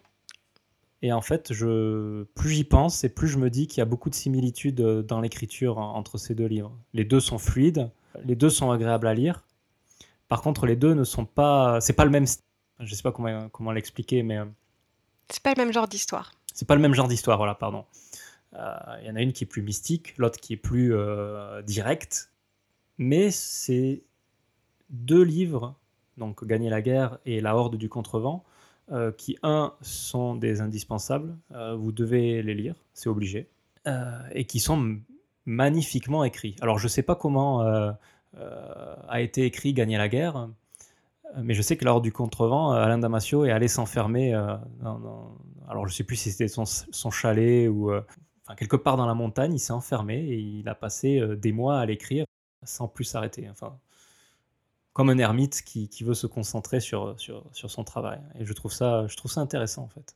Et 1.01 1.11
en 1.11 1.21
fait, 1.21 1.51
je, 1.51 2.23
plus 2.35 2.49
j'y 2.49 2.63
pense 2.63 3.03
et 3.03 3.09
plus 3.09 3.27
je 3.27 3.37
me 3.37 3.49
dis 3.49 3.67
qu'il 3.67 3.79
y 3.79 3.81
a 3.81 3.85
beaucoup 3.85 4.09
de 4.09 4.15
similitudes 4.15 4.81
euh, 4.81 5.01
dans 5.03 5.21
l'écriture 5.21 5.77
entre 5.77 6.17
ces 6.17 6.35
deux 6.35 6.45
livres. 6.45 6.77
Les 6.93 7.03
deux 7.05 7.19
sont 7.19 7.37
fluides, 7.37 7.89
les 8.23 8.35
deux 8.35 8.49
sont 8.49 8.71
agréables 8.71 9.07
à 9.07 9.13
lire. 9.13 9.45
Par 10.29 10.41
contre, 10.41 10.65
les 10.65 10.75
deux 10.75 10.93
ne 10.93 11.03
sont 11.03 11.25
pas. 11.25 11.79
C'est 11.81 11.93
pas 11.93 12.05
le 12.05 12.11
même. 12.11 12.25
Je 12.79 12.95
sais 12.95 13.03
pas 13.03 13.11
comment, 13.11 13.49
comment 13.49 13.71
l'expliquer, 13.71 14.23
mais. 14.23 14.39
C'est 15.29 15.43
pas 15.43 15.53
le 15.53 15.63
même 15.63 15.73
genre 15.73 15.87
d'histoire. 15.87 16.31
C'est 16.53 16.67
pas 16.67 16.75
le 16.75 16.81
même 16.81 16.93
genre 16.93 17.07
d'histoire, 17.07 17.37
voilà, 17.37 17.55
pardon. 17.55 17.85
Il 18.53 19.07
y 19.07 19.09
en 19.09 19.15
a 19.15 19.21
une 19.21 19.33
qui 19.33 19.45
est 19.45 19.47
plus 19.47 19.63
mystique, 19.63 20.13
l'autre 20.17 20.39
qui 20.39 20.53
est 20.53 20.57
plus 20.57 20.93
directe 21.65 22.32
mais 23.03 23.31
c'est 23.31 24.03
deux 24.89 25.23
livres, 25.23 25.75
donc 26.17 26.45
Gagner 26.45 26.69
la 26.69 26.81
guerre 26.81 27.19
et 27.25 27.41
La 27.41 27.55
Horde 27.55 27.75
du 27.75 27.89
Contrevent, 27.89 28.43
euh, 28.91 29.11
qui, 29.11 29.37
un, 29.43 29.73
sont 29.81 30.35
des 30.35 30.61
indispensables, 30.61 31.35
euh, 31.51 31.75
vous 31.75 31.91
devez 31.91 32.41
les 32.41 32.53
lire, 32.53 32.75
c'est 32.93 33.09
obligé, 33.09 33.49
euh, 33.87 34.19
et 34.31 34.45
qui 34.45 34.59
sont 34.59 34.97
magnifiquement 35.45 36.23
écrits. 36.23 36.55
Alors 36.61 36.79
je 36.79 36.85
ne 36.85 36.89
sais 36.89 37.03
pas 37.03 37.15
comment 37.15 37.61
a 37.61 39.21
été 39.21 39.45
écrit 39.45 39.73
Gagner 39.73 39.97
la 39.97 40.07
guerre, 40.07 40.49
mais 41.41 41.53
je 41.53 41.61
sais 41.61 41.75
que 41.75 41.85
La 41.85 41.91
Horde 41.91 42.03
du 42.03 42.13
Contrevent, 42.13 42.71
Alain 42.71 42.97
Damasio 42.97 43.45
est 43.45 43.51
allé 43.51 43.67
s'enfermer, 43.67 44.33
alors 44.33 45.87
je 45.87 45.93
ne 45.93 45.95
sais 45.95 46.03
plus 46.03 46.15
si 46.15 46.31
c'était 46.31 46.47
son, 46.47 47.11
chalet 47.11 47.67
ou... 47.67 47.91
Quelque 48.57 48.75
part 48.75 48.97
dans 48.97 49.05
la 49.05 49.13
montagne, 49.13 49.53
il 49.53 49.59
s'est 49.59 49.71
enfermé 49.71 50.19
et 50.19 50.37
il 50.37 50.67
a 50.67 50.75
passé 50.75 51.21
des 51.37 51.53
mois 51.53 51.79
à 51.79 51.85
l'écrire 51.85 52.25
sans 52.65 52.87
plus 52.87 53.05
s'arrêter. 53.05 53.47
Enfin, 53.49 53.77
comme 54.93 55.09
un 55.09 55.17
ermite 55.17 55.63
qui, 55.63 55.89
qui, 55.89 56.03
veut 56.03 56.13
se 56.13 56.27
concentrer 56.27 56.79
sur, 56.79 57.19
sur, 57.19 57.43
sur, 57.51 57.71
son 57.71 57.83
travail. 57.83 58.19
Et 58.39 58.45
je 58.45 58.53
trouve, 58.53 58.71
ça, 58.71 59.07
je 59.07 59.17
trouve 59.17 59.31
ça 59.31 59.41
intéressant, 59.41 59.83
en 59.83 59.87
fait. 59.87 60.15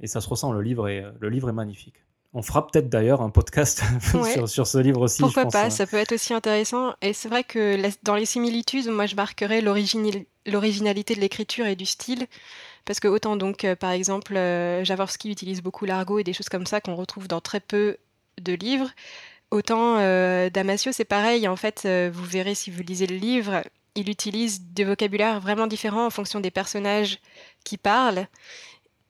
Et 0.00 0.06
ça 0.06 0.20
se 0.20 0.28
ressent, 0.28 0.52
le 0.52 0.62
livre 0.62 0.88
est, 0.88 1.04
le 1.20 1.28
livre 1.28 1.48
est 1.48 1.54
magnifique. 1.54 2.02
On 2.32 2.42
fera 2.42 2.66
peut-être 2.66 2.88
d'ailleurs 2.88 3.22
un 3.22 3.30
podcast 3.30 3.82
sur, 4.32 4.48
sur, 4.48 4.66
ce 4.66 4.78
livre 4.78 5.00
aussi. 5.02 5.22
Pourquoi 5.22 5.46
pas, 5.46 5.66
hein. 5.66 5.70
ça 5.70 5.86
peut 5.86 5.96
être 5.96 6.12
aussi 6.12 6.34
intéressant. 6.34 6.94
Et 7.00 7.12
c'est 7.12 7.28
vrai 7.28 7.44
que 7.44 7.80
dans 8.02 8.14
les 8.14 8.26
similitudes, 8.26 8.88
moi 8.88 9.06
je 9.06 9.16
marquerais 9.16 9.62
l'originalité 9.62 11.14
de 11.14 11.20
l'écriture 11.20 11.66
et 11.66 11.76
du 11.76 11.86
style. 11.86 12.26
Parce 12.84 13.00
que 13.00 13.08
autant 13.08 13.36
donc, 13.36 13.64
euh, 13.64 13.74
par 13.74 13.90
exemple, 13.90 14.36
euh, 14.36 14.84
Jaworski 14.84 15.30
utilise 15.30 15.62
beaucoup 15.62 15.86
l'argot 15.86 16.18
et 16.18 16.24
des 16.24 16.32
choses 16.32 16.48
comme 16.48 16.66
ça 16.66 16.80
qu'on 16.80 16.94
retrouve 16.94 17.26
dans 17.26 17.40
très 17.40 17.60
peu 17.60 17.96
de 18.40 18.52
livres. 18.52 18.90
Autant 19.50 19.98
euh, 19.98 20.50
Damasio, 20.50 20.92
c'est 20.92 21.04
pareil. 21.04 21.46
En 21.46 21.56
fait, 21.56 21.82
euh, 21.84 22.10
vous 22.12 22.24
verrez 22.24 22.54
si 22.54 22.70
vous 22.70 22.82
lisez 22.82 23.06
le 23.06 23.16
livre, 23.16 23.62
il 23.94 24.10
utilise 24.10 24.62
des 24.72 24.84
vocabulaires 24.84 25.40
vraiment 25.40 25.66
différents 25.66 26.06
en 26.06 26.10
fonction 26.10 26.40
des 26.40 26.50
personnages 26.50 27.20
qui 27.64 27.76
parlent. 27.76 28.26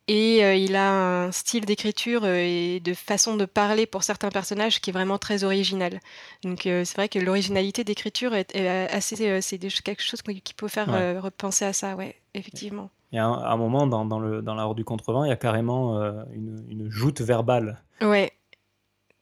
Et 0.08 0.44
euh, 0.44 0.54
il 0.54 0.76
a 0.76 0.92
un 1.24 1.32
style 1.32 1.64
d'écriture 1.64 2.26
et 2.26 2.78
de 2.78 2.94
façon 2.94 3.36
de 3.36 3.44
parler 3.44 3.86
pour 3.86 4.04
certains 4.04 4.28
personnages 4.28 4.80
qui 4.80 4.90
est 4.90 4.92
vraiment 4.92 5.18
très 5.18 5.42
original. 5.42 5.98
Donc 6.44 6.60
c'est 6.62 6.94
vrai 6.94 7.08
que 7.08 7.18
l'originalité 7.18 7.82
d'écriture 7.82 8.32
est, 8.32 8.54
assez, 8.88 9.40
c'est 9.40 9.58
quelque 9.58 10.02
chose 10.02 10.22
qui 10.22 10.54
peut 10.54 10.68
faire 10.68 11.20
repenser 11.20 11.64
à 11.64 11.72
ça, 11.72 11.96
ouais, 11.96 12.14
effectivement. 12.34 12.90
Il 13.10 13.16
y 13.16 13.18
a 13.18 13.26
un, 13.26 13.56
moment 13.56 13.88
dans, 13.88 14.04
dans, 14.04 14.20
le, 14.20 14.42
dans 14.42 14.54
la 14.54 14.72
du 14.74 14.84
contrevent, 14.84 15.24
il 15.24 15.28
y 15.28 15.32
a 15.32 15.36
carrément 15.36 15.96
une, 16.32 16.64
une, 16.68 16.88
joute 16.88 17.20
verbale. 17.20 17.82
Ouais, 18.00 18.32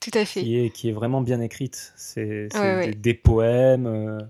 tout 0.04 0.18
à 0.18 0.24
fait. 0.26 0.42
Qui 0.42 0.58
est, 0.58 0.70
qui 0.70 0.90
est 0.90 0.92
vraiment 0.92 1.22
bien 1.22 1.40
écrite. 1.40 1.94
C'est 1.96 2.48
des, 2.96 3.14
poèmes, 3.14 3.86
euh, 3.86 4.20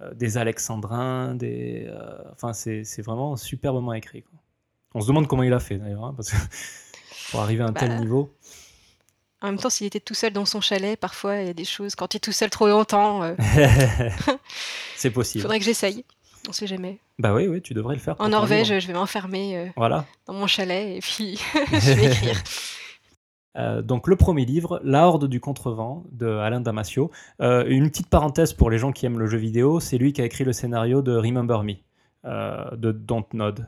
euh, 0.00 0.12
des 0.14 0.36
alexandrins, 0.36 1.36
des, 1.36 1.86
euh, 1.86 2.18
enfin 2.32 2.52
c'est 2.52 3.02
vraiment 3.02 3.36
superbement 3.36 3.92
écrit. 3.92 4.24
On 4.94 5.00
se 5.00 5.06
demande 5.06 5.28
comment 5.28 5.44
il 5.44 5.52
a 5.52 5.60
fait 5.60 5.76
d'ailleurs, 5.76 6.04
hein, 6.04 6.14
parce 6.16 6.32
que 6.32 6.36
pour 7.30 7.40
arriver 7.40 7.62
à 7.62 7.68
un 7.68 7.72
tel 7.72 7.90
bah, 7.90 7.98
niveau. 8.00 8.34
En 9.40 9.46
même 9.46 9.58
temps, 9.58 9.70
s'il 9.70 9.86
était 9.86 10.00
tout 10.00 10.14
seul 10.14 10.32
dans 10.32 10.44
son 10.44 10.60
chalet, 10.60 10.98
parfois 10.98 11.36
il 11.36 11.46
y 11.46 11.50
a 11.50 11.54
des 11.54 11.64
choses. 11.64 11.94
Quand 11.94 12.08
tu 12.08 12.16
es 12.16 12.20
tout 12.20 12.32
seul 12.32 12.50
trop 12.50 12.66
longtemps, 12.66 13.22
c'est 14.96 15.10
possible. 15.10 15.40
Il 15.40 15.42
faudrait 15.42 15.58
que 15.60 15.64
j'essaye. 15.64 16.04
On 16.48 16.52
sait 16.52 16.66
jamais. 16.66 16.98
Bah 17.20 17.32
oui, 17.32 17.46
oui, 17.46 17.62
tu 17.62 17.74
devrais 17.74 17.94
le 17.94 18.00
faire. 18.00 18.16
En 18.18 18.30
Norvège, 18.30 18.76
je 18.80 18.86
vais 18.88 18.92
m'enfermer 18.92 19.72
voilà. 19.76 20.04
dans 20.26 20.34
mon 20.34 20.48
chalet 20.48 20.96
et 20.96 21.00
puis 21.00 21.38
je 21.72 21.92
vais 21.92 22.06
écrire. 22.06 22.42
Euh, 23.56 23.82
donc 23.82 24.08
le 24.08 24.16
premier 24.16 24.44
livre, 24.44 24.80
La 24.82 25.06
Horde 25.06 25.28
du 25.28 25.40
Contrevent 25.40 26.04
de 26.12 26.26
Alain 26.26 26.60
Damasio. 26.60 27.10
Euh, 27.40 27.64
une 27.66 27.90
petite 27.90 28.08
parenthèse 28.08 28.52
pour 28.52 28.70
les 28.70 28.78
gens 28.78 28.92
qui 28.92 29.06
aiment 29.06 29.18
le 29.18 29.26
jeu 29.26 29.38
vidéo, 29.38 29.80
c'est 29.80 29.98
lui 29.98 30.12
qui 30.12 30.22
a 30.22 30.24
écrit 30.24 30.44
le 30.44 30.52
scénario 30.52 31.02
de 31.02 31.14
Remember 31.14 31.62
Me, 31.62 31.74
euh, 32.24 32.76
de 32.76 32.92
Dontnod. 32.92 33.66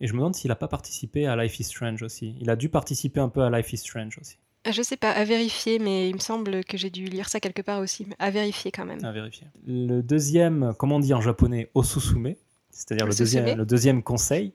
Et 0.00 0.06
je 0.06 0.12
me 0.12 0.18
demande 0.18 0.34
s'il 0.34 0.48
n'a 0.48 0.56
pas 0.56 0.68
participé 0.68 1.26
à 1.26 1.36
Life 1.36 1.58
is 1.58 1.64
Strange 1.64 2.02
aussi. 2.02 2.36
Il 2.40 2.50
a 2.50 2.56
dû 2.56 2.68
participer 2.68 3.20
un 3.20 3.28
peu 3.28 3.42
à 3.42 3.50
Life 3.50 3.72
is 3.72 3.78
Strange 3.78 4.18
aussi. 4.20 4.36
Ah, 4.64 4.72
je 4.72 4.82
sais 4.82 4.96
pas, 4.96 5.10
à 5.10 5.24
vérifier, 5.24 5.78
mais 5.78 6.10
il 6.10 6.14
me 6.14 6.20
semble 6.20 6.64
que 6.64 6.76
j'ai 6.76 6.90
dû 6.90 7.04
lire 7.04 7.28
ça 7.28 7.38
quelque 7.38 7.62
part 7.62 7.80
aussi. 7.80 8.06
À 8.18 8.30
vérifier 8.30 8.72
quand 8.72 8.84
même. 8.84 9.02
À 9.04 9.12
vérifier. 9.12 9.46
Le 9.66 10.00
deuxième, 10.02 10.74
comment 10.76 10.96
on 10.96 11.00
dit 11.00 11.14
en 11.14 11.20
japonais, 11.20 11.70
Osusume, 11.74 12.34
c'est-à-dire 12.70 13.06
le 13.06 13.14
deuxième, 13.14 13.56
le 13.56 13.64
deuxième 13.64 14.02
conseil, 14.02 14.52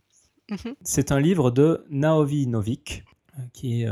mhm. 0.50 0.76
c'est 0.84 1.14
un 1.14 1.20
livre 1.20 1.50
de 1.50 1.86
Naovi 1.90 2.46
Novik, 2.46 3.06
qui 3.54 3.84
est 3.84 3.88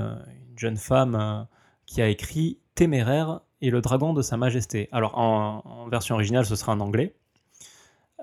jeune 0.59 0.77
femme 0.77 1.15
euh, 1.15 1.43
qui 1.85 2.01
a 2.01 2.09
écrit 2.09 2.59
Téméraire 2.75 3.41
et 3.61 3.71
le 3.71 3.81
dragon 3.81 4.13
de 4.13 4.21
Sa 4.21 4.37
Majesté. 4.37 4.87
Alors 4.91 5.17
en, 5.17 5.87
version 5.89 6.15
originale, 6.15 6.45
ce 6.45 6.55
sera 6.55 6.73
en 6.73 6.79
anglais. 6.79 7.15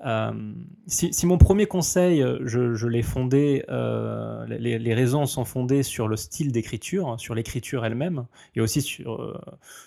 Euh, 0.05 0.53
si, 0.85 1.25
mon 1.25 1.37
premier 1.37 1.65
conseil, 1.65 2.23
je, 2.43 2.87
l'ai 2.87 3.01
fondé, 3.01 3.65
euh, 3.69 4.45
les, 4.47 4.93
raisons 4.93 5.25
sont 5.25 5.43
fondées 5.43 5.83
sur 5.83 6.07
le 6.07 6.15
style 6.15 6.51
d'écriture, 6.51 7.19
sur 7.19 7.35
l'écriture 7.35 7.83
elle-même, 7.83 8.25
et 8.55 8.61
aussi 8.61 8.81
sur, 8.81 9.39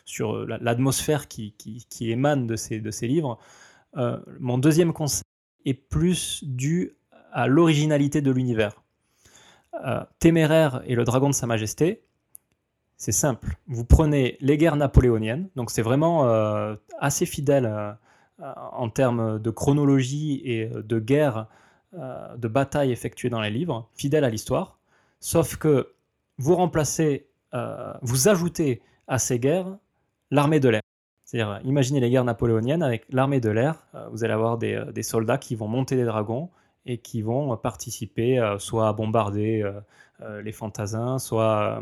sur 0.05 0.47
l'atmosphère 0.47 1.27
qui, 1.27 1.55
qui, 1.57 2.11
émane 2.11 2.47
de 2.47 2.57
ces, 2.57 2.81
de 2.81 2.91
ces 2.91 3.09
livres. 3.09 3.39
mon 4.39 4.59
deuxième 4.59 4.93
conseil 4.93 5.23
est 5.65 5.75
plus 5.75 6.45
dû 6.45 6.97
à 7.33 7.47
l'originalité 7.47 8.21
de 8.21 8.31
l'univers. 8.31 8.83
Téméraire 10.19 10.83
et 10.87 10.95
le 10.95 11.05
dragon 11.05 11.29
de 11.29 11.35
Sa 11.35 11.47
Majesté, 11.47 12.03
c'est 13.01 13.13
simple. 13.13 13.57
Vous 13.67 13.87
prenez 13.87 14.37
les 14.41 14.59
guerres 14.59 14.77
napoléoniennes, 14.77 15.49
donc 15.57 15.71
c'est 15.71 15.81
vraiment 15.81 16.29
euh, 16.29 16.77
assez 16.99 17.25
fidèle 17.25 17.65
euh, 17.65 17.93
en 18.73 18.91
termes 18.91 19.39
de 19.39 19.51
chronologie 19.51 20.43
et 20.45 20.67
de 20.67 20.99
guerres, 20.99 21.47
euh, 21.99 22.37
de 22.37 22.47
batailles 22.47 22.93
effectuées 22.93 23.31
dans 23.31 23.41
les 23.41 23.49
livres, 23.49 23.89
fidèle 23.95 24.23
à 24.23 24.29
l'histoire, 24.29 24.79
sauf 25.19 25.57
que 25.57 25.95
vous 26.37 26.55
remplacez, 26.55 27.27
vous 28.03 28.29
ajoutez 28.29 28.83
à 29.09 29.19
ces 29.19 29.39
guerres 29.39 29.79
l'armée 30.31 30.61
de 30.61 30.69
l'air. 30.69 30.83
C'est-à-dire, 31.25 31.61
imaginez 31.65 32.01
les 32.01 32.11
guerres 32.11 32.25
napoléoniennes 32.25 32.83
avec 32.83 33.07
l'armée 33.11 33.41
de 33.41 33.51
l'air, 33.51 33.87
vous 34.11 34.25
allez 34.25 34.33
avoir 34.33 34.59
des, 34.59 35.03
soldats 35.03 35.39
qui 35.39 35.55
vont 35.55 35.69
monter 35.69 35.97
des 35.97 36.05
dragons 36.05 36.51
et 36.87 36.99
qui 36.99 37.23
vont 37.23 37.57
participer 37.57 38.57
soit 38.59 38.89
à 38.89 38.93
bombarder 38.93 39.71
les 40.43 40.53
fantassins, 40.53 41.19
soit 41.19 41.81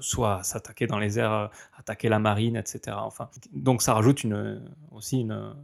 soit 0.00 0.42
s'attaquer 0.42 0.86
dans 0.86 0.98
les 0.98 1.18
airs, 1.18 1.32
euh, 1.32 1.46
attaquer 1.76 2.08
la 2.08 2.18
marine, 2.18 2.56
etc. 2.56 2.96
Enfin, 3.00 3.28
donc 3.52 3.82
ça 3.82 3.94
rajoute 3.94 4.24
aussi 4.92 5.20
une, 5.20 5.54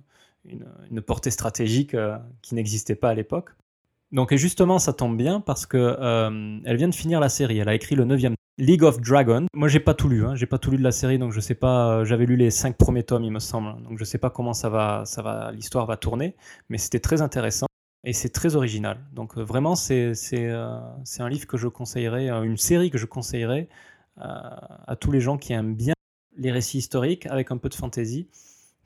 une, 0.45 1.01
portée 1.01 1.31
stratégique 1.31 1.95
euh, 1.95 2.17
qui 2.43 2.55
n'existait 2.55 2.97
pas 2.97 3.11
à 3.11 3.15
l'époque. 3.15 3.51
Donc 4.13 4.33
et 4.33 4.39
justement, 4.39 4.79
ça 4.79 4.93
tombe 4.93 5.17
bien 5.17 5.41
parce 5.41 5.67
que 5.67 5.77
euh, 5.77 6.59
elle 6.65 6.77
vient 6.77 6.89
de 6.89 6.95
finir 6.95 7.21
la 7.21 7.29
série. 7.29 7.59
Elle 7.59 7.69
a 7.69 7.75
écrit 7.75 7.95
le 7.95 8.05
9e 8.05 8.35
League 8.59 8.83
of 8.83 9.01
Dragons. 9.01 9.47
Moi, 9.53 9.69
j'ai 9.69 9.81
pas 9.81 9.95
tout 9.95 10.09
lu. 10.09 10.25
Hein. 10.25 10.35
J'ai 10.35 10.47
pas 10.47 10.59
tout 10.59 10.71
lu 10.71 10.79
de 10.79 10.83
la 10.83 10.93
série, 10.93 11.19
donc 11.19 11.33
je 11.33 11.41
sais 11.41 11.55
pas. 11.55 12.05
J'avais 12.05 12.27
lu 12.27 12.37
les 12.37 12.51
cinq 12.51 12.77
premiers 12.77 13.03
tomes, 13.03 13.25
il 13.25 13.33
me 13.33 13.41
semble. 13.41 13.83
Donc 13.83 13.99
je 13.99 14.05
sais 14.05 14.19
pas 14.19 14.31
comment 14.31 14.55
ça 14.55 14.69
va, 14.69 15.05
ça 15.05 15.23
va, 15.23 15.53
l'histoire 15.53 15.87
va 15.87 15.97
tourner. 15.97 16.35
Mais 16.69 16.79
c'était 16.79 17.01
très 17.01 17.21
intéressant 17.21 17.67
et 18.07 18.13
c'est 18.13 18.31
très 18.31 18.57
original. 18.57 18.99
Donc 19.13 19.37
vraiment, 19.37 19.75
c'est 19.75 20.15
c'est 20.15 20.49
un 20.49 21.29
livre 21.29 21.47
que 21.47 21.59
je 21.59 21.69
conseillerais, 21.69 22.31
une 22.31 22.57
série 22.57 22.91
que 22.91 22.99
je 22.99 23.05
conseillerais 23.07 23.69
à, 24.17 24.97
tous 24.99 25.11
les 25.11 25.21
gens 25.21 25.37
qui 25.37 25.53
aiment 25.53 25.75
bien 25.75 25.95
les 26.39 26.53
récits 26.53 26.79
historiques 26.79 27.27
avec 27.27 27.51
un 27.51 27.59
peu 27.59 27.69
de 27.69 27.75
fantaisie. 27.75 28.29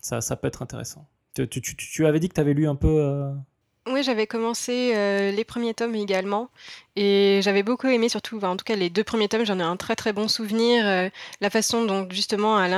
Ça, 0.00 0.20
ça 0.22 0.36
peut 0.36 0.48
être 0.48 0.62
intéressant. 0.62 1.06
Tu, 1.34 1.46
tu, 1.48 1.76
tu, 1.76 2.06
avais 2.06 2.18
dit 2.18 2.28
que 2.28 2.34
tu 2.34 2.40
avais 2.40 2.54
lu 2.54 2.66
un 2.66 2.74
peu. 2.74 2.88
Euh, 2.88 3.30
oui, 3.86 4.02
j'avais 4.02 4.26
commencé 4.26 4.92
euh, 4.94 5.30
les 5.30 5.44
premiers 5.44 5.74
tomes 5.74 5.94
également. 5.94 6.48
Et 6.96 7.40
j'avais 7.42 7.62
beaucoup 7.62 7.86
aimé, 7.86 8.08
surtout, 8.08 8.40
en 8.40 8.56
tout 8.56 8.64
cas, 8.64 8.76
les 8.76 8.90
deux 8.90 9.04
premiers 9.04 9.28
tomes, 9.28 9.44
j'en 9.44 9.58
ai 9.58 9.62
un 9.62 9.76
très 9.76 9.96
très 9.96 10.12
bon 10.12 10.28
souvenir. 10.28 10.86
Euh, 10.86 11.08
la 11.40 11.50
façon 11.50 11.84
dont, 11.84 12.08
justement, 12.10 12.62
elle 12.62 12.72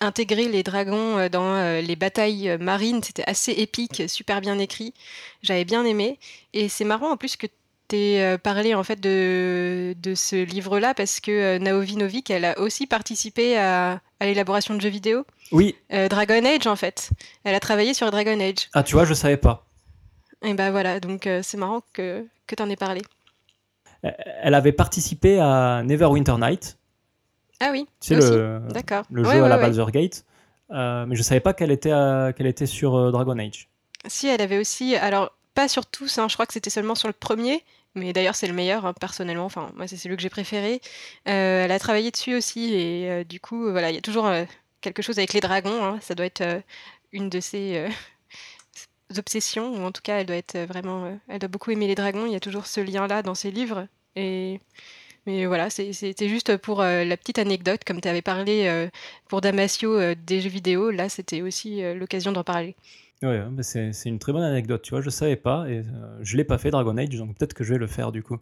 intégrer 0.00 0.48
les 0.48 0.62
dragons 0.62 1.28
dans 1.28 1.80
les 1.80 1.96
batailles 1.96 2.56
marines, 2.58 3.02
c'était 3.02 3.24
assez 3.26 3.52
épique, 3.52 4.02
super 4.08 4.40
bien 4.40 4.58
écrit. 4.58 4.94
J'avais 5.42 5.64
bien 5.64 5.84
aimé. 5.84 6.18
Et 6.54 6.68
c'est 6.68 6.84
marrant 6.84 7.12
en 7.12 7.16
plus 7.16 7.36
que 7.36 7.46
euh, 7.94 8.38
parler 8.38 8.74
en 8.74 8.82
fait 8.82 9.00
de, 9.00 9.94
de 10.00 10.14
ce 10.14 10.36
livre-là 10.36 10.94
parce 10.94 11.20
que 11.20 11.30
euh, 11.30 11.58
Naovi 11.58 11.96
Novik, 11.96 12.30
elle 12.30 12.44
a 12.44 12.58
aussi 12.58 12.86
participé 12.86 13.56
à, 13.58 14.00
à 14.20 14.26
l'élaboration 14.26 14.74
de 14.74 14.80
jeux 14.80 14.88
vidéo. 14.88 15.24
Oui. 15.50 15.76
Euh, 15.92 16.08
Dragon 16.08 16.44
Age 16.44 16.66
en 16.66 16.76
fait. 16.76 17.10
Elle 17.44 17.54
a 17.54 17.60
travaillé 17.60 17.94
sur 17.94 18.10
Dragon 18.10 18.38
Age. 18.40 18.68
Ah 18.72 18.82
tu 18.82 18.94
vois, 18.94 19.04
je 19.04 19.14
savais 19.14 19.36
pas. 19.36 19.66
Et 20.42 20.54
ben 20.54 20.70
voilà, 20.70 20.98
donc 20.98 21.28
c'est 21.42 21.56
marrant 21.56 21.82
que, 21.92 22.26
que 22.48 22.54
tu 22.56 22.62
en 22.62 22.68
aies 22.68 22.76
parlé. 22.76 23.02
Elle 24.02 24.54
avait 24.54 24.72
participé 24.72 25.38
à 25.38 25.82
Neverwinter 25.84 26.34
Night. 26.36 26.78
Ah 27.62 27.70
oui. 27.70 27.86
C'est 28.00 28.16
le, 28.16 28.60
le 29.10 29.24
jeu 29.24 29.44
à 29.44 29.48
la 29.48 29.56
Baldur's 29.56 29.92
Gate. 29.92 30.24
mais 30.70 31.14
je 31.16 31.22
savais 31.22 31.40
pas 31.40 31.54
qu'elle 31.54 31.70
était, 31.70 31.92
qu'elle 32.36 32.46
était 32.46 32.66
sur 32.66 33.12
Dragon 33.12 33.38
Age. 33.38 33.68
Si, 34.06 34.26
elle 34.26 34.40
avait 34.40 34.58
aussi. 34.58 34.96
Alors, 34.96 35.30
pas 35.54 35.68
sur 35.68 35.86
tous, 35.86 36.18
hein, 36.18 36.28
je 36.28 36.34
crois 36.34 36.46
que 36.46 36.52
c'était 36.52 36.70
seulement 36.70 36.94
sur 36.94 37.08
le 37.08 37.14
premier, 37.14 37.64
mais 37.94 38.12
d'ailleurs 38.12 38.34
c'est 38.34 38.46
le 38.46 38.54
meilleur 38.54 38.86
hein, 38.86 38.94
personnellement. 38.94 39.44
Enfin, 39.44 39.70
moi 39.76 39.86
c'est 39.86 39.96
celui 39.96 40.16
que 40.16 40.22
j'ai 40.22 40.30
préféré. 40.30 40.80
Euh, 41.28 41.64
elle 41.64 41.72
a 41.72 41.78
travaillé 41.78 42.10
dessus 42.10 42.34
aussi 42.34 42.72
et 42.74 43.10
euh, 43.10 43.24
du 43.24 43.40
coup 43.40 43.70
voilà, 43.70 43.90
il 43.90 43.94
y 43.94 43.98
a 43.98 44.02
toujours 44.02 44.26
euh, 44.26 44.44
quelque 44.80 45.02
chose 45.02 45.18
avec 45.18 45.32
les 45.32 45.40
dragons. 45.40 45.84
Hein. 45.84 45.98
ça 46.00 46.14
doit 46.14 46.26
être 46.26 46.62
une 47.12 47.28
de 47.28 47.40
ses 47.40 47.86
obsessions 49.18 49.74
ou 49.74 49.84
en 49.84 49.92
tout 49.92 50.02
cas 50.02 50.18
elle 50.18 50.26
doit 50.26 50.36
être 50.36 50.58
vraiment, 50.60 51.18
elle 51.28 51.38
doit 51.38 51.48
beaucoup 51.48 51.70
aimer 51.70 51.86
les 51.86 51.94
dragons. 51.94 52.26
Il 52.26 52.32
y 52.32 52.36
a 52.36 52.40
toujours 52.40 52.66
ce 52.66 52.80
lien 52.80 53.06
là 53.06 53.22
dans 53.22 53.34
ses 53.34 53.50
livres 53.50 53.86
et 54.16 54.60
mais 55.26 55.46
voilà, 55.46 55.70
c'était 55.70 56.28
juste 56.28 56.56
pour 56.56 56.82
la 56.82 57.16
petite 57.16 57.38
anecdote, 57.38 57.82
comme 57.86 58.00
tu 58.00 58.08
avais 58.08 58.22
parlé 58.22 58.88
pour 59.28 59.40
Damasio 59.40 60.14
des 60.14 60.40
jeux 60.40 60.50
vidéo, 60.50 60.90
là 60.90 61.08
c'était 61.08 61.42
aussi 61.42 61.82
l'occasion 61.94 62.32
d'en 62.32 62.44
parler. 62.44 62.76
Ouais, 63.22 63.40
c'est 63.62 63.92
une 64.06 64.18
très 64.18 64.32
bonne 64.32 64.42
anecdote, 64.42 64.82
tu 64.82 64.90
vois, 64.90 65.00
je 65.00 65.10
savais 65.10 65.36
pas 65.36 65.66
et 65.68 65.78
euh, 65.78 66.18
je 66.22 66.36
l'ai 66.36 66.44
pas 66.44 66.58
fait 66.58 66.70
Dragon 66.70 66.96
Age, 66.96 67.10
donc 67.10 67.36
peut-être 67.36 67.54
que 67.54 67.62
je 67.62 67.72
vais 67.72 67.78
le 67.78 67.86
faire 67.86 68.10
du 68.10 68.22
coup. 68.22 68.38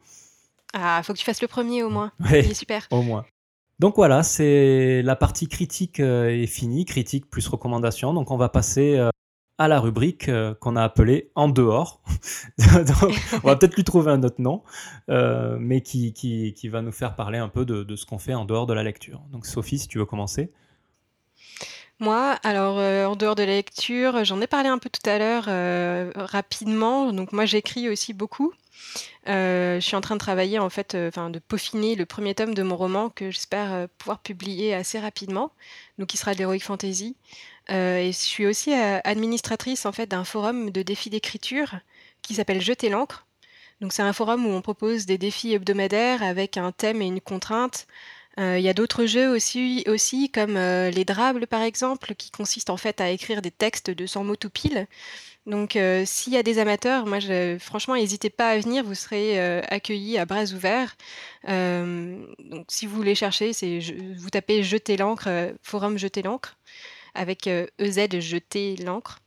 Ah, 0.72 1.02
faut 1.02 1.12
que 1.12 1.18
tu 1.18 1.24
fasses 1.24 1.42
le 1.42 1.48
premier 1.48 1.82
au 1.82 1.90
moins. 1.90 2.12
Il 2.30 2.36
est 2.36 2.54
super. 2.54 2.86
Au 2.90 3.02
moins. 3.02 3.26
Donc 3.78 3.96
voilà, 3.96 4.22
c'est 4.22 5.02
la 5.02 5.16
partie 5.16 5.48
critique 5.48 6.00
euh, 6.00 6.28
est 6.28 6.46
finie, 6.46 6.86
critique 6.86 7.28
plus 7.28 7.46
recommandation. 7.46 8.14
Donc 8.14 8.30
on 8.30 8.38
va 8.38 8.48
passer 8.48 8.96
euh, 8.96 9.10
à 9.60 9.68
la 9.68 9.78
rubrique 9.78 10.30
qu'on 10.60 10.74
a 10.74 10.82
appelée 10.82 11.30
En 11.34 11.48
dehors. 11.48 12.00
on 12.58 13.46
va 13.46 13.56
peut-être 13.56 13.76
lui 13.76 13.84
trouver 13.84 14.10
un 14.10 14.22
autre 14.22 14.40
nom, 14.40 14.62
mais 15.08 15.82
qui, 15.82 16.12
qui, 16.12 16.54
qui, 16.54 16.68
va 16.68 16.82
nous 16.82 16.92
faire 16.92 17.14
parler 17.14 17.38
un 17.38 17.48
peu 17.48 17.64
de, 17.64 17.84
de 17.84 17.96
ce 17.96 18.06
qu'on 18.06 18.18
fait 18.18 18.34
en 18.34 18.44
dehors 18.44 18.66
de 18.66 18.72
la 18.72 18.82
lecture. 18.82 19.20
Donc 19.32 19.46
Sophie, 19.46 19.78
si 19.78 19.86
tu 19.86 19.98
veux 19.98 20.06
commencer. 20.06 20.50
Moi, 22.00 22.38
alors, 22.44 22.78
euh, 22.78 23.04
en 23.04 23.14
dehors 23.14 23.34
de 23.34 23.42
la 23.42 23.52
lecture, 23.52 24.24
j'en 24.24 24.40
ai 24.40 24.46
parlé 24.46 24.70
un 24.70 24.78
peu 24.78 24.88
tout 24.88 25.08
à 25.08 25.18
l'heure, 25.18 25.44
euh, 25.48 26.10
rapidement. 26.16 27.12
Donc 27.12 27.32
moi, 27.34 27.44
j'écris 27.44 27.90
aussi 27.90 28.14
beaucoup. 28.14 28.54
Euh, 29.28 29.78
je 29.78 29.86
suis 29.86 29.96
en 29.96 30.00
train 30.00 30.14
de 30.14 30.20
travailler, 30.20 30.58
en 30.58 30.70
fait, 30.70 30.96
enfin, 31.08 31.28
de 31.28 31.38
peaufiner 31.38 31.96
le 31.96 32.06
premier 32.06 32.34
tome 32.34 32.54
de 32.54 32.62
mon 32.62 32.76
roman 32.76 33.10
que 33.10 33.30
j'espère, 33.30 33.86
pouvoir 33.98 34.20
publier 34.20 34.74
assez 34.74 34.98
rapidement, 34.98 35.52
donc 35.98 36.08
qui 36.08 36.16
sera 36.16 36.32
de 36.32 36.38
l'heroic 36.40 36.60
fantasy. 36.60 37.16
Et 37.70 38.10
je 38.12 38.18
suis 38.18 38.46
aussi, 38.46 38.72
administratrice, 38.72 39.86
en 39.86 39.92
fait, 39.92 40.06
d'un 40.06 40.24
forum 40.24 40.70
de 40.70 40.82
défis 40.82 41.10
d'écriture 41.10 41.76
qui 42.22 42.34
s'appelle 42.34 42.60
Jeter 42.60 42.88
l'encre. 42.88 43.26
Donc 43.80 43.92
c'est 43.92 44.02
un 44.02 44.12
forum 44.12 44.46
où 44.46 44.50
on 44.50 44.60
propose 44.60 45.06
des 45.06 45.18
défis 45.18 45.54
hebdomadaires 45.54 46.22
avec 46.22 46.56
un 46.56 46.72
thème 46.72 47.00
et 47.00 47.06
une 47.06 47.20
contrainte. 47.20 47.86
Euh, 48.38 48.58
il 48.58 48.64
y 48.64 48.68
a 48.68 48.74
d'autres 48.74 49.06
jeux 49.06 49.28
aussi, 49.28 49.84
aussi 49.88 50.30
comme 50.30 50.56
euh, 50.56 50.90
les 50.90 51.04
Drables 51.04 51.46
par 51.46 51.62
exemple, 51.62 52.14
qui 52.14 52.30
consistent 52.30 52.70
en 52.70 52.76
fait 52.76 53.00
à 53.00 53.10
écrire 53.10 53.42
des 53.42 53.50
textes 53.50 53.90
de 53.90 54.06
100 54.06 54.24
mots 54.24 54.36
tout 54.36 54.50
pile. 54.50 54.86
Donc 55.46 55.76
euh, 55.76 56.04
s'il 56.06 56.34
y 56.34 56.36
a 56.36 56.42
des 56.42 56.58
amateurs, 56.58 57.06
moi 57.06 57.18
franchement 57.58 57.96
n'hésitez 57.96 58.30
pas 58.30 58.50
à 58.50 58.58
venir, 58.58 58.84
vous 58.84 58.94
serez 58.94 59.40
accueillis 59.64 60.18
à 60.18 60.26
bras 60.26 60.44
ouverts. 60.52 60.96
donc 61.48 62.66
si 62.68 62.86
vous 62.86 62.94
voulez 62.94 63.14
chercher, 63.14 63.54
c'est 63.54 63.78
vous 64.16 64.30
tapez 64.30 64.62
Jeter 64.62 64.98
l'encre, 64.98 65.54
forum 65.62 65.96
Jeter 65.96 66.22
l'encre, 66.22 66.58
avec 67.14 67.46
EZ 67.46 68.20
Jeter 68.20 68.76
l'encre 68.76 69.20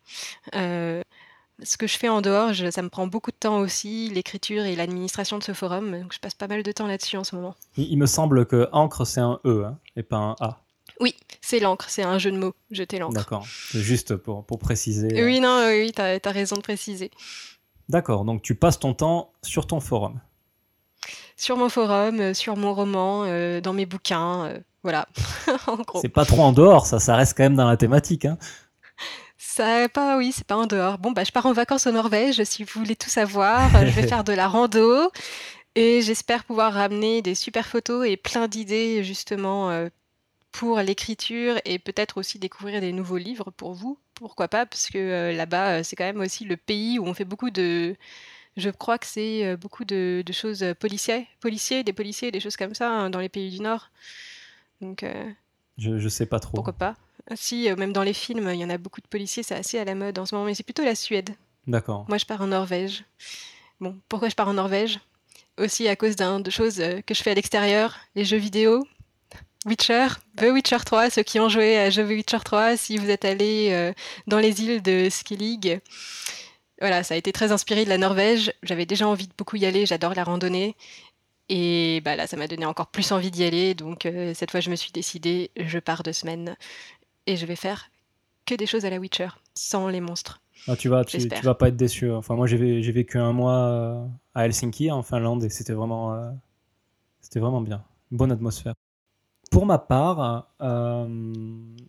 ce 1.61 1.77
que 1.77 1.87
je 1.87 1.97
fais 1.97 2.09
en 2.09 2.21
dehors, 2.21 2.53
ça 2.71 2.81
me 2.81 2.89
prend 2.89 3.07
beaucoup 3.07 3.31
de 3.31 3.37
temps 3.37 3.59
aussi, 3.59 4.09
l'écriture 4.09 4.65
et 4.65 4.75
l'administration 4.75 5.37
de 5.37 5.43
ce 5.43 5.53
forum. 5.53 5.99
Donc 6.01 6.13
je 6.13 6.19
passe 6.19 6.33
pas 6.33 6.47
mal 6.47 6.63
de 6.63 6.71
temps 6.71 6.87
là-dessus 6.87 7.17
en 7.17 7.23
ce 7.23 7.35
moment. 7.35 7.55
Il, 7.77 7.97
me 7.97 8.05
semble 8.05 8.45
que 8.45 8.67
encre, 8.71 9.05
c'est 9.05 9.21
un 9.21 9.39
E 9.45 9.65
hein, 9.65 9.77
et 9.95 10.03
pas 10.03 10.17
un 10.17 10.35
A. 10.39 10.59
Oui, 10.99 11.15
c'est 11.41 11.59
l'encre, 11.59 11.89
c'est 11.89 12.03
un 12.03 12.17
jeu 12.17 12.31
de 12.31 12.37
mots, 12.37 12.53
jeter 12.71 12.99
l'encre. 12.99 13.15
D'accord, 13.15 13.45
juste 13.45 14.15
pour, 14.15 14.45
pour 14.45 14.59
préciser. 14.59 15.23
Oui, 15.23 15.39
non, 15.39 15.65
oui, 15.67 15.91
tu 15.91 16.01
as, 16.01 16.31
raison 16.31 16.55
de 16.55 16.61
préciser. 16.61 17.11
D'accord, 17.89 18.25
donc 18.25 18.41
tu 18.41 18.55
passes 18.55 18.79
ton 18.79 18.93
temps 18.93 19.33
sur 19.41 19.67
ton 19.67 19.79
forum. 19.79 20.19
Sur 21.35 21.57
mon 21.57 21.69
forum, 21.69 22.33
sur 22.33 22.57
mon 22.57 22.73
roman, 22.73 23.25
dans 23.61 23.73
mes 23.73 23.85
bouquins. 23.85 24.53
voilà, 24.83 25.07
en 25.67 25.75
gros. 25.77 25.99
C'est 26.01 26.09
pas 26.09 26.25
trop 26.25 26.41
en 26.41 26.51
dehors, 26.51 26.85
ça, 26.85 26.99
ça 26.99 27.15
reste 27.15 27.35
quand 27.37 27.43
même 27.43 27.55
dans 27.55 27.67
la 27.67 27.77
thématique. 27.77 28.25
Hein. 28.25 28.37
Ça, 29.37 29.87
pas, 29.89 30.17
oui, 30.17 30.31
c'est 30.35 30.47
pas 30.47 30.55
en 30.55 30.65
dehors. 30.65 30.97
Bon, 30.97 31.11
bah, 31.11 31.23
je 31.23 31.31
pars 31.31 31.45
en 31.45 31.53
vacances 31.53 31.85
au 31.85 31.91
Norvège, 31.91 32.43
si 32.43 32.63
vous 32.63 32.79
voulez 32.79 32.95
tout 32.95 33.09
savoir. 33.09 33.69
je 33.71 33.91
vais 33.91 34.07
faire 34.07 34.23
de 34.23 34.33
la 34.33 34.47
rando 34.47 35.11
et 35.75 36.01
j'espère 36.01 36.43
pouvoir 36.43 36.73
ramener 36.73 37.21
des 37.21 37.35
super 37.35 37.67
photos 37.67 38.07
et 38.07 38.17
plein 38.17 38.47
d'idées, 38.47 39.03
justement, 39.03 39.71
euh, 39.71 39.89
pour 40.51 40.79
l'écriture 40.79 41.59
et 41.65 41.79
peut-être 41.79 42.17
aussi 42.19 42.37
découvrir 42.37 42.79
des 42.79 42.93
nouveaux 42.93 43.17
livres 43.17 43.51
pour 43.51 43.73
vous. 43.73 43.97
Pourquoi 44.13 44.47
pas? 44.47 44.65
Parce 44.65 44.87
que 44.87 44.97
euh, 44.97 45.33
là-bas, 45.33 45.79
euh, 45.79 45.83
c'est 45.83 45.95
quand 45.95 46.03
même 46.03 46.19
aussi 46.19 46.45
le 46.45 46.57
pays 46.57 46.99
où 46.99 47.05
on 47.05 47.13
fait 47.13 47.25
beaucoup 47.25 47.49
de. 47.49 47.95
Je 48.57 48.69
crois 48.69 48.97
que 48.97 49.07
c'est 49.07 49.55
beaucoup 49.57 49.85
de, 49.85 50.23
choses 50.31 50.63
policiers, 50.79 51.27
policiers, 51.39 51.83
des 51.83 51.93
policiers, 51.93 52.31
des 52.31 52.39
choses 52.39 52.57
comme 52.57 52.75
ça 52.75 52.89
hein, 52.89 53.09
dans 53.09 53.19
les 53.19 53.29
pays 53.29 53.49
du 53.49 53.61
Nord. 53.61 53.89
Donc. 54.81 55.05
je, 55.77 55.97
je 55.97 56.09
sais 56.09 56.25
pas 56.25 56.39
trop. 56.39 56.53
Pourquoi 56.53 56.73
pas 56.73 56.95
si, 57.35 57.69
euh, 57.69 57.75
même 57.75 57.93
dans 57.93 58.03
les 58.03 58.13
films, 58.13 58.49
il 58.53 58.59
y 58.59 58.65
en 58.65 58.69
a 58.69 58.77
beaucoup 58.77 59.01
de 59.01 59.07
policiers, 59.07 59.43
c'est 59.43 59.55
assez 59.55 59.79
à 59.79 59.85
la 59.85 59.95
mode 59.95 60.19
en 60.19 60.25
ce 60.25 60.35
moment, 60.35 60.45
mais 60.45 60.53
c'est 60.53 60.63
plutôt 60.63 60.83
la 60.83 60.95
Suède. 60.95 61.31
D'accord. 61.67 62.05
Moi, 62.09 62.17
je 62.17 62.25
pars 62.25 62.41
en 62.41 62.47
Norvège. 62.47 63.05
Bon, 63.79 63.97
pourquoi 64.09 64.29
je 64.29 64.35
pars 64.35 64.47
en 64.47 64.53
Norvège? 64.53 64.99
Aussi 65.57 65.87
à 65.87 65.95
cause 65.95 66.15
d'un 66.15 66.39
de 66.39 66.49
choses 66.49 66.79
euh, 66.81 67.01
que 67.01 67.13
je 67.13 67.21
fais 67.21 67.31
à 67.31 67.33
l'extérieur, 67.33 67.97
les 68.15 68.25
jeux 68.25 68.37
vidéo. 68.37 68.85
Witcher, 69.65 70.07
The 70.35 70.47
Witcher 70.51 70.79
3, 70.85 71.09
ceux 71.09 71.23
qui 71.23 71.39
ont 71.39 71.47
joué 71.47 71.79
à 71.79 71.89
The 71.89 71.99
Witcher 71.99 72.39
3, 72.43 72.75
si 72.75 72.97
vous 72.97 73.09
êtes 73.09 73.23
allé 73.23 73.69
euh, 73.71 73.93
dans 74.27 74.39
les 74.39 74.61
îles 74.61 74.81
de 74.81 75.07
Skellig, 75.09 75.79
voilà, 76.83 77.01
ça 77.01 77.13
a 77.13 77.17
été 77.17 77.31
très 77.31 77.53
inspiré 77.53 77.85
de 77.85 77.89
la 77.89 77.97
Norvège. 77.97 78.51
J'avais 78.61 78.85
déjà 78.85 79.07
envie 79.07 79.27
de 79.27 79.33
beaucoup 79.37 79.55
y 79.55 79.65
aller, 79.65 79.85
j'adore 79.85 80.15
la 80.15 80.25
randonnée. 80.25 80.75
Et 81.47 82.01
bah 82.03 82.17
là, 82.17 82.27
ça 82.27 82.35
m'a 82.35 82.45
donné 82.45 82.65
encore 82.65 82.87
plus 82.87 83.13
envie 83.13 83.31
d'y 83.31 83.45
aller. 83.45 83.73
Donc 83.73 84.05
cette 84.33 84.51
fois, 84.51 84.59
je 84.59 84.69
me 84.69 84.75
suis 84.75 84.91
décidée, 84.91 85.49
je 85.55 85.79
pars 85.79 86.03
deux 86.03 86.11
semaines 86.11 86.57
et 87.25 87.37
je 87.37 87.45
vais 87.45 87.55
faire 87.55 87.89
que 88.45 88.53
des 88.53 88.65
choses 88.65 88.83
à 88.83 88.89
la 88.89 88.97
Witcher, 88.97 89.29
sans 89.55 89.87
les 89.87 90.01
monstres. 90.01 90.41
Ah, 90.67 90.75
tu, 90.75 90.89
vas, 90.89 91.05
tu, 91.05 91.17
vas 91.41 91.55
pas 91.55 91.69
être 91.69 91.77
déçu. 91.77 92.11
Enfin, 92.11 92.35
moi, 92.35 92.47
j'ai 92.47 92.91
vécu 92.91 93.17
un 93.17 93.31
mois 93.31 93.59
euh, 93.59 94.05
à 94.35 94.43
Helsinki, 94.43 94.91
en 94.91 95.03
Finlande, 95.03 95.45
et 95.45 95.49
c'était 95.49 95.71
vraiment, 95.71 96.13
euh, 96.13 96.31
c'était 97.21 97.39
vraiment 97.39 97.61
bien. 97.61 97.81
bonne 98.11 98.33
atmosphère. 98.33 98.73
Pour 99.53 99.67
ma 99.67 99.77
part, 99.77 100.47
euh, 100.61 101.33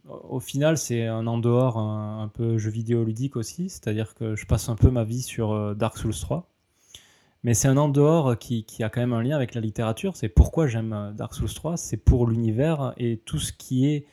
au 0.05 0.39
final, 0.39 0.77
c'est 0.77 1.07
un 1.07 1.27
en 1.27 1.39
dehors 1.39 1.79
un, 1.79 2.29
peu 2.29 2.59
jeu 2.59 2.69
vidéo 2.69 3.05
ludique 3.05 3.37
aussi, 3.37 3.71
c'est-à-dire 3.71 4.15
que 4.15 4.37
je 4.37 4.45
passe 4.45 4.69
un 4.69 4.77
peu 4.77 4.91
ma 4.91 5.03
vie 5.03 5.23
sur 5.23 5.75
Dark 5.75 5.97
Souls 5.97 6.15
3. 6.15 6.47
Mais 7.43 7.55
c'est 7.55 7.69
un 7.69 7.79
en 7.79 7.89
dehors 7.89 8.39
qui, 8.39 8.67
a 8.81 8.91
quand 8.91 9.01
même 9.01 9.15
un 9.15 9.23
lien 9.23 9.35
avec 9.35 9.55
la 9.55 9.63
littérature. 9.63 10.15
C'est 10.15 10.29
pourquoi 10.29 10.67
j'aime 10.67 11.15
Dark 11.17 11.33
Souls 11.33 11.55
3, 11.55 11.79
c'est 11.79 11.97
pour 11.97 12.27
l'univers 12.27 12.93
et 12.99 13.17
tout 13.25 13.39
ce 13.39 13.51
qui 13.55 13.87
est 13.87 14.05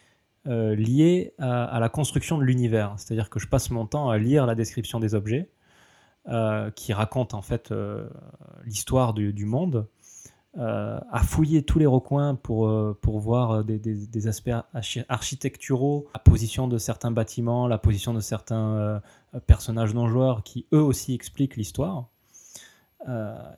euh, 0.48 0.74
lié 0.74 1.34
à, 1.38 1.78
la 1.82 1.90
construction 1.90 2.38
de 2.38 2.46
l'univers. 2.46 2.94
C'est-à-dire 2.96 3.30
que 3.30 3.38
je 3.42 3.50
passe 3.50 3.70
mon 3.70 3.86
temps 3.86 4.10
à 4.10 4.18
lire 4.18 4.46
la 4.46 4.56
description 4.56 5.02
des 5.02 5.14
objets, 5.14 5.50
euh, 6.30 6.70
qui 6.70 6.94
raconte 6.94 7.34
en 7.34 7.42
fait 7.42 7.72
euh, 7.72 8.08
l'histoire 8.64 9.16
du, 9.16 9.46
monde, 9.46 9.88
à 10.58 11.22
fouiller 11.24 11.64
tous 11.64 11.80
les 11.80 11.86
recoins 11.86 12.36
pour, 12.36 12.70
pour 13.00 13.20
voir 13.20 13.64
des, 13.64 13.80
des, 13.80 14.28
aspects 14.28 14.52
architecturaux, 15.08 16.08
la 16.14 16.20
position 16.20 16.68
de 16.68 16.78
certains 16.78 17.12
bâtiments, 17.12 17.68
la 17.68 17.78
position 17.78 18.14
de 18.14 18.20
certains 18.20 19.02
personnages 19.48 19.94
non-joueurs 19.94 20.44
qui 20.44 20.66
eux 20.74 20.82
aussi 20.82 21.14
expliquent 21.14 21.56
l'histoire. 21.56 22.10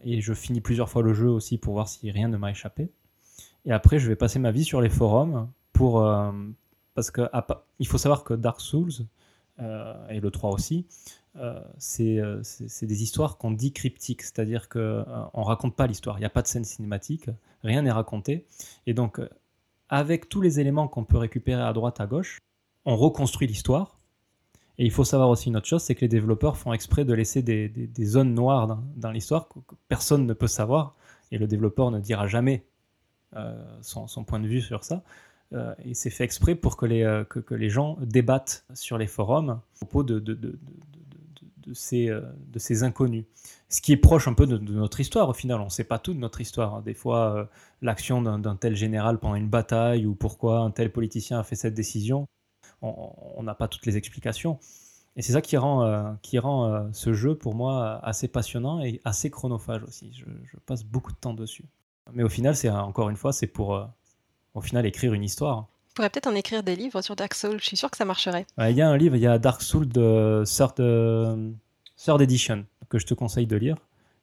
et 0.03 0.21
je 0.21 0.33
finis 0.33 0.61
plusieurs 0.61 0.87
fois 0.87 1.01
le 1.01 1.13
jeu 1.13 1.29
aussi 1.29 1.57
pour 1.57 1.73
voir 1.73 1.87
si 1.87 2.11
rien 2.11 2.27
ne 2.27 2.37
m'a 2.37 2.51
échappé. 2.51 2.91
Et 3.65 3.71
après, 3.71 3.97
je 3.97 4.07
vais 4.07 4.15
passer 4.15 4.37
ma 4.37 4.51
vie 4.51 4.63
sur 4.63 4.79
les 4.79 4.89
forums 4.89 5.49
pour, 5.71 6.07
parce 6.93 7.09
qu'il 7.09 7.87
faut 7.87 7.97
savoir 7.97 8.23
que 8.23 8.33
Dark 8.35 8.61
Souls, 8.61 8.91
euh, 9.59 10.07
et 10.09 10.19
le 10.19 10.31
3 10.31 10.51
aussi, 10.51 10.87
euh, 11.37 11.59
euh, 11.99 12.39
c'est 12.43 12.85
des 12.85 13.03
histoires 13.03 13.37
qu'on 13.37 13.51
dit 13.51 13.71
cryptiques, 13.71 14.21
c'est-à-dire 14.21 14.69
qu'on 14.69 14.79
ne 14.79 15.43
raconte 15.43 15.75
pas 15.75 15.87
l'histoire, 15.87 16.17
il 16.17 16.21
n'y 16.21 16.25
a 16.25 16.29
pas 16.29 16.41
de 16.41 16.47
scène 16.47 16.63
cinématique, 16.63 17.29
rien 17.63 17.81
n'est 17.81 17.91
raconté. 17.91 18.45
Et 18.85 18.93
donc, 18.93 19.19
avec 19.89 20.29
tous 20.29 20.41
les 20.41 20.59
éléments 20.59 20.87
qu'on 20.87 21.03
peut 21.03 21.17
récupérer 21.17 21.61
à 21.61 21.73
droite, 21.73 21.99
à 21.99 22.05
gauche, 22.05 22.39
on 22.85 22.95
reconstruit 22.95 23.47
l'histoire. 23.47 23.99
Et 24.77 24.85
il 24.85 24.91
faut 24.91 25.03
savoir 25.03 25.29
aussi 25.29 25.49
une 25.49 25.57
autre 25.57 25.67
chose, 25.67 25.83
c'est 25.83 25.93
que 25.95 26.01
les 26.01 26.07
développeurs 26.07 26.57
font 26.57 26.73
exprès 26.73 27.05
de 27.05 27.13
laisser 27.13 27.43
des, 27.43 27.89
zones 28.03 28.33
noires 28.33 28.79
dans, 28.95 29.11
l'histoire 29.11 29.47
que, 29.47 29.59
personne 29.87 30.25
ne 30.25 30.33
peut 30.33 30.47
savoir, 30.47 30.95
et 31.31 31.37
le 31.37 31.47
développeur 31.47 31.91
ne 31.91 31.99
dira 31.99 32.27
jamais 32.27 32.63
son, 33.81 34.23
point 34.25 34.39
de 34.39 34.47
vue 34.47 34.61
sur 34.61 34.83
ça. 34.83 35.03
Euh, 35.53 35.73
et 35.85 35.93
c'est 35.93 36.09
fait 36.09 36.23
exprès 36.23 36.55
pour 36.55 36.77
que 36.77 36.85
les, 36.85 37.03
euh, 37.03 37.25
gens 37.69 37.97
débattent 38.01 38.65
sur 38.73 38.97
les 38.97 39.07
forums 39.07 39.49
à 39.51 39.61
propos 39.75 40.03
de, 40.03 40.19
de 41.65 41.73
ces, 41.73 42.09
euh, 42.09 42.21
de 42.51 42.59
ces 42.59 42.83
inconnus. 42.83 43.25
Ce 43.69 43.81
qui 43.81 43.91
est 43.91 43.97
proche 43.97 44.27
un 44.27 44.33
peu 44.33 44.45
de, 44.47 44.57
notre 44.57 44.99
histoire 44.99 45.29
au 45.29 45.33
final. 45.33 45.59
On 45.61 45.65
ne 45.65 45.69
sait 45.69 45.83
pas 45.83 45.99
tout 45.99 46.13
de 46.13 46.19
notre 46.19 46.41
histoire. 46.41 46.81
Des 46.81 46.93
fois, 46.93 47.49
l'action 47.81 48.21
d'un 48.21 48.55
tel 48.55 48.75
général 48.75 49.19
pendant 49.19 49.35
une 49.35 49.49
bataille 49.49 50.05
ou 50.05 50.15
pourquoi 50.15 50.59
un 50.59 50.71
tel 50.71 50.91
politicien 50.91 51.39
a 51.39 51.43
fait 51.43 51.55
cette 51.55 51.73
décision, 51.73 52.27
on 52.81 53.41
n'a 53.41 53.55
pas 53.55 53.67
toutes 53.67 53.85
les 53.85 53.97
explications. 53.97 54.59
Et 55.15 55.21
c'est 55.21 55.33
ça 55.33 55.41
qui 55.41 55.57
rend, 55.57 56.17
qui 56.21 56.37
rend 56.37 56.91
ce 56.93 57.13
jeu 57.13 57.35
pour 57.35 57.55
moi 57.55 57.99
assez 58.03 58.27
passionnant 58.27 58.81
et 58.81 59.01
assez 59.05 59.31
chronophage 59.31 59.83
aussi. 59.83 60.11
Je, 60.13 60.25
je 60.45 60.57
passe 60.65 60.83
beaucoup 60.83 61.11
de 61.11 61.17
temps 61.17 61.33
dessus. 61.33 61.65
Mais 62.13 62.23
au 62.23 62.29
final, 62.29 62.55
c'est 62.55 62.69
encore 62.69 63.09
une 63.09 63.17
fois, 63.17 63.33
c'est 63.33 63.47
pour 63.47 63.87
au 64.53 64.61
final 64.61 64.85
écrire 64.85 65.13
une 65.13 65.23
histoire. 65.23 65.67
On 65.93 65.97
pourrait 65.97 66.09
peut-être 66.09 66.25
en 66.25 66.33
écrire 66.33 66.63
des 66.63 66.75
livres 66.75 67.03
sur 67.03 67.15
Dark 67.15 67.35
Souls, 67.35 67.59
je 67.59 67.65
suis 67.65 67.77
sûr 67.77 67.91
que 67.91 67.97
ça 67.97 68.03
marcherait. 68.03 68.47
Il 68.57 68.71
y 68.75 68.81
a 68.81 68.89
un 68.89 68.97
livre, 68.97 69.15
il 69.15 69.21
y 69.21 69.27
a 69.27 69.37
Dark 69.37 69.61
Souls 69.61 69.87
de 69.87 70.43
Third, 70.43 70.73
Third 72.03 72.19
Edition, 72.19 72.65
que 72.89 72.97
je 72.97 73.05
te 73.05 73.13
conseille 73.13 73.45
de 73.45 73.55
lire, 73.55 73.77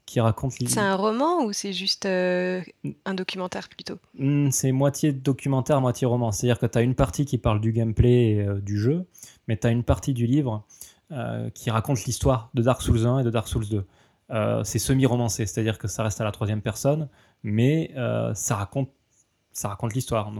qui 0.05 0.19
raconte... 0.19 0.55
C'est 0.67 0.81
un 0.81 0.97
roman 0.97 1.45
ou 1.45 1.53
c'est 1.53 1.73
juste 1.73 2.07
euh, 2.07 2.61
un 3.05 3.15
documentaire 3.15 3.69
plutôt? 3.69 3.99
Hmm, 4.19 4.51
C'est 4.51 4.73
moitié 4.73 5.13
documentaire, 5.13 5.81
moitié 5.81 6.09
roman. 6.09 6.33
C'est-à-dire 6.33 6.59
que 6.59 6.67
tu 6.67 6.77
as 6.77 6.81
une 6.81 6.97
partie 6.97 7.25
qui 7.25 7.39
parle 7.39 7.61
du 7.61 7.71
gameplay 7.71 8.31
et 8.33 8.41
euh, 8.41 8.61
du 8.61 8.77
jeu, 8.77 9.07
mais 9.47 9.57
tu 9.57 9.69
as 9.69 9.71
une 9.71 9.85
partie 9.85 10.13
du 10.13 10.27
livre 10.27 10.65
euh, 11.13 11.51
qui 11.51 11.71
raconte 11.71 12.05
l'histoire 12.05 12.51
de 12.53 12.63
Dark 12.63 12.83
Souls 12.83 13.07
1 13.07 13.21
et 13.21 13.23
de 13.23 13.31
Dark 13.31 13.47
Souls 13.47 13.69
2. 13.69 13.87
c'est 14.65 14.81
semi-romancé, 14.81 15.47
c'est-à-dire 15.47 15.79
que 15.79 15.87
ça 15.87 16.03
reste 16.03 16.21
à 16.21 16.25
la 16.25 16.33
troisième 16.33 16.63
personne, 16.63 17.09
mais 17.45 17.93
ça 18.35 18.57
raconte 18.57 18.91
ça 19.53 19.69
raconte 19.69 19.95
l'histoire. 19.95 20.33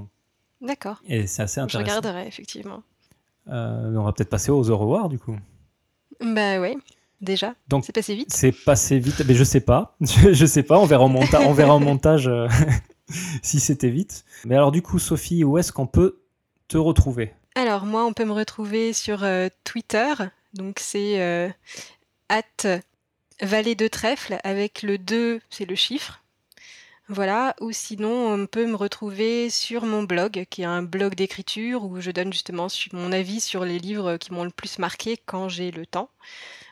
D'accord. 0.61 1.01
Et 1.07 1.27
c'est 1.27 1.43
assez 1.43 1.61
intéressant. 1.61 1.91
Je 1.91 1.97
regarderai, 1.97 2.27
effectivement. 2.27 2.83
Euh, 3.49 3.95
on 3.97 4.03
va 4.03 4.13
peut-être 4.13 4.29
passer 4.29 4.51
aux 4.51 4.71
au 4.71 4.77
revoir, 4.77 5.09
du 5.09 5.19
coup. 5.19 5.37
Bah 6.21 6.61
oui, 6.61 6.77
déjà. 7.21 7.55
Donc, 7.69 7.85
c'est 7.85 7.93
passé 7.95 8.15
vite. 8.15 8.33
C'est 8.33 8.53
passé 8.53 8.99
vite, 8.99 9.23
mais 9.27 9.35
je 9.35 9.45
sais 9.45 9.61
pas. 9.61 9.97
je, 10.01 10.47
sais 10.47 10.63
pas, 10.63 10.79
on 10.79 10.85
verra 10.85 11.05
en, 11.05 11.09
monta 11.09 11.41
on 11.41 11.53
verra 11.53 11.75
en 11.75 11.81
montage 11.81 12.29
euh, 12.29 12.47
si 13.43 13.61
c'était 13.61 13.89
vite. 13.89 14.25
Mais 14.45 14.55
alors, 14.55 14.73
du 14.73 14.83
coup, 14.83 14.99
Sophie, 14.99 15.45
où 15.45 15.57
est-ce 15.57 15.73
qu'on 15.73 15.87
peut 15.87 16.21
te 16.69 16.77
retrouver? 16.77 17.33
Alors, 17.55 17.87
moi, 17.87 18.05
on 18.05 18.13
peut 18.13 18.25
me 18.25 18.33
retrouver 18.33 18.93
sur 18.93 19.25
euh, 19.25 19.49
Twitter. 19.65 20.13
Donc, 20.55 20.79
c'est 20.79 21.53
at 22.29 22.81
vallée 23.43 23.75
de 23.75 23.89
trèfle 23.89 24.39
avec 24.45 24.83
le 24.83 24.99
2, 24.99 25.41
c'est 25.51 25.65
le 25.65 25.75
chiffre, 25.75 26.23
voilà, 27.13 27.57
ou 27.61 27.73
sinon 27.73 28.33
on 28.33 28.47
peut 28.47 28.67
me 28.67 28.77
retrouver 28.77 29.51
sur 29.51 29.85
mon 29.85 30.05
blog, 30.05 30.47
qui 30.49 30.63
est 30.63 30.67
un 30.67 30.85
blog 30.85 31.17
d'écriture 31.17 31.85
où 31.85 32.01
je 32.01 32.13
donne 32.13 32.33
justement 32.33 32.69
mon 32.93 33.11
avis 33.11 33.41
sur 33.41 33.65
les 33.65 33.81
livres 33.81 34.17
qui 34.17 34.33
m'ont 34.33 34.45
le 34.45 34.51
plus 34.51 34.79
marqué 34.79 35.17
quand 35.27 35.49
j'ai 35.49 35.73
le 35.73 35.87
temps. 35.87 36.09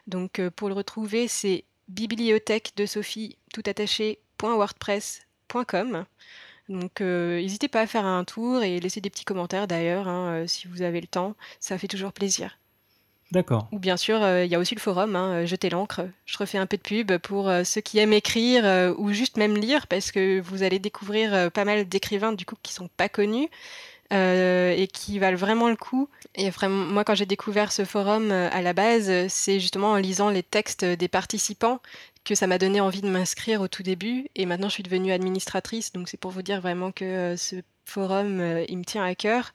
Donc 0.07 0.39
euh, 0.39 0.49
pour 0.49 0.69
le 0.69 0.77
retrouver, 0.77 1.27
c'est 1.27 1.65
bibliothèque 1.89 2.71
de 2.77 2.87
Sophie 2.87 3.37
tout 3.53 3.65
attaché.wordpress.com. 3.67 6.05
Donc 6.69 7.01
euh, 7.01 7.41
n'hésitez 7.41 7.67
pas 7.67 7.81
à 7.81 7.89
faire 7.89 8.07
un 8.07 8.23
tour 8.23 8.63
et 8.63 8.79
laisser 8.79 9.01
des 9.01 9.11
petits 9.11 9.25
commentaires 9.25 9.67
d'ailleurs 9.67 10.07
hein, 10.07 10.43
euh, 10.43 10.47
si 10.47 10.69
vous 10.69 10.83
avez 10.83 11.01
le 11.01 11.09
temps, 11.09 11.35
ça 11.59 11.79
fait 11.79 11.89
toujours 11.89 12.13
plaisir. 12.13 12.61
D'accord. 13.31 13.69
Ou 13.73 13.79
bien 13.79 13.99
sûr, 13.99 14.23
euh, 14.23 14.45
il 14.45 14.51
y 14.51 14.55
a 14.55 14.59
aussi 14.59 14.75
le 14.75 14.81
forum, 14.81 15.15
hein, 15.15 15.43
euh, 15.43 15.47
Jetez 15.47 15.69
l'encre. 15.69 16.03
Je 16.25 16.39
refais 16.39 16.57
un 16.57 16.67
peu 16.67 16.79
de 16.79 16.83
pub 16.83 17.19
pour 17.19 17.49
euh, 17.49 17.63
ceux 17.63 17.83
qui 17.83 17.99
aiment 17.99 18.15
écrire 18.15 18.65
ou 18.99 19.13
juste 19.13 19.37
même 19.37 19.57
lire, 19.57 19.87
parce 19.87 20.11
que 20.13 20.41
vous 20.41 20.63
allez 20.63 20.79
découvrir 20.79 21.51
pas 21.53 21.65
mal 21.65 21.87
d'écrivains 21.87 22.33
du 22.33 22.47
coup 22.47 22.57
qui 22.63 22.73
sont 22.73 22.89
pas 22.97 23.09
connus. 23.09 23.49
et 24.11 24.89
qui 24.93 25.19
valent 25.19 25.37
vraiment 25.37 25.69
le 25.69 25.77
coup. 25.77 26.09
Et 26.35 26.49
vraiment, 26.49 26.87
moi, 26.87 27.05
quand 27.05 27.15
j'ai 27.15 27.27
découvert 27.27 27.73
ce 27.73 27.85
forum 27.85 28.31
à 28.31 28.63
la 28.63 28.73
base, 28.73 29.29
c'est 29.29 29.61
justement 29.61 29.93
en 29.93 29.97
lisant 29.97 30.31
les 30.31 30.43
textes 30.43 30.85
des 30.85 31.09
participants 31.09 31.81
que 32.25 32.35
ça 32.35 32.47
m'a 32.47 32.59
donné 32.59 32.81
envie 32.81 33.03
de 33.03 33.09
m'inscrire 33.09 33.61
au 33.61 33.69
tout 33.69 33.83
début. 33.83 34.29
Et 34.35 34.47
maintenant, 34.47 34.69
je 34.69 34.75
suis 34.75 34.83
devenue 34.83 35.13
administratrice, 35.13 35.93
donc 35.93 36.09
c'est 36.09 36.17
pour 36.17 36.31
vous 36.31 36.43
dire 36.43 36.61
vraiment 36.63 36.93
que 36.93 37.35
ce 37.37 37.57
forum, 37.85 38.65
il 38.69 38.79
me 38.79 38.85
tient 38.85 39.05
à 39.05 39.15
cœur. 39.15 39.53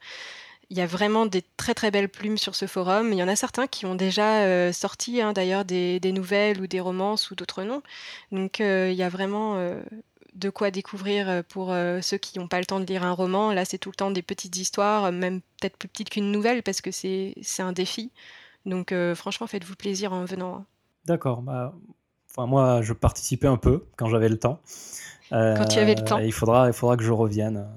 Il 0.70 0.78
y 0.78 0.82
a 0.82 0.86
vraiment 0.86 1.26
des 1.26 1.44
très 1.58 1.74
très 1.74 1.92
belles 1.92 2.10
plumes 2.10 2.38
sur 2.38 2.56
ce 2.56 2.66
forum. 2.66 3.12
Il 3.12 3.18
y 3.18 3.24
en 3.24 3.28
a 3.28 3.36
certains 3.36 3.68
qui 3.68 3.86
ont 3.86 3.96
déjà 3.96 4.44
euh, 4.44 4.72
sorti 4.72 5.22
hein, 5.22 5.34
d'ailleurs 5.34 5.66
des, 5.66 6.00
nouvelles 6.14 6.62
ou 6.62 6.68
des 6.68 6.80
romances 6.80 7.32
ou 7.32 7.36
d'autres 7.36 7.64
noms. 7.64 7.82
Donc 8.32 8.62
euh, 8.62 8.90
il 8.92 8.96
y 8.96 9.04
a 9.04 9.10
vraiment 9.10 9.58
euh, 9.58 9.82
de 10.34 10.50
quoi 10.50 10.72
découvrir 10.72 11.44
pour 11.50 11.76
ceux 12.02 12.18
qui 12.18 12.40
n'ont 12.40 12.48
pas 12.48 12.60
le 12.60 12.66
temps 12.66 12.80
de 12.80 12.86
lire 12.86 13.04
un 13.04 13.12
roman. 13.12 13.52
Là, 13.54 13.66
c'est 13.66 13.78
tout 13.78 13.90
le 13.90 13.96
temps 13.96 14.10
des 14.10 14.24
petites 14.24 14.58
histoires, 14.58 15.12
même 15.12 15.42
peut-être 15.60 15.78
plus 15.78 15.88
petites 15.88 16.10
qu'une 16.10 16.32
nouvelle, 16.32 16.64
parce 16.64 16.82
que 16.82 16.90
c'est 16.92 17.36
un 17.60 17.72
défi. 17.72 18.12
Donc, 18.66 18.92
franchement, 19.14 19.46
faites-vous 19.46 19.76
plaisir 19.76 20.12
en 20.12 20.26
venant. 20.26 20.56
Hein. 20.56 20.66
D'accord. 21.06 21.44
Bah, 21.44 21.76
enfin, 22.32 22.48
moi, 22.48 22.82
je 22.82 22.94
participais 22.94 23.46
un 23.46 23.58
peu 23.58 23.86
quand 23.96 24.08
j'avais 24.08 24.30
le 24.30 24.40
temps. 24.40 24.60
quand 25.30 25.68
tu 25.70 25.78
avais 25.78 25.94
le 25.94 26.04
temps. 26.04 26.18
Il 26.18 26.34
faudra, 26.34 26.66
il 26.66 26.74
faudra 26.74 26.98
que 26.98 27.04
je 27.04 27.12
revienne. 27.12 27.68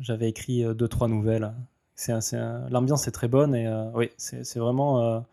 J'avais 0.00 0.28
écrit 0.28 0.64
deux, 0.74 0.88
trois 0.88 1.06
nouvelles. 1.06 1.54
L'ambiance 2.70 3.08
est 3.08 3.12
très 3.12 3.28
bonne 3.28 3.54
et 3.54 3.68
oui, 3.94 4.10
c'est 4.16 4.58
vraiment 4.58 5.24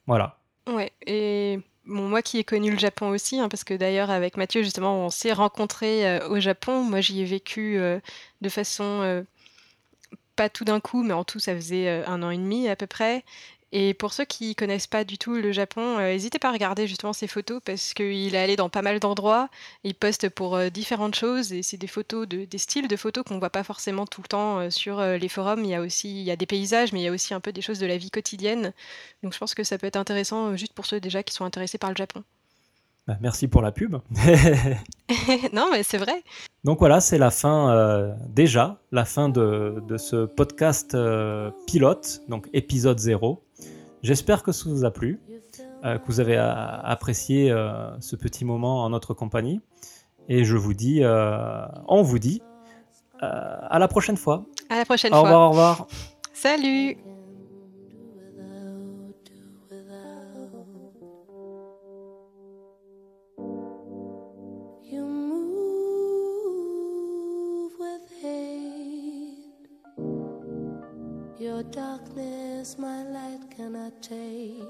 Voilà. 0.06 0.38
Ouais, 0.68 0.92
et 1.08 1.60
moi 1.86 2.22
qui 2.22 2.38
ai 2.38 2.44
connu 2.44 2.72
le 2.72 2.78
Japon 2.78 3.10
aussi, 3.10 3.40
hein, 3.40 3.48
parce 3.48 3.64
que 3.64 3.74
d'ailleurs 3.74 4.10
avec 4.10 4.36
Mathieu 4.36 4.64
justement 4.64 5.06
on 5.06 5.10
s'est 5.10 5.32
rencontrés 5.32 6.20
au 6.28 6.42
Japon. 6.42 6.84
Moi 6.84 7.00
j'y 7.00 7.22
ai 7.22 7.26
vécu 7.26 7.80
de 8.42 8.50
façon 8.50 9.24
pas 10.36 10.50
tout 10.50 10.66
d'un 10.66 10.80
coup, 10.80 11.04
mais 11.04 11.14
en 11.14 11.24
tout 11.24 11.40
ça 11.40 11.56
faisait 11.56 12.04
un 12.06 12.24
an 12.24 12.30
et 12.30 12.38
demi 12.38 12.68
à 12.68 12.76
peu 12.76 12.88
près. 12.88 13.24
Et 13.78 13.94
pour 13.94 14.14
ceux 14.14 14.24
qui 14.24 14.56
connaissent 14.56 14.88
pas 14.88 15.04
du 15.04 15.18
tout 15.18 15.34
le 15.34 15.52
Japon, 15.52 15.98
euh, 15.98 16.14
n'hésitez 16.14 16.40
pas 16.40 16.48
à 16.48 16.52
regarder 16.54 16.88
justement 16.88 17.12
ses 17.12 17.28
photos 17.28 17.62
parce 17.66 17.94
qu'il 17.94 18.34
est 18.34 18.38
allé 18.38 18.56
dans 18.56 18.70
pas 18.70 18.82
mal 18.82 19.02
d'endroits. 19.02 19.50
Il 19.84 19.96
poste 19.96 20.30
pour 20.30 20.56
euh, 20.56 20.70
différentes 20.70 21.16
choses 21.16 21.52
et 21.52 21.62
c'est 21.62 21.76
des 21.76 21.88
photos 21.88 22.26
de, 22.26 22.46
des 22.46 22.58
styles 22.58 22.88
de 22.88 22.96
photos 22.96 23.26
qu'on 23.26 23.38
voit 23.38 23.50
pas 23.50 23.66
forcément 23.66 24.06
tout 24.06 24.22
le 24.22 24.28
temps 24.30 24.60
euh, 24.60 24.70
sur 24.70 25.02
les 25.02 25.28
forums. 25.28 25.66
Il 25.66 25.72
y 25.72 25.76
a 25.76 25.82
aussi 25.82 26.10
il 26.10 26.24
y 26.24 26.32
a 26.32 26.38
des 26.38 26.46
paysages, 26.46 26.94
mais 26.94 27.02
il 27.02 27.04
y 27.04 27.08
a 27.10 27.12
aussi 27.12 27.34
un 27.34 27.42
peu 27.42 27.52
des 27.52 27.62
choses 27.62 27.80
de 27.80 27.86
la 27.86 27.98
vie 27.98 28.12
quotidienne. 28.12 28.72
Donc 29.24 29.34
je 29.34 29.40
pense 29.40 29.54
que 29.54 29.66
ça 29.66 29.78
peut 29.78 29.88
être 29.88 29.98
intéressant 29.98 30.56
juste 30.56 30.74
pour 30.74 30.86
ceux 30.86 31.02
déjà 31.02 31.22
qui 31.24 31.34
sont 31.34 31.44
intéressés 31.44 31.78
par 31.78 31.90
le 31.90 31.98
Japon. 31.98 32.24
Bah, 33.08 33.18
merci 33.22 33.48
pour 33.48 33.62
la 33.62 33.72
pub. 33.72 33.98
non, 35.54 35.70
mais 35.72 35.84
c'est 35.84 35.98
vrai. 35.98 36.24
Donc 36.64 36.80
voilà, 36.80 37.00
c'est 37.00 37.18
la 37.18 37.32
fin, 37.32 38.16
déjà, 38.30 38.80
la 38.92 39.06
fin 39.06 39.30
de, 39.30 39.84
de 39.88 39.98
ce 39.98 40.26
podcast 40.26 40.98
pilote, 41.68 42.22
donc 42.28 42.50
épisode 42.54 43.00
0. 43.00 43.46
J'espère 44.06 44.44
que 44.44 44.52
ça 44.52 44.70
vous 44.70 44.86
a 44.86 44.92
plu, 44.92 45.20
euh, 45.84 45.98
que 45.98 46.06
vous 46.06 46.20
avez 46.20 46.38
euh, 46.38 46.54
apprécié 46.84 47.50
euh, 47.50 47.90
ce 48.02 48.16
petit 48.16 48.46
moment 48.46 48.84
en 48.84 48.92
notre 48.92 49.16
compagnie. 49.16 49.62
Et 50.30 50.44
je 50.44 50.56
vous 50.56 50.76
dis, 50.76 51.02
on 51.04 52.04
vous 52.04 52.20
dit, 52.20 52.42
à 53.20 53.80
la 53.80 53.88
prochaine 53.88 54.18
fois. 54.18 54.46
À 54.70 54.78
la 54.78 54.86
prochaine 54.86 55.10
fois. 55.12 55.20
Au 55.20 55.24
revoir, 55.24 55.42
au 55.42 55.50
revoir. 55.50 55.88
Salut. 56.34 56.98
Cannot 73.86 74.02
take. 74.02 74.64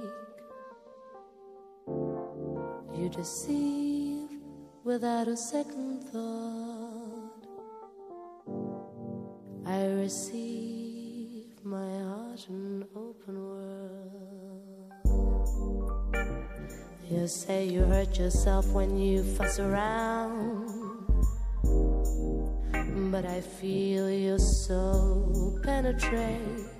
You 2.95 3.09
deceive 3.09 4.29
without 4.83 5.27
a 5.27 5.37
second 5.37 6.03
thought. 6.11 7.47
I 9.65 9.85
receive 9.85 11.63
my 11.63 11.99
heart 11.99 12.47
an 12.49 12.85
open 12.95 13.35
world. 13.45 14.11
You 17.09 17.27
say 17.27 17.65
you 17.65 17.81
hurt 17.81 18.17
yourself 18.17 18.67
when 18.67 18.97
you 18.97 19.23
fuss 19.23 19.59
around. 19.59 20.71
But 23.11 23.25
I 23.25 23.41
feel 23.41 24.09
you 24.09 24.37
so 24.39 25.59
penetrate 25.63 26.74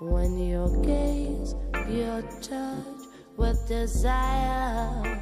when 0.00 0.38
your 0.38 0.68
gaze, 0.82 1.56
your 1.88 2.22
touch 2.40 3.08
with 3.36 3.66
desire 3.66 5.18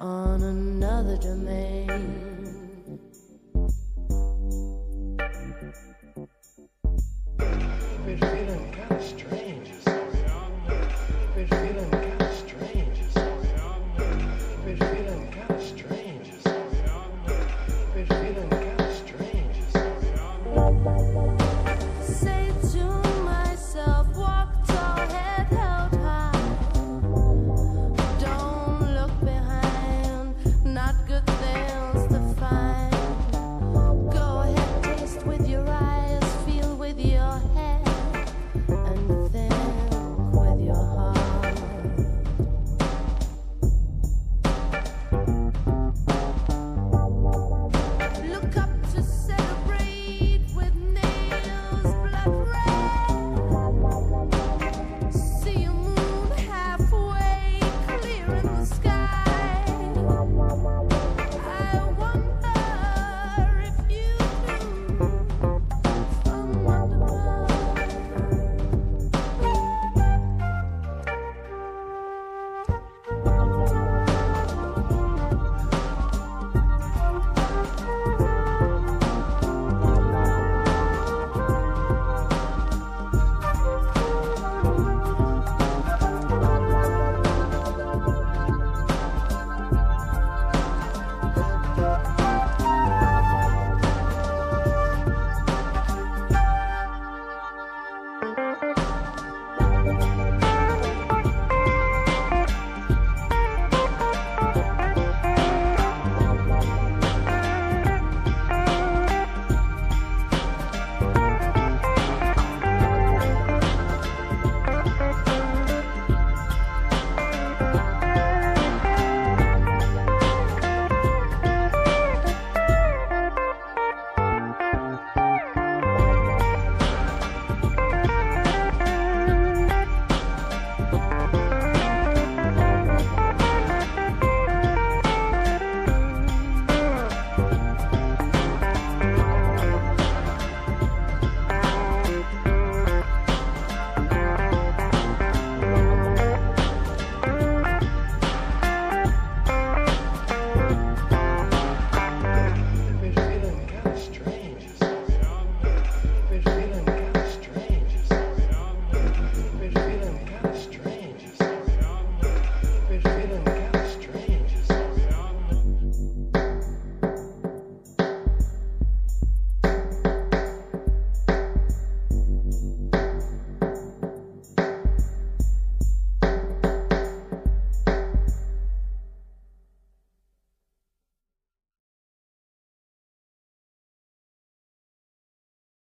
on 0.00 0.42
another 0.42 1.16
domain. 1.16 2.98
Feeling 7.38 8.72
kind 8.72 8.90
of 8.90 9.04
strange. 9.04 9.43